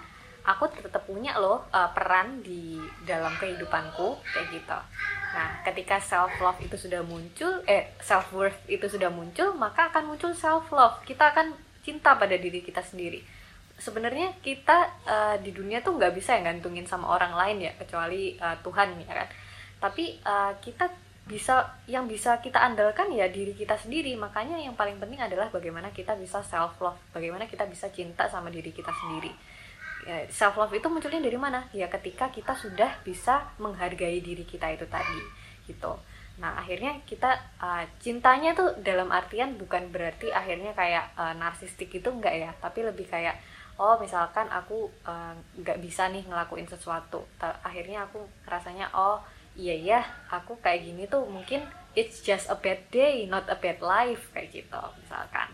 aku 0.45 0.69
tetap 0.69 1.01
punya 1.09 1.33
loh 1.41 1.65
uh, 1.73 1.89
peran 1.89 2.45
di 2.45 2.77
dalam 3.01 3.33
kehidupanku 3.41 4.21
kayak 4.21 4.47
gitu. 4.53 4.77
Nah 5.33 5.65
ketika 5.65 5.97
self 5.97 6.37
love 6.37 6.61
itu 6.61 6.77
sudah 6.77 7.01
muncul 7.01 7.65
eh 7.65 7.97
self 7.97 8.29
worth 8.29 8.61
itu 8.69 8.85
sudah 8.85 9.09
muncul 9.09 9.57
maka 9.57 9.89
akan 9.89 10.13
muncul 10.13 10.31
self 10.37 10.69
love 10.69 11.01
kita 11.01 11.33
akan 11.33 11.57
cinta 11.81 12.13
pada 12.13 12.37
diri 12.37 12.61
kita 12.61 12.85
sendiri. 12.85 13.25
Sebenarnya 13.75 14.37
kita 14.39 14.87
uh, 15.09 15.35
di 15.41 15.49
dunia 15.49 15.81
tuh 15.81 15.97
nggak 15.97 16.13
bisa 16.13 16.37
ya 16.37 16.45
gantungin 16.45 16.85
sama 16.85 17.09
orang 17.09 17.33
lain 17.33 17.65
ya 17.65 17.71
kecuali 17.81 18.37
uh, 18.37 18.55
Tuhan 18.61 19.01
ya 19.01 19.25
kan. 19.25 19.29
Tapi 19.81 20.21
uh, 20.23 20.53
kita 20.61 20.87
bisa 21.25 21.73
yang 21.89 22.05
bisa 22.05 22.37
kita 22.37 22.61
andalkan 22.61 23.09
ya 23.09 23.25
diri 23.33 23.57
kita 23.57 23.81
sendiri. 23.81 24.13
Makanya 24.13 24.61
yang 24.61 24.77
paling 24.77 25.01
penting 25.01 25.25
adalah 25.25 25.49
bagaimana 25.49 25.89
kita 25.89 26.13
bisa 26.13 26.45
self 26.45 26.77
love 26.85 27.01
bagaimana 27.17 27.49
kita 27.49 27.65
bisa 27.65 27.89
cinta 27.89 28.29
sama 28.29 28.53
diri 28.53 28.69
kita 28.69 28.93
sendiri 28.93 29.54
ya, 30.05 30.25
self 30.29 30.55
love 30.55 30.73
itu 30.73 30.87
munculnya 30.87 31.21
dari 31.21 31.37
mana? 31.37 31.65
Ya 31.73 31.89
ketika 31.89 32.29
kita 32.29 32.53
sudah 32.53 33.01
bisa 33.01 33.49
menghargai 33.57 34.21
diri 34.21 34.45
kita 34.45 34.69
itu 34.71 34.85
tadi 34.85 35.19
gitu. 35.65 35.97
Nah 36.37 36.59
akhirnya 36.59 36.99
kita 37.07 37.31
uh, 37.59 37.83
cintanya 37.99 38.53
tuh 38.53 38.75
dalam 38.83 39.09
artian 39.09 39.55
bukan 39.55 39.89
berarti 39.89 40.29
akhirnya 40.31 40.75
kayak 40.75 41.15
uh, 41.15 41.33
narsistik 41.35 41.89
itu 41.95 42.09
enggak 42.11 42.35
ya 42.35 42.51
tapi 42.59 42.83
lebih 42.83 43.07
kayak 43.07 43.39
oh 43.75 43.99
misalkan 43.99 44.47
aku 44.51 44.87
nggak 45.59 45.77
uh, 45.79 45.83
bisa 45.83 46.07
nih 46.07 46.23
ngelakuin 46.23 46.63
sesuatu 46.63 47.27
akhirnya 47.39 48.07
aku 48.07 48.23
rasanya 48.47 48.87
oh 48.95 49.19
iya 49.55 49.75
ya 49.75 49.99
aku 50.31 50.59
kayak 50.63 50.83
gini 50.83 51.07
tuh 51.07 51.27
mungkin 51.27 51.63
it's 51.95 52.23
just 52.23 52.47
a 52.51 52.55
bad 52.55 52.79
day 52.91 53.27
not 53.27 53.47
a 53.47 53.57
bad 53.59 53.79
life 53.79 54.31
kayak 54.35 54.51
gitu 54.51 54.81
misalkan. 54.99 55.49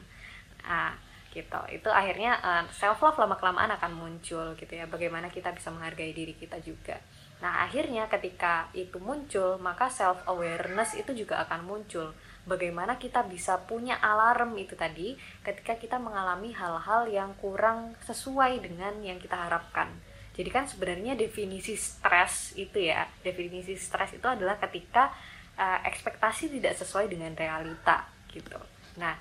Nah 0.66 1.11
gitu. 1.32 1.62
Itu 1.72 1.90
akhirnya 1.90 2.38
uh, 2.44 2.62
eh, 2.62 2.66
self 2.76 3.00
love 3.02 3.18
lama 3.18 3.40
kelamaan 3.40 3.72
akan 3.80 3.92
muncul 3.96 4.54
gitu 4.60 4.74
ya. 4.76 4.86
Bagaimana 4.86 5.32
kita 5.32 5.56
bisa 5.56 5.72
menghargai 5.72 6.12
diri 6.12 6.36
kita 6.36 6.60
juga. 6.60 7.00
Nah 7.42 7.66
akhirnya 7.66 8.06
ketika 8.06 8.70
itu 8.78 9.02
muncul 9.02 9.58
maka 9.58 9.90
self 9.90 10.22
awareness 10.28 10.94
itu 10.94 11.16
juga 11.16 11.42
akan 11.48 11.66
muncul. 11.66 12.14
Bagaimana 12.46 12.98
kita 12.98 13.26
bisa 13.26 13.58
punya 13.70 13.98
alarm 14.02 14.58
itu 14.58 14.74
tadi 14.74 15.14
ketika 15.42 15.78
kita 15.78 15.98
mengalami 16.02 16.54
hal-hal 16.54 17.06
yang 17.10 17.32
kurang 17.38 17.94
sesuai 18.06 18.62
dengan 18.62 18.98
yang 19.02 19.18
kita 19.22 19.38
harapkan. 19.38 19.90
Jadi 20.32 20.50
kan 20.50 20.66
sebenarnya 20.66 21.14
definisi 21.14 21.76
stres 21.76 22.56
itu 22.56 22.88
ya, 22.90 23.04
definisi 23.22 23.76
stres 23.76 24.16
itu 24.16 24.26
adalah 24.26 24.58
ketika 24.58 25.12
uh, 25.60 25.80
ekspektasi 25.86 26.50
tidak 26.58 26.74
sesuai 26.80 27.12
dengan 27.12 27.36
realita 27.36 28.08
gitu. 28.32 28.58
Nah, 28.98 29.14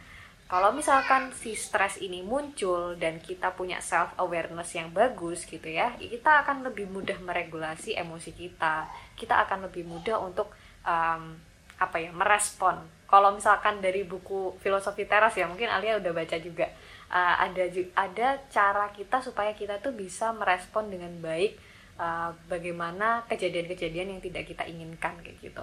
kalau 0.50 0.74
misalkan 0.74 1.30
si 1.30 1.54
stres 1.54 2.02
ini 2.02 2.26
muncul 2.26 2.98
dan 2.98 3.22
kita 3.22 3.54
punya 3.54 3.78
self 3.78 4.10
awareness 4.18 4.74
yang 4.74 4.90
bagus 4.90 5.46
gitu 5.46 5.70
ya, 5.70 5.94
kita 5.94 6.42
akan 6.42 6.66
lebih 6.66 6.90
mudah 6.90 7.14
meregulasi 7.22 7.94
emosi 7.94 8.34
kita. 8.34 8.90
Kita 9.14 9.46
akan 9.46 9.70
lebih 9.70 9.86
mudah 9.86 10.18
untuk 10.18 10.50
um, 10.82 11.38
apa 11.78 11.96
ya, 12.02 12.10
merespon. 12.10 12.82
Kalau 13.06 13.30
misalkan 13.30 13.78
dari 13.78 14.02
buku 14.02 14.58
filosofi 14.58 15.06
teras 15.06 15.38
ya, 15.38 15.46
mungkin 15.46 15.70
Alia 15.70 16.02
udah 16.02 16.10
baca 16.10 16.34
juga 16.42 16.66
uh, 17.14 17.34
ada 17.46 17.70
ada 17.94 18.28
cara 18.50 18.90
kita 18.90 19.22
supaya 19.22 19.54
kita 19.54 19.78
tuh 19.78 19.94
bisa 19.94 20.34
merespon 20.34 20.90
dengan 20.90 21.14
baik 21.22 21.54
uh, 21.94 22.34
bagaimana 22.50 23.22
kejadian-kejadian 23.30 24.18
yang 24.18 24.20
tidak 24.22 24.50
kita 24.50 24.66
inginkan 24.66 25.14
kayak 25.22 25.38
gitu. 25.38 25.62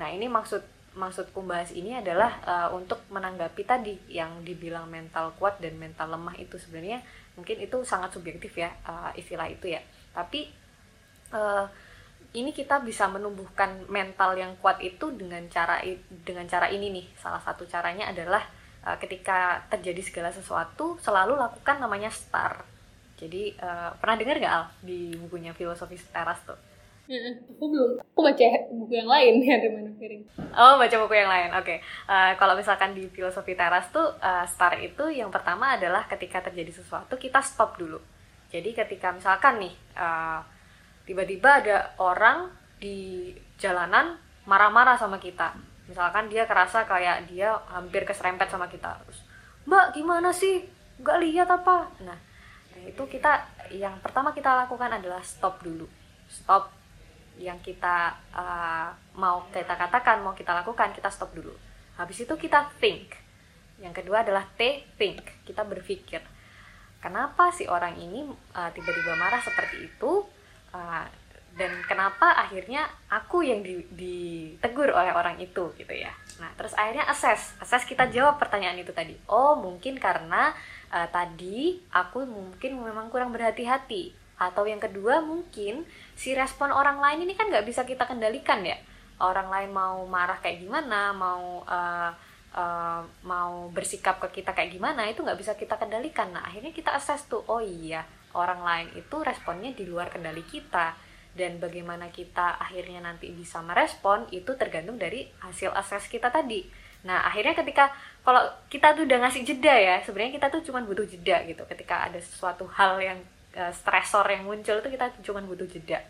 Nah 0.00 0.08
ini 0.08 0.24
maksud 0.24 0.81
maksudku 0.92 1.40
bahas 1.44 1.72
ini 1.72 1.96
adalah 1.96 2.40
uh, 2.44 2.68
untuk 2.76 3.00
menanggapi 3.08 3.62
tadi 3.64 3.96
yang 4.12 4.44
dibilang 4.44 4.88
mental 4.88 5.32
kuat 5.40 5.56
dan 5.58 5.76
mental 5.80 6.12
lemah 6.12 6.36
itu 6.36 6.60
sebenarnya 6.60 7.00
mungkin 7.32 7.64
itu 7.64 7.80
sangat 7.82 8.12
subjektif 8.12 8.52
ya 8.56 8.70
uh, 8.84 9.10
istilah 9.16 9.48
itu 9.48 9.72
ya. 9.72 9.80
Tapi 10.12 10.52
uh, 11.32 11.64
ini 12.32 12.52
kita 12.52 12.80
bisa 12.84 13.08
menumbuhkan 13.08 13.88
mental 13.88 14.36
yang 14.36 14.56
kuat 14.60 14.80
itu 14.80 15.12
dengan 15.16 15.44
cara 15.48 15.80
dengan 16.24 16.44
cara 16.48 16.68
ini 16.68 16.92
nih. 16.92 17.06
Salah 17.16 17.40
satu 17.40 17.64
caranya 17.64 18.12
adalah 18.12 18.44
uh, 18.86 18.96
ketika 18.98 19.64
terjadi 19.70 20.02
segala 20.02 20.30
sesuatu 20.34 20.98
selalu 21.00 21.38
lakukan 21.38 21.78
namanya 21.78 22.10
star 22.10 22.72
jadi 23.22 23.54
uh, 23.62 23.94
pernah 24.02 24.18
dengar 24.18 24.36
gak 24.42 24.50
Al 24.52 24.64
di 24.82 25.14
bukunya 25.14 25.54
filosofi 25.54 25.94
teras 26.10 26.42
tuh 26.42 26.58
aku 27.10 27.64
belum. 27.66 27.90
Aku 27.98 28.20
baca 28.22 28.46
buku 28.70 28.92
yang 28.94 29.10
lain 29.10 29.42
ya 29.42 29.58
dari 29.58 29.72
mana 29.74 29.90
piring 29.98 30.22
oh 30.52 30.74
baca 30.76 30.96
buku 31.00 31.14
yang 31.16 31.30
lain 31.30 31.50
oke. 31.56 31.64
Okay. 31.64 31.78
uh, 32.08 32.32
kalau 32.36 32.54
misalkan 32.56 32.92
di 32.92 33.08
filosofi 33.08 33.56
teras 33.56 33.88
tuh 33.90 34.12
uh, 34.20 34.44
star 34.44 34.76
itu 34.78 35.08
yang 35.08 35.32
pertama 35.32 35.76
adalah 35.76 36.04
ketika 36.06 36.44
terjadi 36.44 36.72
sesuatu 36.82 37.16
kita 37.16 37.40
stop 37.40 37.80
dulu. 37.80 37.98
Jadi 38.52 38.76
ketika 38.76 39.16
misalkan 39.16 39.64
nih 39.64 39.74
uh, 39.96 40.40
tiba-tiba 41.08 41.64
ada 41.64 41.76
orang 41.98 42.52
di 42.76 43.32
jalanan 43.56 44.20
marah-marah 44.44 44.98
sama 45.00 45.16
kita. 45.16 45.56
Misalkan 45.88 46.28
dia 46.28 46.44
kerasa 46.44 46.84
kayak 46.84 47.26
dia 47.32 47.56
hampir 47.72 48.04
keserempet 48.04 48.48
sama 48.52 48.68
kita. 48.68 49.00
Terus 49.08 49.24
mbak 49.64 49.96
gimana 49.96 50.30
sih? 50.30 50.68
Nggak 51.00 51.18
lihat 51.24 51.48
apa? 51.48 51.88
Nah 52.04 52.18
itu 52.82 53.02
kita 53.08 53.46
yang 53.72 53.96
pertama 54.04 54.34
kita 54.36 54.52
lakukan 54.66 54.92
adalah 55.00 55.24
stop 55.24 55.64
dulu. 55.64 55.88
Stop 56.28 56.81
yang 57.42 57.58
kita 57.58 58.14
uh, 58.30 58.88
mau 59.18 59.42
kita 59.50 59.74
katakan 59.74 60.22
mau 60.22 60.32
kita 60.32 60.54
lakukan 60.54 60.94
kita 60.94 61.10
stop 61.10 61.34
dulu. 61.34 61.52
Habis 61.98 62.24
itu 62.24 62.34
kita 62.38 62.70
think. 62.78 63.18
Yang 63.82 64.00
kedua 64.06 64.22
adalah 64.22 64.46
T 64.54 64.86
think 64.94 65.26
kita 65.42 65.66
berpikir 65.66 66.22
kenapa 67.02 67.50
si 67.50 67.66
orang 67.66 67.98
ini 67.98 68.30
uh, 68.54 68.70
tiba-tiba 68.70 69.18
marah 69.18 69.42
seperti 69.42 69.90
itu? 69.90 70.22
Uh, 70.70 71.04
dan 71.52 71.68
kenapa 71.84 72.32
akhirnya 72.32 72.88
aku 73.12 73.44
yang 73.44 73.60
ditegur 73.92 74.88
oleh 74.88 75.12
orang 75.12 75.36
itu 75.36 75.68
gitu 75.76 75.92
ya. 75.92 76.08
Nah 76.40 76.48
terus 76.56 76.72
akhirnya 76.72 77.04
assess. 77.12 77.52
Assess 77.60 77.84
kita 77.84 78.08
jawab 78.08 78.40
pertanyaan 78.40 78.80
itu 78.80 78.94
tadi. 78.96 79.12
Oh 79.28 79.58
mungkin 79.60 80.00
karena 80.00 80.56
uh, 80.88 81.04
tadi 81.12 81.76
aku 81.92 82.24
mungkin 82.24 82.80
memang 82.80 83.12
kurang 83.12 83.36
berhati-hati. 83.36 84.16
Atau 84.40 84.64
yang 84.64 84.80
kedua 84.80 85.20
mungkin 85.20 85.84
si 86.22 86.38
respon 86.38 86.70
orang 86.70 87.02
lain 87.02 87.26
ini 87.26 87.34
kan 87.34 87.50
nggak 87.50 87.66
bisa 87.66 87.82
kita 87.82 88.06
kendalikan 88.06 88.62
ya 88.62 88.78
orang 89.18 89.50
lain 89.50 89.74
mau 89.74 90.06
marah 90.06 90.38
kayak 90.38 90.62
gimana 90.62 91.10
mau 91.10 91.66
uh, 91.66 92.10
uh, 92.54 93.02
mau 93.26 93.66
bersikap 93.74 94.22
ke 94.22 94.38
kita 94.38 94.54
kayak 94.54 94.70
gimana 94.70 95.10
itu 95.10 95.26
nggak 95.26 95.34
bisa 95.34 95.58
kita 95.58 95.74
kendalikan 95.74 96.30
nah 96.30 96.46
akhirnya 96.46 96.70
kita 96.70 96.94
assess 96.94 97.26
tuh 97.26 97.42
oh 97.50 97.58
iya 97.58 98.06
orang 98.38 98.62
lain 98.62 98.88
itu 98.94 99.16
responnya 99.18 99.74
di 99.74 99.82
luar 99.82 100.14
kendali 100.14 100.46
kita 100.46 100.94
dan 101.32 101.58
bagaimana 101.58 102.12
kita 102.12 102.60
akhirnya 102.60 103.02
nanti 103.02 103.32
bisa 103.34 103.58
merespon 103.64 104.28
itu 104.30 104.52
tergantung 104.54 105.00
dari 105.00 105.24
hasil 105.40 105.72
assess 105.72 106.04
kita 106.08 106.28
tadi. 106.28 106.60
Nah, 107.08 107.24
akhirnya 107.24 107.56
ketika 107.56 107.88
kalau 108.20 108.44
kita 108.68 108.92
tuh 108.92 109.08
udah 109.08 109.18
ngasih 109.26 109.42
jeda 109.42 109.72
ya, 109.72 109.96
sebenarnya 110.04 110.38
kita 110.38 110.52
tuh 110.52 110.60
cuma 110.60 110.84
butuh 110.84 111.08
jeda 111.08 111.40
gitu. 111.48 111.64
Ketika 111.64 112.04
ada 112.06 112.20
sesuatu 112.20 112.68
hal 112.68 113.00
yang 113.00 113.18
uh, 113.56 113.72
stresor 113.72 114.24
yang 114.28 114.48
muncul 114.48 114.80
itu 114.80 114.88
kita 114.92 115.12
cuma 115.24 115.40
butuh 115.44 115.66
jeda 115.68 116.00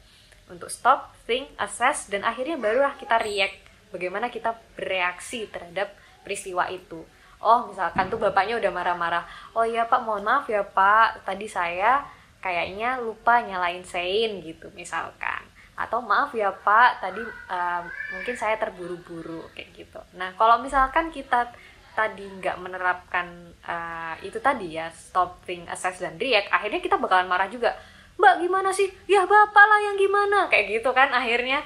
untuk 0.50 0.68
stop, 0.68 1.14
think, 1.24 1.48
assess 1.56 2.10
dan 2.10 2.26
akhirnya 2.26 2.58
barulah 2.58 2.94
kita 2.98 3.16
react. 3.22 3.58
Bagaimana 3.92 4.32
kita 4.32 4.56
bereaksi 4.72 5.48
terhadap 5.52 5.92
peristiwa 6.24 6.68
itu. 6.72 7.04
Oh, 7.42 7.68
misalkan 7.68 8.08
tuh 8.08 8.16
bapaknya 8.16 8.56
udah 8.56 8.72
marah-marah. 8.72 9.24
Oh 9.52 9.66
iya 9.66 9.84
Pak, 9.84 10.00
mohon 10.00 10.24
maaf 10.24 10.48
ya 10.48 10.64
Pak, 10.64 11.26
tadi 11.28 11.44
saya 11.44 12.00
kayaknya 12.42 12.98
lupa 12.98 13.38
nyalain 13.38 13.86
sein 13.86 14.42
gitu 14.42 14.66
misalkan 14.74 15.46
atau 15.78 16.04
maaf 16.04 16.34
ya 16.36 16.52
pak 16.52 17.00
tadi 17.00 17.22
uh, 17.48 17.80
mungkin 18.12 18.34
saya 18.36 18.58
terburu-buru 18.60 19.46
kayak 19.56 19.72
gitu 19.72 20.02
nah 20.18 20.34
kalau 20.36 20.60
misalkan 20.60 21.08
kita 21.08 21.48
tadi 21.92 22.24
nggak 22.24 22.56
menerapkan 22.60 23.26
uh, 23.64 24.14
itu 24.24 24.40
tadi 24.40 24.80
ya 24.80 24.88
stopping 24.88 25.68
assess 25.68 26.00
dan 26.00 26.16
react 26.16 26.48
akhirnya 26.48 26.80
kita 26.80 26.96
bakalan 26.96 27.28
marah 27.28 27.48
juga. 27.52 27.76
Mbak 28.16 28.34
gimana 28.44 28.70
sih? 28.72 28.88
Ya 29.08 29.24
bapak 29.24 29.64
lah 29.64 29.80
yang 29.92 29.96
gimana? 29.96 30.48
Kayak 30.48 30.80
gitu 30.80 30.90
kan 30.92 31.12
akhirnya 31.12 31.60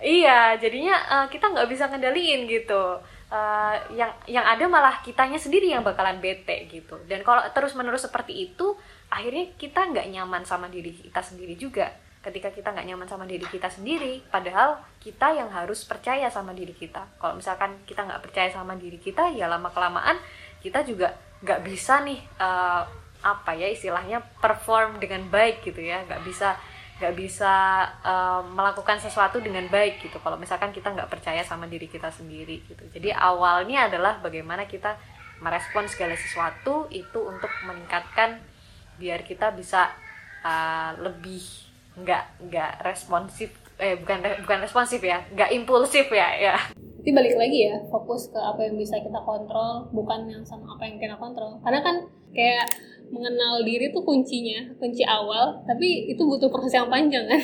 iya 0.00 0.56
jadinya 0.56 0.96
uh, 1.08 1.26
kita 1.28 1.52
nggak 1.52 1.68
bisa 1.68 1.88
ngendaliin 1.88 2.48
gitu. 2.48 3.00
Uh, 3.28 3.76
yang 3.92 4.08
yang 4.24 4.40
ada 4.40 4.64
malah 4.64 5.04
kitanya 5.04 5.36
sendiri 5.36 5.68
yang 5.68 5.84
bakalan 5.84 6.20
bete 6.20 6.64
gitu. 6.68 6.96
Dan 7.04 7.20
kalau 7.24 7.44
terus 7.52 7.76
menerus 7.76 8.08
seperti 8.08 8.52
itu 8.52 8.76
akhirnya 9.08 9.52
kita 9.56 9.88
nggak 9.92 10.08
nyaman 10.12 10.44
sama 10.44 10.68
diri 10.68 10.92
kita 10.92 11.20
sendiri 11.24 11.56
juga 11.56 11.92
ketika 12.18 12.50
kita 12.50 12.74
nggak 12.74 12.86
nyaman 12.86 13.08
sama 13.08 13.24
diri 13.24 13.46
kita 13.46 13.70
sendiri 13.70 14.18
padahal 14.26 14.74
kita 14.98 15.38
yang 15.38 15.48
harus 15.54 15.86
percaya 15.86 16.26
sama 16.28 16.50
diri 16.50 16.74
kita. 16.74 17.06
Kalau 17.16 17.38
misalkan 17.38 17.78
kita 17.86 18.02
nggak 18.02 18.22
percaya 18.26 18.50
sama 18.50 18.74
diri 18.74 18.98
kita 18.98 19.30
ya 19.32 19.46
lama 19.46 19.70
kelamaan 19.70 20.18
kita 20.58 20.82
juga 20.82 21.14
nggak 21.38 21.62
bisa 21.62 22.02
nih 22.02 22.18
uh, 22.42 22.82
apa 23.22 23.54
ya 23.54 23.70
istilahnya 23.70 24.18
perform 24.42 24.98
dengan 24.98 25.22
baik 25.30 25.62
gitu 25.62 25.78
ya. 25.78 26.02
Nggak 26.04 26.22
bisa 26.26 26.58
nggak 26.98 27.14
bisa 27.14 27.86
uh, 28.02 28.42
melakukan 28.42 28.98
sesuatu 28.98 29.38
dengan 29.38 29.70
baik 29.70 30.02
gitu. 30.02 30.18
Kalau 30.18 30.34
misalkan 30.34 30.74
kita 30.74 30.90
nggak 30.90 31.06
percaya 31.06 31.46
sama 31.46 31.70
diri 31.70 31.86
kita 31.86 32.10
sendiri 32.10 32.66
gitu. 32.66 32.82
Jadi 32.90 33.14
awalnya 33.14 33.86
adalah 33.86 34.18
bagaimana 34.18 34.66
kita 34.66 34.98
merespon 35.38 35.86
segala 35.86 36.18
sesuatu 36.18 36.90
itu 36.90 37.22
untuk 37.22 37.50
meningkatkan 37.62 38.42
biar 38.98 39.22
kita 39.22 39.54
bisa 39.54 39.94
uh, 40.42 40.98
lebih 40.98 41.67
nggak 42.02 42.24
nggak 42.50 42.72
responsif 42.84 43.50
eh 43.78 43.94
bukan 43.94 44.18
bukan 44.42 44.58
responsif 44.66 44.98
ya 44.98 45.22
nggak 45.32 45.50
impulsif 45.54 46.10
ya 46.10 46.28
ya. 46.34 46.54
Tapi 46.98 47.10
balik 47.14 47.38
lagi 47.38 47.70
ya 47.70 47.78
fokus 47.88 48.28
ke 48.28 48.36
apa 48.36 48.66
yang 48.66 48.74
bisa 48.74 48.98
kita 48.98 49.22
kontrol 49.22 49.86
bukan 49.94 50.26
yang 50.26 50.42
sama 50.42 50.74
apa 50.74 50.82
yang 50.84 50.98
kita 50.98 51.14
kontrol. 51.14 51.62
Karena 51.62 51.80
kan 51.80 51.96
kayak 52.34 52.66
mengenal 53.08 53.64
diri 53.64 53.88
tuh 53.94 54.04
kuncinya 54.04 54.68
kunci 54.76 55.00
awal 55.06 55.64
tapi 55.64 56.10
itu 56.12 56.20
butuh 56.20 56.50
proses 56.50 56.74
yang 56.74 56.90
panjang 56.90 57.24
kan? 57.30 57.42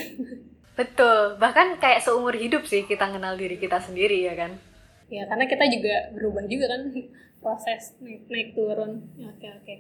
Betul 0.75 1.39
bahkan 1.39 1.79
kayak 1.79 2.03
seumur 2.03 2.35
hidup 2.35 2.67
sih 2.67 2.83
kita 2.83 3.07
kenal 3.07 3.39
diri 3.39 3.57
kita 3.57 3.79
sendiri 3.79 4.27
ya 4.27 4.35
kan? 4.35 4.59
Ya 5.07 5.25
karena 5.31 5.47
kita 5.47 5.65
juga 5.71 6.11
berubah 6.13 6.45
juga 6.51 6.67
kan? 6.75 6.91
Proses 7.45 7.95
naik 8.03 8.27
naik 8.27 8.49
turun. 8.59 9.07
Oke 9.23 9.47
oke. 9.49 9.75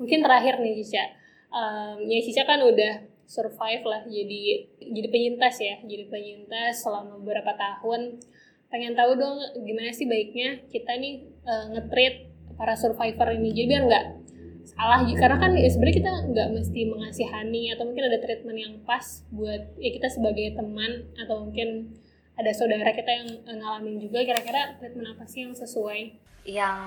Mungkin 0.00 0.24
terakhir 0.24 0.62
nih 0.62 0.80
Cica. 0.80 1.04
Um, 1.50 1.98
ya 2.06 2.18
Cica 2.22 2.46
kan 2.46 2.62
udah 2.62 3.17
survive 3.28 3.84
lah 3.84 4.02
jadi 4.08 4.72
jadi 4.80 5.08
penyintas 5.12 5.60
ya 5.60 5.76
jadi 5.84 6.08
penyintas 6.08 6.80
selama 6.80 7.20
beberapa 7.20 7.52
tahun. 7.54 8.24
Pengen 8.68 8.96
tahu 8.96 9.16
dong 9.16 9.38
gimana 9.64 9.92
sih 9.92 10.08
baiknya 10.08 10.64
kita 10.68 10.96
nih 10.96 11.28
uh, 11.44 11.72
ngetreat 11.76 12.32
para 12.56 12.74
survivor 12.74 13.28
ini? 13.36 13.52
Jadi 13.52 13.66
biar 13.68 13.82
nggak 13.84 14.06
salah 14.68 15.00
karena 15.04 15.36
kan 15.40 15.52
ya 15.56 15.68
sebenarnya 15.68 15.96
kita 16.04 16.12
nggak 16.32 16.48
mesti 16.52 16.80
mengasihani 16.88 17.62
atau 17.72 17.88
mungkin 17.88 18.04
ada 18.08 18.18
treatment 18.20 18.58
yang 18.60 18.74
pas 18.84 19.24
buat 19.32 19.62
ya 19.80 19.90
kita 19.96 20.08
sebagai 20.12 20.56
teman 20.56 21.08
atau 21.16 21.48
mungkin 21.48 21.96
ada 22.38 22.52
saudara 22.52 22.92
kita 22.94 23.08
yang 23.08 23.28
ngalamin 23.44 23.98
juga 23.98 24.22
kira-kira 24.22 24.76
treatment 24.76 25.16
apa 25.16 25.24
sih 25.28 25.48
yang 25.48 25.56
sesuai? 25.56 26.00
Yang 26.48 26.78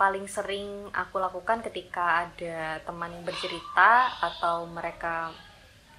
paling 0.00 0.26
sering 0.28 0.88
aku 0.92 1.20
lakukan 1.20 1.60
ketika 1.66 2.28
ada 2.28 2.80
teman 2.84 3.12
yang 3.12 3.24
bercerita 3.24 4.16
atau 4.20 4.64
mereka 4.70 5.34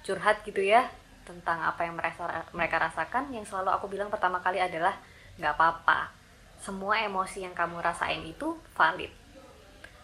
curhat 0.02 0.42
gitu 0.42 0.62
ya 0.62 0.90
tentang 1.22 1.62
apa 1.62 1.86
yang 1.86 1.94
mereka 1.94 2.46
mereka 2.50 2.82
rasakan 2.82 3.30
yang 3.30 3.46
selalu 3.46 3.70
aku 3.70 3.86
bilang 3.86 4.10
pertama 4.10 4.42
kali 4.42 4.58
adalah 4.58 4.98
nggak 5.38 5.54
apa-apa. 5.54 6.10
Semua 6.62 6.98
emosi 7.02 7.42
yang 7.42 7.54
kamu 7.54 7.82
rasain 7.82 8.22
itu 8.22 8.54
valid. 8.74 9.10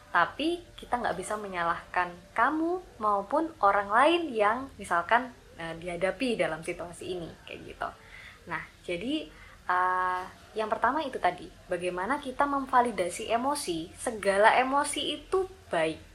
Tapi 0.09 0.62
kita 0.78 0.99
nggak 0.99 1.18
bisa 1.18 1.36
menyalahkan 1.36 2.11
kamu 2.32 2.80
maupun 2.99 3.53
orang 3.61 3.90
lain 3.92 4.22
yang 4.32 4.59
misalkan 4.80 5.30
uh, 5.61 5.74
dihadapi 5.76 6.38
dalam 6.38 6.64
situasi 6.64 7.18
ini 7.18 7.30
kayak 7.44 7.61
gitu. 7.74 7.88
Nah 8.49 8.62
jadi 8.86 9.28
uh, 9.68 10.24
yang 10.57 10.72
pertama 10.72 11.05
itu 11.05 11.20
tadi 11.20 11.46
bagaimana 11.68 12.18
kita 12.18 12.49
memvalidasi 12.49 13.28
emosi 13.28 13.92
segala 14.01 14.57
emosi 14.57 15.20
itu 15.20 15.44
baik 15.68 16.07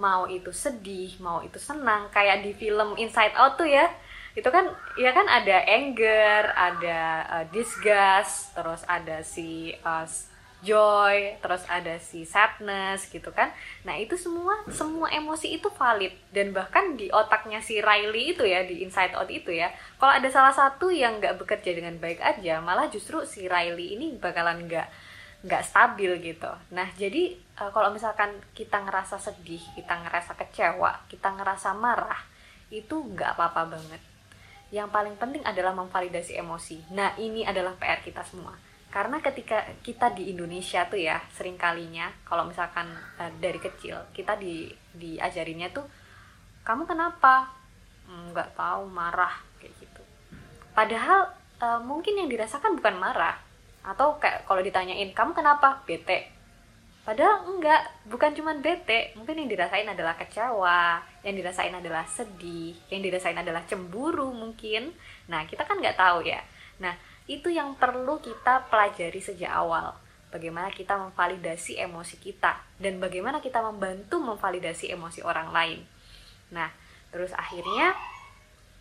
mau 0.00 0.24
itu 0.24 0.48
sedih 0.50 1.12
mau 1.20 1.44
itu 1.44 1.60
senang 1.60 2.08
kayak 2.08 2.40
di 2.40 2.56
film 2.56 2.96
Inside 2.96 3.36
Out 3.36 3.60
tuh 3.60 3.68
ya. 3.68 3.86
Itu 4.32 4.48
kan 4.48 4.72
ya 4.96 5.12
kan 5.12 5.28
ada 5.28 5.60
anger 5.68 6.42
ada 6.56 7.00
uh, 7.28 7.44
disgust 7.52 8.56
terus 8.56 8.80
ada 8.88 9.20
si 9.20 9.76
uh, 9.84 10.08
joy 10.60 11.36
terus 11.40 11.64
ada 11.68 12.00
si 12.00 12.24
sadness 12.24 13.12
gitu 13.12 13.28
kan. 13.36 13.52
Nah 13.84 14.00
itu 14.00 14.16
semua 14.16 14.64
semua 14.72 15.12
emosi 15.12 15.60
itu 15.60 15.68
valid. 15.68 16.16
Dan 16.32 16.56
bahkan 16.56 16.96
di 16.96 17.12
otaknya 17.12 17.60
si 17.60 17.84
Riley 17.84 18.32
itu 18.32 18.48
ya 18.48 18.64
di 18.64 18.80
Inside 18.80 19.12
Out 19.20 19.28
itu 19.28 19.52
ya 19.52 19.68
kalau 20.00 20.16
ada 20.16 20.28
salah 20.32 20.54
satu 20.56 20.88
yang 20.88 21.20
nggak 21.20 21.36
bekerja 21.36 21.76
dengan 21.76 22.00
baik 22.00 22.24
aja 22.24 22.64
malah 22.64 22.88
justru 22.88 23.20
si 23.28 23.44
Riley 23.44 24.00
ini 24.00 24.16
bakalan 24.16 24.64
nggak 24.64 25.09
nggak 25.40 25.64
stabil 25.64 26.12
gitu. 26.20 26.52
Nah 26.76 26.88
jadi 26.96 27.32
uh, 27.56 27.72
kalau 27.72 27.88
misalkan 27.88 28.36
kita 28.52 28.80
ngerasa 28.84 29.16
sedih, 29.16 29.60
kita 29.72 29.96
ngerasa 30.04 30.36
kecewa, 30.36 31.08
kita 31.08 31.32
ngerasa 31.32 31.72
marah, 31.72 32.20
itu 32.68 33.00
nggak 33.00 33.36
apa-apa 33.36 33.76
banget. 33.76 34.02
Yang 34.70 34.88
paling 34.92 35.16
penting 35.16 35.42
adalah 35.42 35.72
memvalidasi 35.72 36.36
emosi. 36.36 36.92
Nah 36.92 37.16
ini 37.16 37.42
adalah 37.48 37.72
PR 37.80 38.04
kita 38.04 38.20
semua. 38.22 38.52
Karena 38.90 39.22
ketika 39.22 39.64
kita 39.86 40.12
di 40.12 40.34
Indonesia 40.34 40.82
tuh 40.90 40.98
ya 40.98 41.22
sering 41.32 41.54
kalinya 41.54 42.10
kalau 42.26 42.44
misalkan 42.44 42.90
uh, 43.16 43.30
dari 43.38 43.56
kecil 43.62 43.96
kita 44.12 44.34
di 44.36 44.66
diajarinnya 44.90 45.70
tuh 45.70 45.86
kamu 46.66 46.84
kenapa 46.84 47.48
hmm, 48.10 48.34
nggak 48.34 48.58
tahu 48.58 48.90
marah 48.92 49.40
kayak 49.62 49.72
gitu. 49.80 50.02
Padahal 50.76 51.32
uh, 51.62 51.80
mungkin 51.80 52.18
yang 52.18 52.28
dirasakan 52.28 52.76
bukan 52.76 52.98
marah, 52.98 53.38
atau 53.80 54.20
kayak 54.20 54.44
kalau 54.44 54.60
ditanyain 54.60 55.10
kamu 55.12 55.32
kenapa? 55.32 55.80
Bete. 55.88 56.28
Padahal 57.00 57.48
enggak 57.48 57.80
bukan 58.06 58.30
cuma 58.36 58.52
bete. 58.60 59.16
Mungkin 59.16 59.40
yang 59.40 59.48
dirasain 59.48 59.88
adalah 59.88 60.14
kecewa 60.20 61.00
yang 61.24 61.36
dirasain 61.36 61.72
adalah 61.72 62.04
sedih 62.08 62.76
yang 62.92 63.00
dirasain 63.00 63.36
adalah 63.36 63.64
cemburu 63.64 64.32
mungkin. 64.32 64.92
Nah 65.28 65.48
kita 65.48 65.64
kan 65.64 65.80
nggak 65.80 65.96
tahu 65.96 66.28
ya. 66.28 66.44
Nah 66.80 66.92
itu 67.24 67.48
yang 67.48 67.76
perlu 67.76 68.20
kita 68.20 68.68
pelajari 68.68 69.20
sejak 69.20 69.48
awal. 69.48 69.96
Bagaimana 70.30 70.70
kita 70.70 70.94
memvalidasi 70.94 71.82
emosi 71.82 72.20
kita 72.22 72.54
dan 72.78 73.02
bagaimana 73.02 73.42
kita 73.42 73.58
membantu 73.64 74.22
memvalidasi 74.22 74.92
emosi 74.92 75.24
orang 75.24 75.50
lain. 75.50 75.80
Nah 76.52 76.70
terus 77.10 77.34
akhirnya 77.34 77.96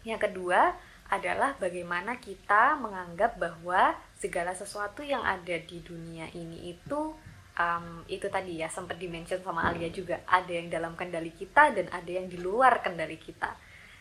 yang 0.05 0.21
kedua 0.21 0.77
adalah 1.09 1.57
bagaimana 1.57 2.21
kita 2.21 2.77
menganggap 2.77 3.41
bahwa 3.41 3.97
segala 4.19 4.51
sesuatu 4.51 4.99
yang 5.01 5.23
ada 5.23 5.55
di 5.63 5.79
dunia 5.79 6.27
ini 6.35 6.75
itu 6.75 7.15
um, 7.55 7.85
itu 8.11 8.27
tadi 8.27 8.59
ya 8.59 8.67
sempat 8.67 8.99
dimention 8.99 9.39
sama 9.39 9.71
Alia 9.71 9.87
juga. 9.89 10.19
Ada 10.27 10.51
yang 10.51 10.67
dalam 10.67 10.93
kendali 10.99 11.31
kita 11.31 11.71
dan 11.71 11.87
ada 11.89 12.11
yang 12.11 12.27
di 12.27 12.35
luar 12.35 12.83
kendali 12.83 13.15
kita. 13.15 13.55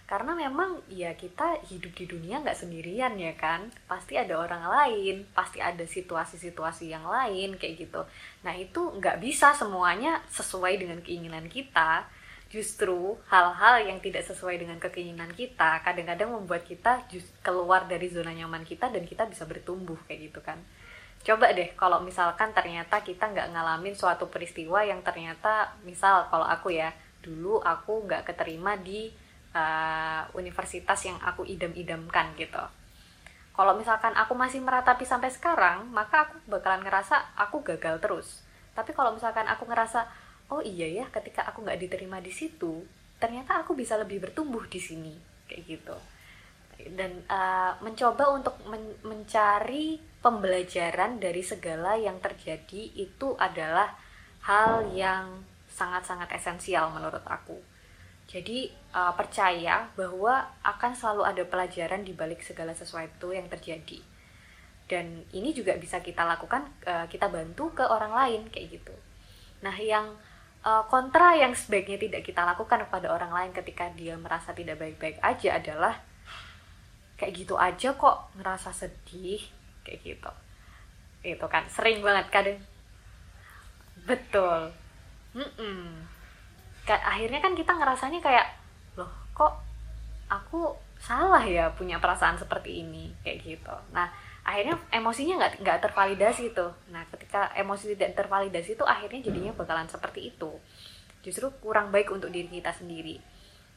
Karena 0.09 0.33
memang 0.33 0.89
ya 0.89 1.13
kita 1.13 1.61
hidup 1.69 1.93
di 1.93 2.09
dunia 2.09 2.41
nggak 2.41 2.57
sendirian 2.57 3.15
ya 3.21 3.37
kan? 3.39 3.69
Pasti 3.85 4.17
ada 4.17 4.41
orang 4.41 4.65
lain 4.65 5.29
pasti 5.37 5.61
ada 5.61 5.85
situasi-situasi 5.85 6.89
yang 6.91 7.05
lain 7.05 7.61
kayak 7.61 7.87
gitu. 7.87 8.03
Nah 8.43 8.57
itu 8.57 8.81
nggak 8.99 9.21
bisa 9.21 9.53
semuanya 9.53 10.25
sesuai 10.33 10.81
dengan 10.81 10.99
keinginan 11.05 11.47
kita 11.53 12.09
justru 12.49 13.21
hal-hal 13.29 13.85
yang 13.85 14.01
tidak 14.01 14.25
sesuai 14.25 14.57
dengan 14.57 14.81
keinginan 14.81 15.29
kita 15.37 15.85
kadang-kadang 15.85 16.33
membuat 16.33 16.65
kita 16.65 17.05
keluar 17.45 17.85
dari 17.85 18.09
zona 18.09 18.33
nyaman 18.33 18.65
kita 18.65 18.89
dan 18.89 19.05
kita 19.05 19.29
bisa 19.29 19.45
bertumbuh 19.45 20.01
kayak 20.09 20.33
gitu 20.33 20.41
kan. 20.41 20.57
Coba 21.21 21.53
deh 21.53 21.77
kalau 21.77 22.01
misalkan 22.01 22.57
ternyata 22.57 23.05
kita 23.05 23.29
nggak 23.29 23.53
ngalamin 23.53 23.93
suatu 23.93 24.33
peristiwa 24.33 24.81
yang 24.81 25.05
ternyata 25.05 25.77
misal 25.85 26.25
kalau 26.33 26.49
aku 26.49 26.73
ya 26.73 26.89
dulu 27.21 27.61
aku 27.61 28.09
nggak 28.09 28.33
keterima 28.33 28.81
di 28.81 29.13
uh, 29.53 30.25
universitas 30.33 31.05
yang 31.05 31.21
aku 31.21 31.45
idam-idamkan 31.45 32.33
gitu. 32.41 32.65
Kalau 33.53 33.77
misalkan 33.77 34.17
aku 34.17 34.33
masih 34.33 34.65
meratapi 34.65 35.05
sampai 35.05 35.29
sekarang 35.29 35.85
maka 35.93 36.33
aku 36.33 36.41
bakalan 36.49 36.81
ngerasa 36.81 37.37
aku 37.37 37.61
gagal 37.61 38.01
terus. 38.01 38.29
Tapi 38.73 38.97
kalau 38.97 39.13
misalkan 39.13 39.45
aku 39.51 39.69
ngerasa 39.69 40.09
oh 40.49 40.63
iya 40.65 41.03
ya 41.03 41.07
ketika 41.13 41.45
aku 41.49 41.65
nggak 41.65 41.81
diterima 41.81 42.19
di 42.19 42.33
situ 42.33 42.85
ternyata 43.19 43.61
aku 43.61 43.75
bisa 43.75 43.99
lebih 43.99 44.23
bertumbuh 44.23 44.65
di 44.71 44.81
sini 44.81 45.15
kayak 45.49 45.65
gitu 45.67 45.97
dan 46.95 47.27
uh, 47.27 47.75
mencoba 47.83 48.31
untuk 48.31 48.55
men 48.71 48.95
mencari 49.03 49.99
pembelajaran 50.23 51.19
dari 51.19 51.43
segala 51.43 51.99
yang 51.99 52.23
terjadi 52.23 52.95
itu 52.95 53.35
adalah 53.35 53.99
hal 54.47 54.87
yang 54.95 55.43
sangat-sangat 55.67 56.31
esensial 56.39 56.95
menurut 56.95 57.23
aku. 57.27 57.59
Jadi 58.29 58.71
uh, 58.95 59.11
percaya 59.17 59.91
bahwa 59.99 60.55
akan 60.63 60.93
selalu 60.95 61.23
ada 61.27 61.43
pelajaran 61.49 62.07
di 62.07 62.15
balik 62.15 62.45
segala 62.47 62.77
sesuatu 62.77 63.35
yang 63.35 63.51
terjadi. 63.51 63.99
Dan 64.89 65.27
ini 65.35 65.53
juga 65.53 65.77
bisa 65.77 66.01
kita 66.01 66.25
lakukan, 66.25 66.65
uh, 66.87 67.07
kita 67.11 67.29
bantu 67.29 67.75
ke 67.75 67.85
orang 67.85 68.13
lain 68.15 68.43
kayak 68.53 68.81
gitu. 68.81 68.95
Nah, 69.65 69.75
yang 69.77 70.15
uh, 70.65 70.83
kontra 70.91 71.37
yang 71.39 71.55
sebaiknya 71.55 71.99
tidak 72.01 72.23
kita 72.27 72.43
lakukan 72.43 72.83
kepada 72.89 73.13
orang 73.13 73.31
lain 73.31 73.53
ketika 73.55 73.91
dia 73.95 74.19
merasa 74.19 74.51
tidak 74.55 74.81
baik-baik 74.81 75.19
aja 75.23 75.59
adalah 75.61 75.95
kayak 77.19 77.35
gitu 77.35 77.55
aja 77.59 77.95
kok 77.99 78.31
ngerasa 78.39 78.71
sedih 78.71 79.43
kayak 79.83 80.01
gitu. 80.03 80.31
Itu 81.23 81.47
kan 81.51 81.67
sering 81.67 82.03
banget 82.03 82.31
kadang. 82.31 82.61
Betul. 84.07 84.71
Mm 85.35 85.51
-mm. 85.59 85.85
akhirnya 86.89 87.45
kan 87.45 87.53
kita 87.53 87.77
ngerasanya 87.77 88.25
kayak 88.25 88.49
loh 88.97 89.13
kok 89.37 89.61
aku 90.33 90.73
salah 90.97 91.45
ya 91.45 91.69
punya 91.75 92.01
perasaan 92.01 92.39
seperti 92.39 92.87
ini? 92.87 93.13
Kayak 93.21 93.39
gitu. 93.45 93.75
Nah 93.93 94.09
akhirnya 94.49 94.81
emosinya 94.89 95.45
nggak 95.45 95.53
nggak 95.61 95.79
tervalidasi 95.85 96.57
itu 96.57 96.67
nah 96.89 97.05
ketika 97.13 97.53
emosi 97.53 97.93
tidak 97.93 98.17
tervalidasi 98.17 98.81
itu 98.81 98.85
akhirnya 98.89 99.21
jadinya 99.21 99.53
bakalan 99.53 99.85
seperti 99.85 100.33
itu. 100.33 100.57
Justru 101.21 101.53
kurang 101.61 101.93
baik 101.93 102.09
untuk 102.09 102.33
diri 102.33 102.49
kita 102.49 102.73
sendiri. 102.73 103.21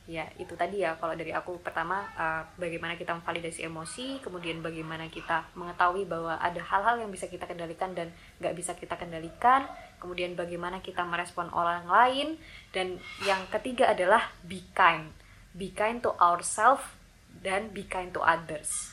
Ya 0.07 0.31
itu 0.39 0.55
tadi 0.55 0.79
ya. 0.79 0.95
Kalau 0.95 1.11
dari 1.19 1.35
aku 1.35 1.59
pertama 1.59 2.07
uh, 2.15 2.47
bagaimana 2.55 2.95
kita 2.95 3.11
memvalidasi 3.19 3.67
emosi 3.67 4.23
kemudian 4.23 4.63
bagaimana 4.63 5.11
kita 5.11 5.51
mengetahui 5.59 6.07
bahwa 6.07 6.39
ada 6.39 6.63
hal-hal 6.63 7.03
yang 7.03 7.11
bisa 7.11 7.27
kita 7.27 7.43
kendalikan 7.43 7.91
dan 7.91 8.07
nggak 8.39 8.55
bisa 8.55 8.71
kita 8.79 8.95
kendalikan 8.95 9.67
kemudian 9.99 10.33
bagaimana 10.39 10.79
kita 10.79 11.03
merespon 11.03 11.51
orang 11.51 11.85
lain 11.85 12.39
dan 12.71 12.95
yang 13.27 13.43
ketiga 13.51 13.91
adalah 13.91 14.31
be 14.47 14.63
kind. 14.71 15.11
Be 15.51 15.75
kind 15.75 15.99
to 15.99 16.15
ourselves 16.15 16.87
dan 17.43 17.75
be 17.75 17.83
kind 17.83 18.15
to 18.15 18.23
others 18.23 18.90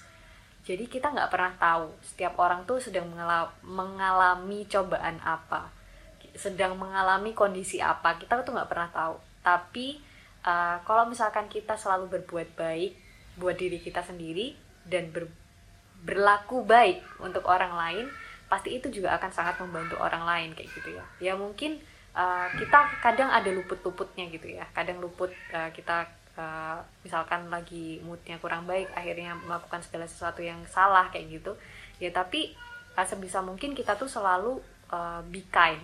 jadi 0.68 0.84
kita 0.84 1.16
nggak 1.16 1.32
pernah 1.32 1.56
tahu 1.56 1.88
setiap 2.04 2.36
orang 2.36 2.68
tuh 2.68 2.76
sedang 2.76 3.08
mengalami 3.64 4.68
cobaan 4.68 5.16
apa 5.24 5.78
sedang 6.38 6.78
mengalami 6.78 7.34
kondisi 7.34 7.82
apa. 7.82 8.14
Kita 8.14 8.46
tuh 8.46 8.54
nggak 8.54 8.70
pernah 8.70 8.88
tahu. 8.94 9.18
Tapi 9.42 9.98
uh, 10.46 10.78
kalau 10.86 11.10
misalkan 11.10 11.50
kita 11.50 11.74
selalu 11.74 12.06
berbuat 12.06 12.54
baik 12.54 12.94
buat 13.38 13.58
diri 13.58 13.82
kita 13.82 14.06
sendiri 14.06 14.54
dan 14.86 15.10
ber, 15.10 15.26
berlaku 16.06 16.62
baik 16.62 17.02
untuk 17.18 17.46
orang 17.50 17.74
lain 17.74 18.06
pasti 18.48 18.78
itu 18.80 18.88
juga 18.88 19.12
akan 19.20 19.30
sangat 19.34 19.60
membantu 19.60 20.00
orang 20.00 20.24
lain 20.24 20.48
kayak 20.54 20.70
gitu 20.72 20.94
ya. 20.94 21.04
Ya 21.20 21.32
mungkin 21.34 21.82
uh, 22.14 22.48
kita 22.54 23.02
kadang 23.02 23.28
ada 23.28 23.50
luput-luputnya 23.50 24.30
gitu 24.30 24.48
ya. 24.54 24.64
Kadang 24.72 25.02
luput 25.02 25.34
uh, 25.52 25.70
kita 25.74 26.06
uh, 26.38 26.78
misalkan 27.02 27.50
lagi 27.50 27.98
moodnya 28.06 28.38
kurang 28.38 28.64
baik 28.64 28.88
akhirnya 28.94 29.34
melakukan 29.34 29.82
segala 29.82 30.06
sesuatu 30.06 30.40
yang 30.40 30.62
salah 30.70 31.10
kayak 31.10 31.42
gitu. 31.42 31.52
Ya 31.98 32.14
tapi 32.14 32.54
uh, 32.94 33.04
sebisa 33.04 33.42
mungkin 33.42 33.74
kita 33.74 33.98
tuh 33.98 34.08
selalu 34.08 34.62
uh, 34.94 35.20
be 35.26 35.42
kind. 35.50 35.82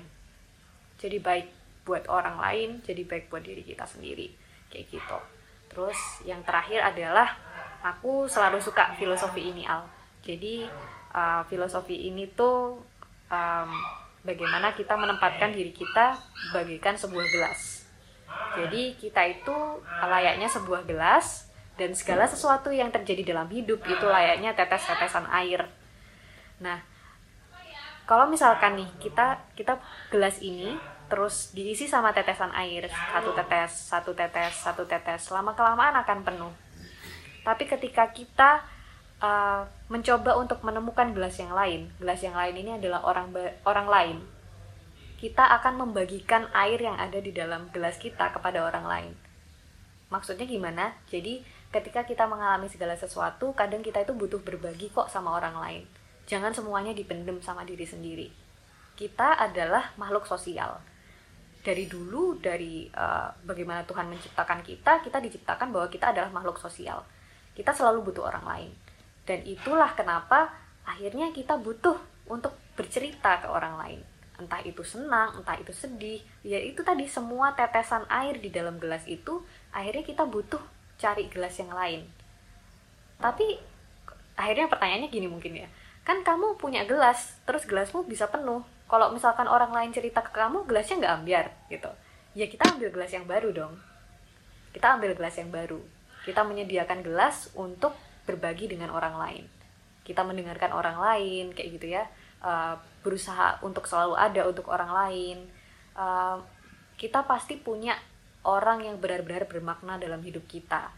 Jadi 1.02 1.18
baik 1.18 1.50
buat 1.84 2.09
orang 2.09 2.40
lain 2.40 2.80
jadi 2.80 3.05
baik 3.05 3.28
buat 3.28 3.44
diri 3.44 3.61
kita 3.66 3.84
sendiri 3.84 4.30
kayak 4.72 4.88
gitu. 4.88 5.18
Terus 5.68 5.98
yang 6.24 6.40
terakhir 6.46 6.80
adalah 6.80 7.34
aku 7.84 8.30
selalu 8.30 8.62
suka 8.62 8.94
filosofi 8.96 9.50
ini 9.50 9.66
al. 9.66 9.84
Jadi 10.24 10.64
uh, 11.12 11.42
filosofi 11.44 12.09
ini 12.09 12.30
tuh 12.32 12.80
um, 13.28 13.70
bagaimana 14.24 14.72
kita 14.72 14.96
menempatkan 14.96 15.52
diri 15.52 15.74
kita 15.74 16.16
bagaikan 16.57 16.96
sebuah 16.96 17.26
gelas 17.28 17.74
jadi 18.55 18.95
kita 18.95 19.22
itu 19.26 19.57
layaknya 20.03 20.47
sebuah 20.47 20.87
gelas 20.87 21.51
dan 21.74 21.91
segala 21.91 22.30
sesuatu 22.30 22.70
yang 22.70 22.95
terjadi 22.95 23.35
dalam 23.35 23.51
hidup 23.51 23.82
itu 23.82 24.07
layaknya 24.07 24.55
tetes-tetesan 24.55 25.26
air. 25.30 25.66
Nah 26.62 26.78
kalau 28.07 28.30
misalkan 28.30 28.78
nih 28.78 28.91
kita 29.03 29.43
kita 29.59 29.80
gelas 30.12 30.39
ini 30.39 30.78
terus 31.11 31.51
diisi 31.53 31.91
sama 31.91 32.14
tetesan 32.14 32.53
air 32.55 32.89
satu 32.89 33.35
tetes 33.37 33.72
satu 33.91 34.12
tetes 34.16 34.55
satu 34.55 34.87
tetes 34.87 35.26
selama 35.26 35.53
kelamaan 35.59 35.99
akan 36.07 36.22
penuh. 36.22 36.55
Tapi 37.45 37.68
ketika 37.68 38.09
kita 38.14 38.64
uh, 39.20 39.66
mencoba 39.91 40.39
untuk 40.39 40.62
menemukan 40.62 41.11
gelas 41.12 41.37
yang 41.43 41.53
lain 41.53 41.91
gelas 41.99 42.20
yang 42.22 42.39
lain 42.39 42.55
ini 42.55 42.70
adalah 42.78 43.03
orang 43.05 43.35
orang 43.66 43.87
lain 43.91 44.16
kita 45.25 45.41
akan 45.41 45.89
membagikan 45.89 46.53
air 46.53 46.77
yang 46.77 47.01
ada 47.01 47.16
di 47.16 47.33
dalam 47.33 47.72
gelas 47.72 47.97
kita 47.97 48.29
kepada 48.29 48.61
orang 48.61 48.85
lain. 48.85 49.12
Maksudnya 50.12 50.45
gimana? 50.45 51.01
Jadi 51.09 51.41
ketika 51.72 52.05
kita 52.05 52.29
mengalami 52.29 52.68
segala 52.68 52.93
sesuatu 52.93 53.57
kadang 53.57 53.81
kita 53.81 54.05
itu 54.05 54.12
butuh 54.12 54.45
berbagi 54.45 54.93
kok 54.93 55.09
sama 55.09 55.33
orang 55.33 55.57
lain. 55.57 55.85
Jangan 56.29 56.53
semuanya 56.53 56.93
dipendem 56.93 57.41
sama 57.41 57.64
diri 57.64 57.89
sendiri. 57.89 58.29
Kita 59.01 59.41
adalah 59.41 59.97
makhluk 59.97 60.29
sosial. 60.29 60.77
Dari 61.64 61.89
dulu 61.89 62.37
dari 62.37 62.85
uh, 62.93 63.33
bagaimana 63.49 63.81
Tuhan 63.89 64.12
menciptakan 64.12 64.61
kita 64.61 65.01
kita 65.01 65.25
diciptakan 65.25 65.72
bahwa 65.72 65.89
kita 65.89 66.12
adalah 66.12 66.29
makhluk 66.37 66.61
sosial. 66.61 67.01
Kita 67.57 67.72
selalu 67.72 68.12
butuh 68.12 68.29
orang 68.29 68.45
lain. 68.45 68.70
Dan 69.25 69.41
itulah 69.49 69.89
kenapa 69.97 70.53
akhirnya 70.85 71.33
kita 71.33 71.57
butuh 71.57 71.97
untuk 72.29 72.53
bercerita 72.77 73.41
ke 73.41 73.49
orang 73.49 73.81
lain 73.81 74.01
entah 74.35 74.59
itu 74.66 74.82
senang 74.82 75.39
entah 75.39 75.55
itu 75.59 75.70
sedih. 75.70 76.20
Ya 76.43 76.59
itu 76.59 76.82
tadi 76.82 77.07
semua 77.07 77.55
tetesan 77.55 78.03
air 78.11 78.39
di 78.43 78.51
dalam 78.51 78.82
gelas 78.82 79.07
itu 79.07 79.43
akhirnya 79.70 80.03
kita 80.03 80.24
butuh 80.26 80.61
cari 80.99 81.30
gelas 81.30 81.55
yang 81.59 81.70
lain. 81.70 82.07
Tapi 83.18 83.59
akhirnya 84.35 84.66
pertanyaannya 84.66 85.11
gini 85.11 85.28
mungkin 85.30 85.55
ya. 85.55 85.68
Kan 86.03 86.26
kamu 86.26 86.59
punya 86.61 86.85
gelas 86.85 87.39
terus 87.47 87.64
gelasmu 87.64 88.05
bisa 88.05 88.28
penuh. 88.28 88.66
Kalau 88.91 89.11
misalkan 89.14 89.49
orang 89.49 89.72
lain 89.72 89.91
cerita 89.95 90.20
ke 90.20 90.35
kamu 90.35 90.68
gelasnya 90.68 91.01
nggak 91.01 91.14
ambiar 91.22 91.47
gitu. 91.70 91.91
Ya 92.35 92.51
kita 92.51 92.74
ambil 92.74 92.91
gelas 92.91 93.11
yang 93.14 93.24
baru 93.24 93.55
dong. 93.55 93.74
Kita 94.74 94.99
ambil 94.99 95.14
gelas 95.14 95.39
yang 95.39 95.55
baru. 95.55 95.78
Kita 96.26 96.43
menyediakan 96.43 97.07
gelas 97.07 97.55
untuk 97.55 97.95
berbagi 98.26 98.66
dengan 98.66 98.91
orang 98.91 99.14
lain. 99.14 99.45
Kita 100.03 100.26
mendengarkan 100.26 100.74
orang 100.74 100.99
lain 100.99 101.55
kayak 101.55 101.70
gitu 101.78 101.87
ya. 101.95 102.05
Uh, 102.45 102.76
berusaha 103.05 103.61
untuk 103.61 103.84
selalu 103.84 104.16
ada 104.16 104.48
untuk 104.48 104.72
orang 104.72 104.90
lain. 104.90 105.38
Uh, 105.94 106.40
kita 106.96 107.22
pasti 107.28 107.61
punya 107.61 107.94
orang 108.48 108.82
yang 108.88 108.96
benar-benar 108.96 109.44
bermakna 109.44 110.00
dalam 110.00 110.24
hidup 110.24 110.48
kita. 110.48 110.88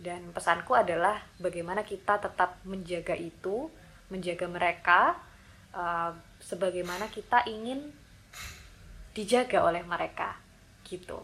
Dan 0.00 0.32
pesanku 0.34 0.74
adalah 0.74 1.20
bagaimana 1.38 1.84
kita 1.86 2.18
tetap 2.18 2.58
menjaga 2.66 3.14
itu 3.14 3.70
menjaga 4.10 4.48
mereka 4.50 5.00
uh, 5.76 6.10
sebagaimana 6.42 7.06
kita 7.12 7.44
ingin 7.46 7.92
dijaga 9.12 9.62
oleh 9.62 9.84
mereka 9.84 10.36
gitu. 10.88 11.20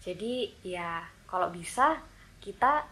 Jadi 0.00 0.52
ya 0.64 1.04
kalau 1.28 1.52
bisa 1.52 2.00
kita 2.40 2.84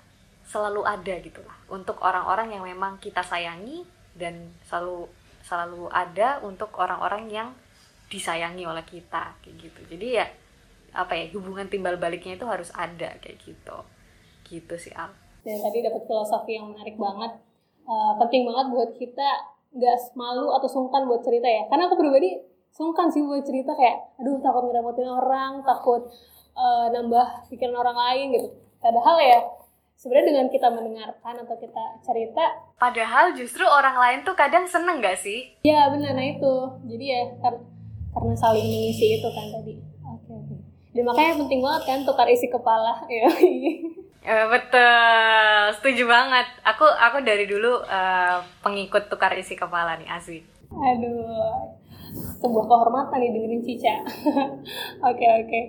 selalu 0.49 0.85
ada 0.85 1.15
gitulah. 1.21 1.57
Untuk 1.69 2.01
orang-orang 2.01 2.57
yang 2.57 2.65
memang 2.65 2.97
kita 3.01 3.21
sayangi 3.21 3.85
dan 4.17 4.53
selalu 4.65 5.09
selalu 5.49 5.89
ada 5.89 6.45
untuk 6.45 6.77
orang-orang 6.77 7.33
yang 7.33 7.49
disayangi 8.13 8.69
oleh 8.69 8.85
kita 8.85 9.41
kayak 9.41 9.57
gitu. 9.57 9.81
Jadi 9.97 10.07
ya 10.21 10.27
apa 10.93 11.17
ya 11.17 11.33
hubungan 11.33 11.69
timbal 11.69 11.97
baliknya 11.97 12.37
itu 12.37 12.45
harus 12.45 12.69
ada 12.77 13.17
kayak 13.25 13.41
gitu. 13.41 13.79
Gitu 14.45 14.75
sih 14.77 14.93
Al. 14.93 15.09
Dan 15.45 15.57
tadi 15.65 15.81
dapat 15.81 16.05
filosofi 16.05 16.61
yang 16.61 16.77
menarik 16.77 17.01
banget. 17.01 17.41
Uh, 17.89 18.13
penting 18.21 18.45
banget 18.45 18.67
buat 18.69 18.91
kita 19.01 19.29
nggak 19.73 19.97
malu 20.13 20.53
atau 20.53 20.69
sungkan 20.69 21.09
buat 21.09 21.25
cerita 21.25 21.49
ya. 21.49 21.65
Karena 21.73 21.89
aku 21.89 21.97
pribadi 21.97 22.37
sungkan 22.69 23.09
sih 23.09 23.25
buat 23.25 23.41
cerita 23.49 23.73
kayak 23.73 24.21
aduh 24.21 24.37
takut 24.45 24.69
ngerepotin 24.69 25.09
orang 25.09 25.65
takut 25.65 26.05
uh, 26.53 26.93
nambah 26.93 27.49
pikiran 27.49 27.77
orang 27.81 27.97
lain 27.97 28.27
gitu. 28.37 28.49
Padahal 28.79 29.17
ya 29.21 29.41
sebenarnya 29.99 30.31
dengan 30.31 30.47
kita 30.47 30.71
mendengarkan 30.71 31.35
atau 31.43 31.59
kita 31.59 31.85
cerita 32.07 32.45
padahal 32.79 33.35
justru 33.35 33.67
orang 33.67 33.99
lain 33.99 34.19
tuh 34.23 34.39
kadang 34.39 34.63
seneng 34.71 35.03
gak 35.03 35.19
sih 35.19 35.59
ya 35.67 35.91
benar 35.91 36.15
nah 36.15 36.23
itu 36.23 36.55
jadi 36.87 37.05
ya 37.05 37.21
kar 37.43 37.59
karena 38.15 38.35
saling 38.39 38.63
mengisi 38.63 39.19
itu 39.19 39.29
kan 39.35 39.47
tadi 39.51 39.75
oke 40.07 40.31
oke 40.31 40.55
dan 40.95 41.03
makanya 41.03 41.35
penting 41.43 41.61
banget 41.61 41.83
kan 41.83 41.99
tukar 42.07 42.31
isi 42.31 42.47
kepala 42.47 43.03
ya 43.11 43.27
Uh, 44.29 44.45
betul, 44.51 45.73
setuju 45.81 46.05
banget. 46.05 46.45
Aku 46.61 46.85
aku 46.85 47.25
dari 47.25 47.49
dulu 47.49 47.81
uh, 47.81 48.45
pengikut 48.61 49.09
tukar 49.09 49.33
isi 49.33 49.57
kepala 49.57 49.97
nih 49.97 50.11
asli. 50.11 50.45
Aduh, 50.69 51.73
sebuah 52.37 52.67
kehormatan 52.69 53.25
nih 53.25 53.31
dengerin 53.33 53.63
Cica. 53.65 53.95
Oke 54.05 54.05
oke. 54.05 55.17
Okay, 55.17 55.33
okay. 55.49 55.65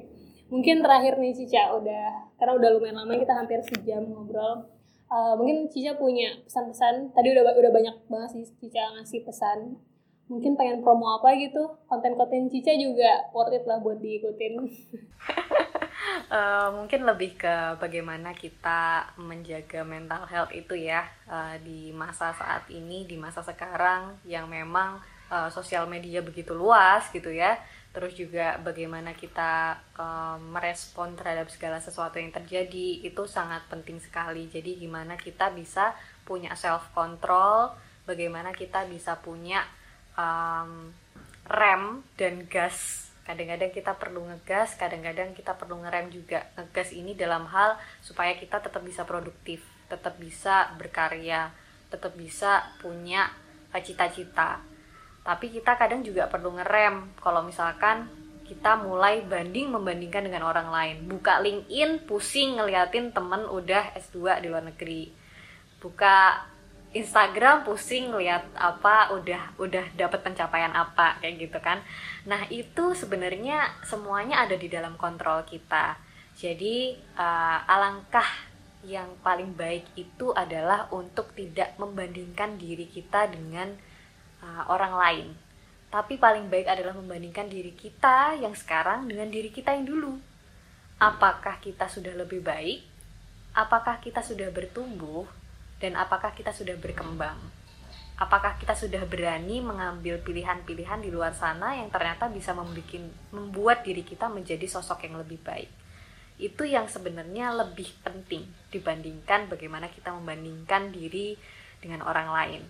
Mungkin 0.52 0.84
terakhir 0.84 1.22
nih 1.24 1.32
Cica 1.40 1.72
udah 1.72 2.29
karena 2.40 2.56
udah 2.56 2.70
lumayan 2.74 2.98
lama 3.04 3.14
kita 3.20 3.36
hampir 3.36 3.60
sejam 3.68 4.08
ngobrol. 4.08 4.66
Uh, 5.12 5.34
mungkin 5.36 5.68
Cica 5.68 6.00
punya 6.00 6.40
pesan-pesan. 6.48 7.12
Tadi 7.12 7.28
udah 7.36 7.44
udah 7.52 7.72
banyak 7.76 7.96
banget 8.08 8.30
sih 8.40 8.46
Cica 8.58 8.96
ngasih 8.96 9.28
pesan. 9.28 9.76
Mungkin 10.30 10.56
pengen 10.56 10.86
promo 10.86 11.20
apa 11.20 11.36
gitu? 11.36 11.76
Konten-konten 11.92 12.48
Cica 12.48 12.72
juga 12.80 13.28
worth 13.36 13.52
it 13.52 13.66
lah 13.68 13.82
buat 13.84 14.00
diikutin. 14.00 14.54
uh, 16.32 16.70
mungkin 16.80 17.04
lebih 17.04 17.36
ke 17.36 17.82
bagaimana 17.82 18.32
kita 18.38 19.12
menjaga 19.20 19.82
mental 19.84 20.24
health 20.30 20.54
itu 20.56 20.78
ya 20.78 21.04
uh, 21.28 21.58
di 21.60 21.92
masa 21.92 22.32
saat 22.38 22.70
ini 22.70 23.04
di 23.10 23.18
masa 23.18 23.42
sekarang 23.42 24.22
yang 24.30 24.46
memang 24.46 25.02
uh, 25.34 25.50
sosial 25.50 25.90
media 25.90 26.22
begitu 26.22 26.54
luas 26.54 27.10
gitu 27.10 27.34
ya 27.34 27.58
terus 27.90 28.14
juga 28.14 28.62
bagaimana 28.62 29.18
kita 29.18 29.82
uh, 29.98 30.38
merespon 30.38 31.18
terhadap 31.18 31.50
segala 31.50 31.82
sesuatu 31.82 32.22
yang 32.22 32.30
terjadi 32.30 33.02
itu 33.02 33.24
sangat 33.26 33.66
penting 33.66 33.98
sekali. 33.98 34.46
Jadi 34.46 34.78
gimana 34.78 35.18
kita 35.18 35.50
bisa 35.50 35.98
punya 36.22 36.54
self 36.54 36.94
control 36.94 37.74
bagaimana 38.06 38.54
kita 38.54 38.86
bisa 38.86 39.18
punya 39.18 39.66
um, 40.14 40.94
rem 41.50 42.06
dan 42.14 42.46
gas. 42.46 43.10
Kadang-kadang 43.26 43.70
kita 43.74 43.94
perlu 43.98 44.26
ngegas 44.26 44.78
kadang-kadang 44.78 45.34
kita 45.34 45.58
perlu 45.58 45.82
ngerem 45.82 46.14
juga. 46.14 46.46
Ngegas 46.58 46.94
ini 46.94 47.18
dalam 47.18 47.50
hal 47.50 47.78
supaya 48.06 48.38
kita 48.38 48.62
tetap 48.62 48.86
bisa 48.86 49.06
produktif 49.06 49.66
tetap 49.90 50.22
bisa 50.22 50.70
berkarya 50.78 51.50
tetap 51.90 52.14
bisa 52.14 52.70
punya 52.78 53.34
cita-cita 53.74 54.62
tapi 55.30 55.54
kita 55.54 55.78
kadang 55.78 56.02
juga 56.02 56.26
perlu 56.26 56.58
ngerem. 56.58 57.14
Kalau 57.22 57.46
misalkan 57.46 58.10
kita 58.50 58.82
mulai 58.82 59.22
banding 59.22 59.70
membandingkan 59.70 60.26
dengan 60.26 60.42
orang 60.50 60.74
lain. 60.74 61.06
Buka 61.06 61.38
LinkedIn 61.38 62.10
pusing 62.10 62.58
ngeliatin 62.58 63.14
temen 63.14 63.46
udah 63.46 63.94
S2 63.94 64.42
di 64.42 64.50
luar 64.50 64.66
negeri. 64.66 65.14
Buka 65.78 66.50
Instagram 66.98 67.62
pusing 67.62 68.10
lihat 68.10 68.50
apa 68.58 69.14
udah 69.14 69.54
udah 69.62 69.94
dapat 69.94 70.26
pencapaian 70.26 70.74
apa 70.74 71.22
kayak 71.22 71.46
gitu 71.46 71.62
kan. 71.62 71.86
Nah 72.26 72.50
itu 72.50 72.98
sebenarnya 72.98 73.86
semuanya 73.86 74.42
ada 74.42 74.58
di 74.58 74.66
dalam 74.66 74.98
kontrol 74.98 75.46
kita. 75.46 76.02
Jadi 76.34 76.98
uh, 77.22 77.70
alangkah 77.70 78.26
yang 78.82 79.14
paling 79.22 79.54
baik 79.54 79.94
itu 79.94 80.34
adalah 80.34 80.90
untuk 80.90 81.38
tidak 81.38 81.78
membandingkan 81.78 82.58
diri 82.58 82.90
kita 82.90 83.30
dengan 83.30 83.78
uh, 84.44 84.64
orang 84.70 84.94
lain 84.96 85.28
tapi 85.90 86.22
paling 86.22 86.54
baik 86.54 86.70
adalah 86.70 86.94
membandingkan 86.94 87.50
diri 87.50 87.74
kita 87.74 88.38
yang 88.38 88.54
sekarang 88.54 89.10
dengan 89.10 89.26
diri 89.34 89.50
kita 89.50 89.74
yang 89.74 89.90
dulu. 89.90 90.22
Apakah 91.02 91.58
kita 91.58 91.90
sudah 91.90 92.14
lebih 92.14 92.46
baik? 92.46 92.86
Apakah 93.58 93.98
kita 93.98 94.22
sudah 94.22 94.54
bertumbuh? 94.54 95.26
Dan 95.82 95.98
apakah 95.98 96.38
kita 96.38 96.54
sudah 96.54 96.78
berkembang? 96.78 97.42
Apakah 98.22 98.62
kita 98.62 98.78
sudah 98.78 99.02
berani 99.10 99.66
mengambil 99.66 100.22
pilihan-pilihan 100.22 101.02
di 101.02 101.10
luar 101.10 101.34
sana 101.34 101.74
yang 101.80 101.90
ternyata 101.90 102.30
bisa 102.30 102.54
membuat, 102.54 103.10
membuat 103.34 103.78
diri 103.82 104.06
kita 104.06 104.30
menjadi 104.30 104.70
sosok 104.70 105.10
yang 105.10 105.18
lebih 105.18 105.42
baik? 105.42 105.72
Itu 106.38 106.70
yang 106.70 106.86
sebenarnya 106.86 107.50
lebih 107.56 107.90
penting 108.06 108.46
dibandingkan 108.70 109.50
bagaimana 109.50 109.90
kita 109.90 110.14
membandingkan 110.14 110.94
diri 110.94 111.34
dengan 111.82 112.06
orang 112.06 112.30
lain 112.30 112.62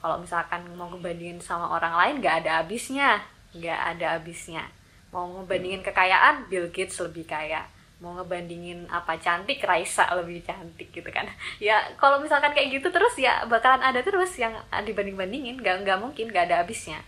kalau 0.00 0.20
misalkan 0.20 0.62
mau 0.76 0.86
ngebandingin 0.92 1.40
sama 1.40 1.66
orang 1.72 1.96
lain 1.96 2.14
nggak 2.20 2.44
ada 2.44 2.62
habisnya. 2.62 3.24
Nggak 3.56 3.80
ada 3.96 4.06
habisnya. 4.18 4.64
Mau 5.10 5.26
ngebandingin 5.32 5.80
kekayaan 5.80 6.46
Bill 6.52 6.68
Gates 6.68 7.00
lebih 7.00 7.24
kaya. 7.24 7.64
Mau 7.98 8.12
ngebandingin 8.12 8.84
apa 8.92 9.16
cantik 9.16 9.64
Raisa 9.64 10.04
lebih 10.12 10.44
cantik 10.44 10.92
gitu 10.92 11.08
kan. 11.08 11.24
Ya 11.64 11.80
kalau 11.96 12.20
misalkan 12.20 12.52
kayak 12.52 12.76
gitu 12.76 12.92
terus 12.92 13.16
ya 13.16 13.48
bakalan 13.48 13.80
ada 13.80 14.04
terus 14.04 14.36
yang 14.36 14.52
dibanding 14.84 15.16
bandingin 15.16 15.56
nggak 15.56 15.82
nggak 15.82 15.98
mungkin 15.98 16.28
nggak 16.28 16.52
ada 16.52 16.60
habisnya 16.60 17.00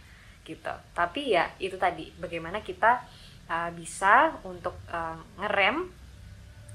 gitu. 0.48 0.72
Tapi 0.96 1.36
ya 1.36 1.52
itu 1.60 1.76
tadi. 1.76 2.08
Bagaimana 2.16 2.64
kita 2.64 3.04
uh, 3.52 3.70
bisa 3.76 4.32
untuk 4.48 4.74
uh, 4.88 5.20
ngerem 5.36 5.92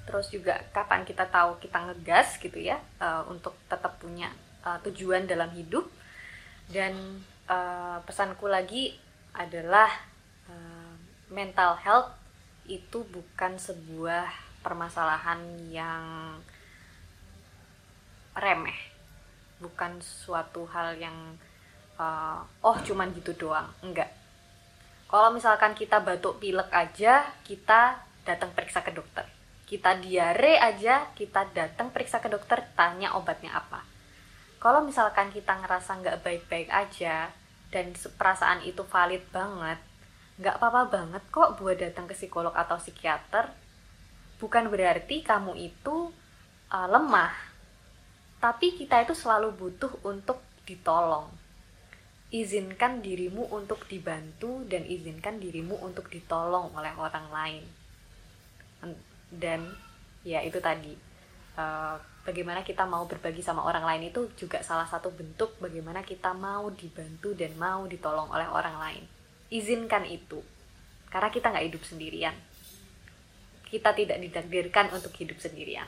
terus 0.04 0.28
juga 0.30 0.60
kapan 0.76 1.08
kita 1.08 1.24
tahu 1.32 1.56
kita 1.64 1.80
ngegas 1.80 2.36
gitu 2.44 2.60
ya 2.60 2.76
uh, 3.00 3.24
untuk 3.32 3.56
tetap 3.72 3.96
punya 4.04 4.28
uh, 4.68 4.76
tujuan 4.84 5.24
dalam 5.24 5.48
hidup 5.56 5.88
dan 6.72 7.24
uh, 7.50 8.00
pesanku 8.08 8.48
lagi 8.48 8.96
adalah 9.36 9.90
uh, 10.48 10.94
mental 11.34 11.76
health 11.82 12.12
itu 12.70 13.04
bukan 13.04 13.60
sebuah 13.60 14.32
permasalahan 14.64 15.42
yang 15.68 16.04
remeh. 18.38 18.80
Bukan 19.60 20.00
suatu 20.00 20.64
hal 20.72 20.96
yang 20.96 21.36
uh, 22.00 22.40
oh 22.64 22.78
cuman 22.80 23.12
gitu 23.18 23.36
doang. 23.36 23.68
Enggak. 23.84 24.12
Kalau 25.12 25.30
misalkan 25.30 25.78
kita 25.78 26.02
batuk 26.02 26.40
pilek 26.40 26.72
aja 26.74 27.28
kita 27.44 28.02
datang 28.24 28.56
periksa 28.56 28.82
ke 28.82 28.96
dokter. 28.96 29.28
Kita 29.68 30.00
diare 30.00 30.58
aja 30.58 31.12
kita 31.14 31.50
datang 31.52 31.92
periksa 31.92 32.24
ke 32.24 32.32
dokter 32.32 32.62
tanya 32.74 33.14
obatnya 33.20 33.54
apa 33.58 33.93
kalau 34.64 34.80
misalkan 34.80 35.28
kita 35.36 35.60
ngerasa 35.60 36.00
nggak 36.00 36.24
baik-baik 36.24 36.72
aja 36.72 37.36
dan 37.68 37.92
perasaan 38.16 38.64
itu 38.64 38.88
valid 38.88 39.28
banget 39.36 39.76
nggak 40.34 40.58
apa-apa 40.58 40.90
banget 40.90 41.24
kok 41.30 41.62
buat 41.62 41.78
datang 41.78 42.10
ke 42.10 42.18
psikolog 42.18 42.54
atau 42.58 42.82
psikiater. 42.82 43.54
Bukan 44.42 44.74
berarti 44.74 45.22
kamu 45.22 45.54
itu 45.56 46.10
uh, 46.74 46.88
lemah. 46.90 47.32
Tapi 48.42 48.76
kita 48.76 49.06
itu 49.06 49.14
selalu 49.14 49.54
butuh 49.54 49.94
untuk 50.04 50.42
ditolong. 50.66 51.30
Izinkan 52.34 53.06
dirimu 53.06 53.46
untuk 53.54 53.86
dibantu 53.86 54.66
dan 54.66 54.84
izinkan 54.90 55.38
dirimu 55.38 55.78
untuk 55.86 56.10
ditolong 56.10 56.74
oleh 56.74 56.92
orang 56.98 57.30
lain. 57.30 57.64
Dan 59.30 59.70
ya 60.26 60.42
itu 60.42 60.58
tadi 60.58 60.98
uh, 61.62 61.96
bagaimana 62.24 62.64
kita 62.64 62.88
mau 62.88 63.04
berbagi 63.04 63.44
sama 63.44 63.68
orang 63.68 63.84
lain 63.84 64.10
itu 64.12 64.32
juga 64.40 64.64
salah 64.64 64.88
satu 64.88 65.12
bentuk 65.12 65.60
bagaimana 65.60 66.02
kita 66.04 66.32
mau 66.32 66.72
dibantu 66.72 67.36
dan 67.36 67.52
mau 67.60 67.84
ditolong 67.84 68.32
oleh 68.32 68.48
orang 68.48 68.76
lain. 68.80 69.04
Izinkan 69.54 70.08
itu, 70.08 70.42
karena 71.12 71.30
kita 71.30 71.52
nggak 71.52 71.68
hidup 71.70 71.84
sendirian. 71.86 72.36
Kita 73.68 73.92
tidak 73.94 74.18
ditakdirkan 74.24 74.90
untuk 74.96 75.14
hidup 75.20 75.38
sendirian. 75.38 75.86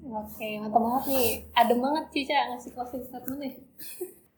Oke, 0.00 0.56
mantap 0.56 0.80
banget 0.80 1.04
nih. 1.12 1.30
Adem 1.52 1.78
banget 1.84 2.04
Cica 2.08 2.48
ngasih 2.48 2.72
closing 2.72 3.04
statement 3.04 3.40
nih. 3.44 3.54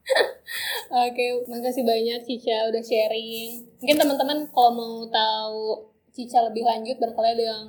Oke, 1.06 1.24
makasih 1.46 1.86
banyak 1.86 2.20
Cica 2.26 2.66
udah 2.66 2.82
sharing. 2.82 3.62
Mungkin 3.78 3.96
teman-teman 3.98 4.38
kalau 4.50 4.72
mau 4.74 4.96
tahu 5.06 5.86
Cica 6.10 6.42
lebih 6.50 6.66
lanjut 6.66 6.98
barangkali 6.98 7.30
ada 7.38 7.44
yang 7.54 7.66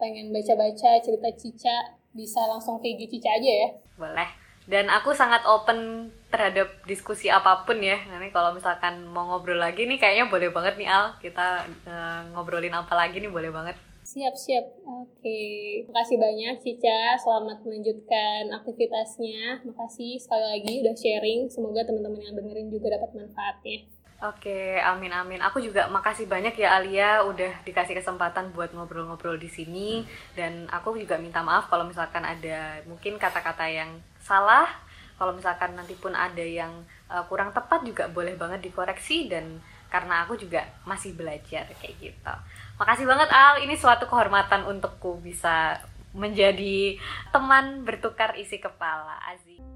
pengen 0.00 0.32
baca-baca 0.32 0.96
cerita 1.04 1.28
Cica 1.36 1.76
bisa 2.16 2.40
langsung 2.48 2.80
ke 2.80 2.96
IG 2.96 3.06
Cica 3.12 3.36
aja 3.36 3.52
ya. 3.52 3.68
Boleh. 4.00 4.28
Dan 4.64 4.86
aku 4.88 5.12
sangat 5.12 5.44
open 5.44 6.10
terhadap 6.30 6.70
diskusi 6.88 7.28
apa 7.28 7.68
pun 7.68 7.78
ya. 7.84 8.00
Nanti 8.08 8.32
kalau 8.32 8.56
misalkan 8.56 9.04
mau 9.12 9.28
ngobrol 9.28 9.60
lagi 9.60 9.84
nih 9.84 10.00
kayaknya 10.00 10.30
boleh 10.32 10.48
banget 10.50 10.74
nih 10.80 10.88
Al. 10.88 11.18
Kita 11.20 11.68
uh, 11.84 12.20
ngobrolin 12.32 12.72
apa 12.72 12.94
lagi 12.96 13.20
nih 13.20 13.30
boleh 13.30 13.50
banget. 13.52 13.76
Siap 14.06 14.34
siap. 14.34 14.64
Oke. 14.86 15.42
Makasih 15.90 16.18
banyak 16.18 16.54
Cica. 16.62 17.18
Selamat 17.18 17.62
melanjutkan 17.66 18.50
aktivitasnya. 18.50 19.66
Makasih 19.66 20.18
sekali 20.22 20.46
lagi 20.48 20.74
udah 20.86 20.94
sharing. 20.96 21.40
Semoga 21.50 21.86
teman-teman 21.86 22.22
yang 22.22 22.34
dengerin 22.38 22.70
juga 22.70 22.94
dapat 22.94 23.10
manfaatnya 23.14 23.99
Oke, 24.20 24.76
amin 24.84 25.08
amin. 25.16 25.40
Aku 25.40 25.64
juga 25.64 25.88
makasih 25.88 26.28
banyak 26.28 26.52
ya 26.52 26.76
Alia 26.76 27.24
udah 27.24 27.64
dikasih 27.64 27.96
kesempatan 27.96 28.52
buat 28.52 28.68
ngobrol-ngobrol 28.76 29.40
di 29.40 29.48
sini 29.48 30.04
dan 30.36 30.68
aku 30.68 30.92
juga 31.00 31.16
minta 31.16 31.40
maaf 31.40 31.72
kalau 31.72 31.88
misalkan 31.88 32.20
ada 32.20 32.84
mungkin 32.84 33.16
kata-kata 33.16 33.64
yang 33.64 33.96
salah. 34.20 34.68
Kalau 35.16 35.32
misalkan 35.32 35.72
nanti 35.72 35.96
pun 35.96 36.12
ada 36.12 36.44
yang 36.44 36.84
uh, 37.08 37.24
kurang 37.32 37.56
tepat 37.56 37.80
juga 37.80 38.12
boleh 38.12 38.36
banget 38.36 38.60
dikoreksi 38.60 39.32
dan 39.32 39.56
karena 39.88 40.28
aku 40.28 40.36
juga 40.36 40.68
masih 40.84 41.16
belajar 41.16 41.64
kayak 41.80 41.96
gitu. 41.96 42.34
Makasih 42.76 43.08
banget 43.08 43.32
Al, 43.32 43.64
ini 43.64 43.72
suatu 43.72 44.04
kehormatan 44.04 44.68
untukku 44.68 45.16
bisa 45.24 45.80
menjadi 46.12 47.00
teman 47.32 47.88
bertukar 47.88 48.36
isi 48.36 48.60
kepala. 48.60 49.16
Aziz. 49.32 49.69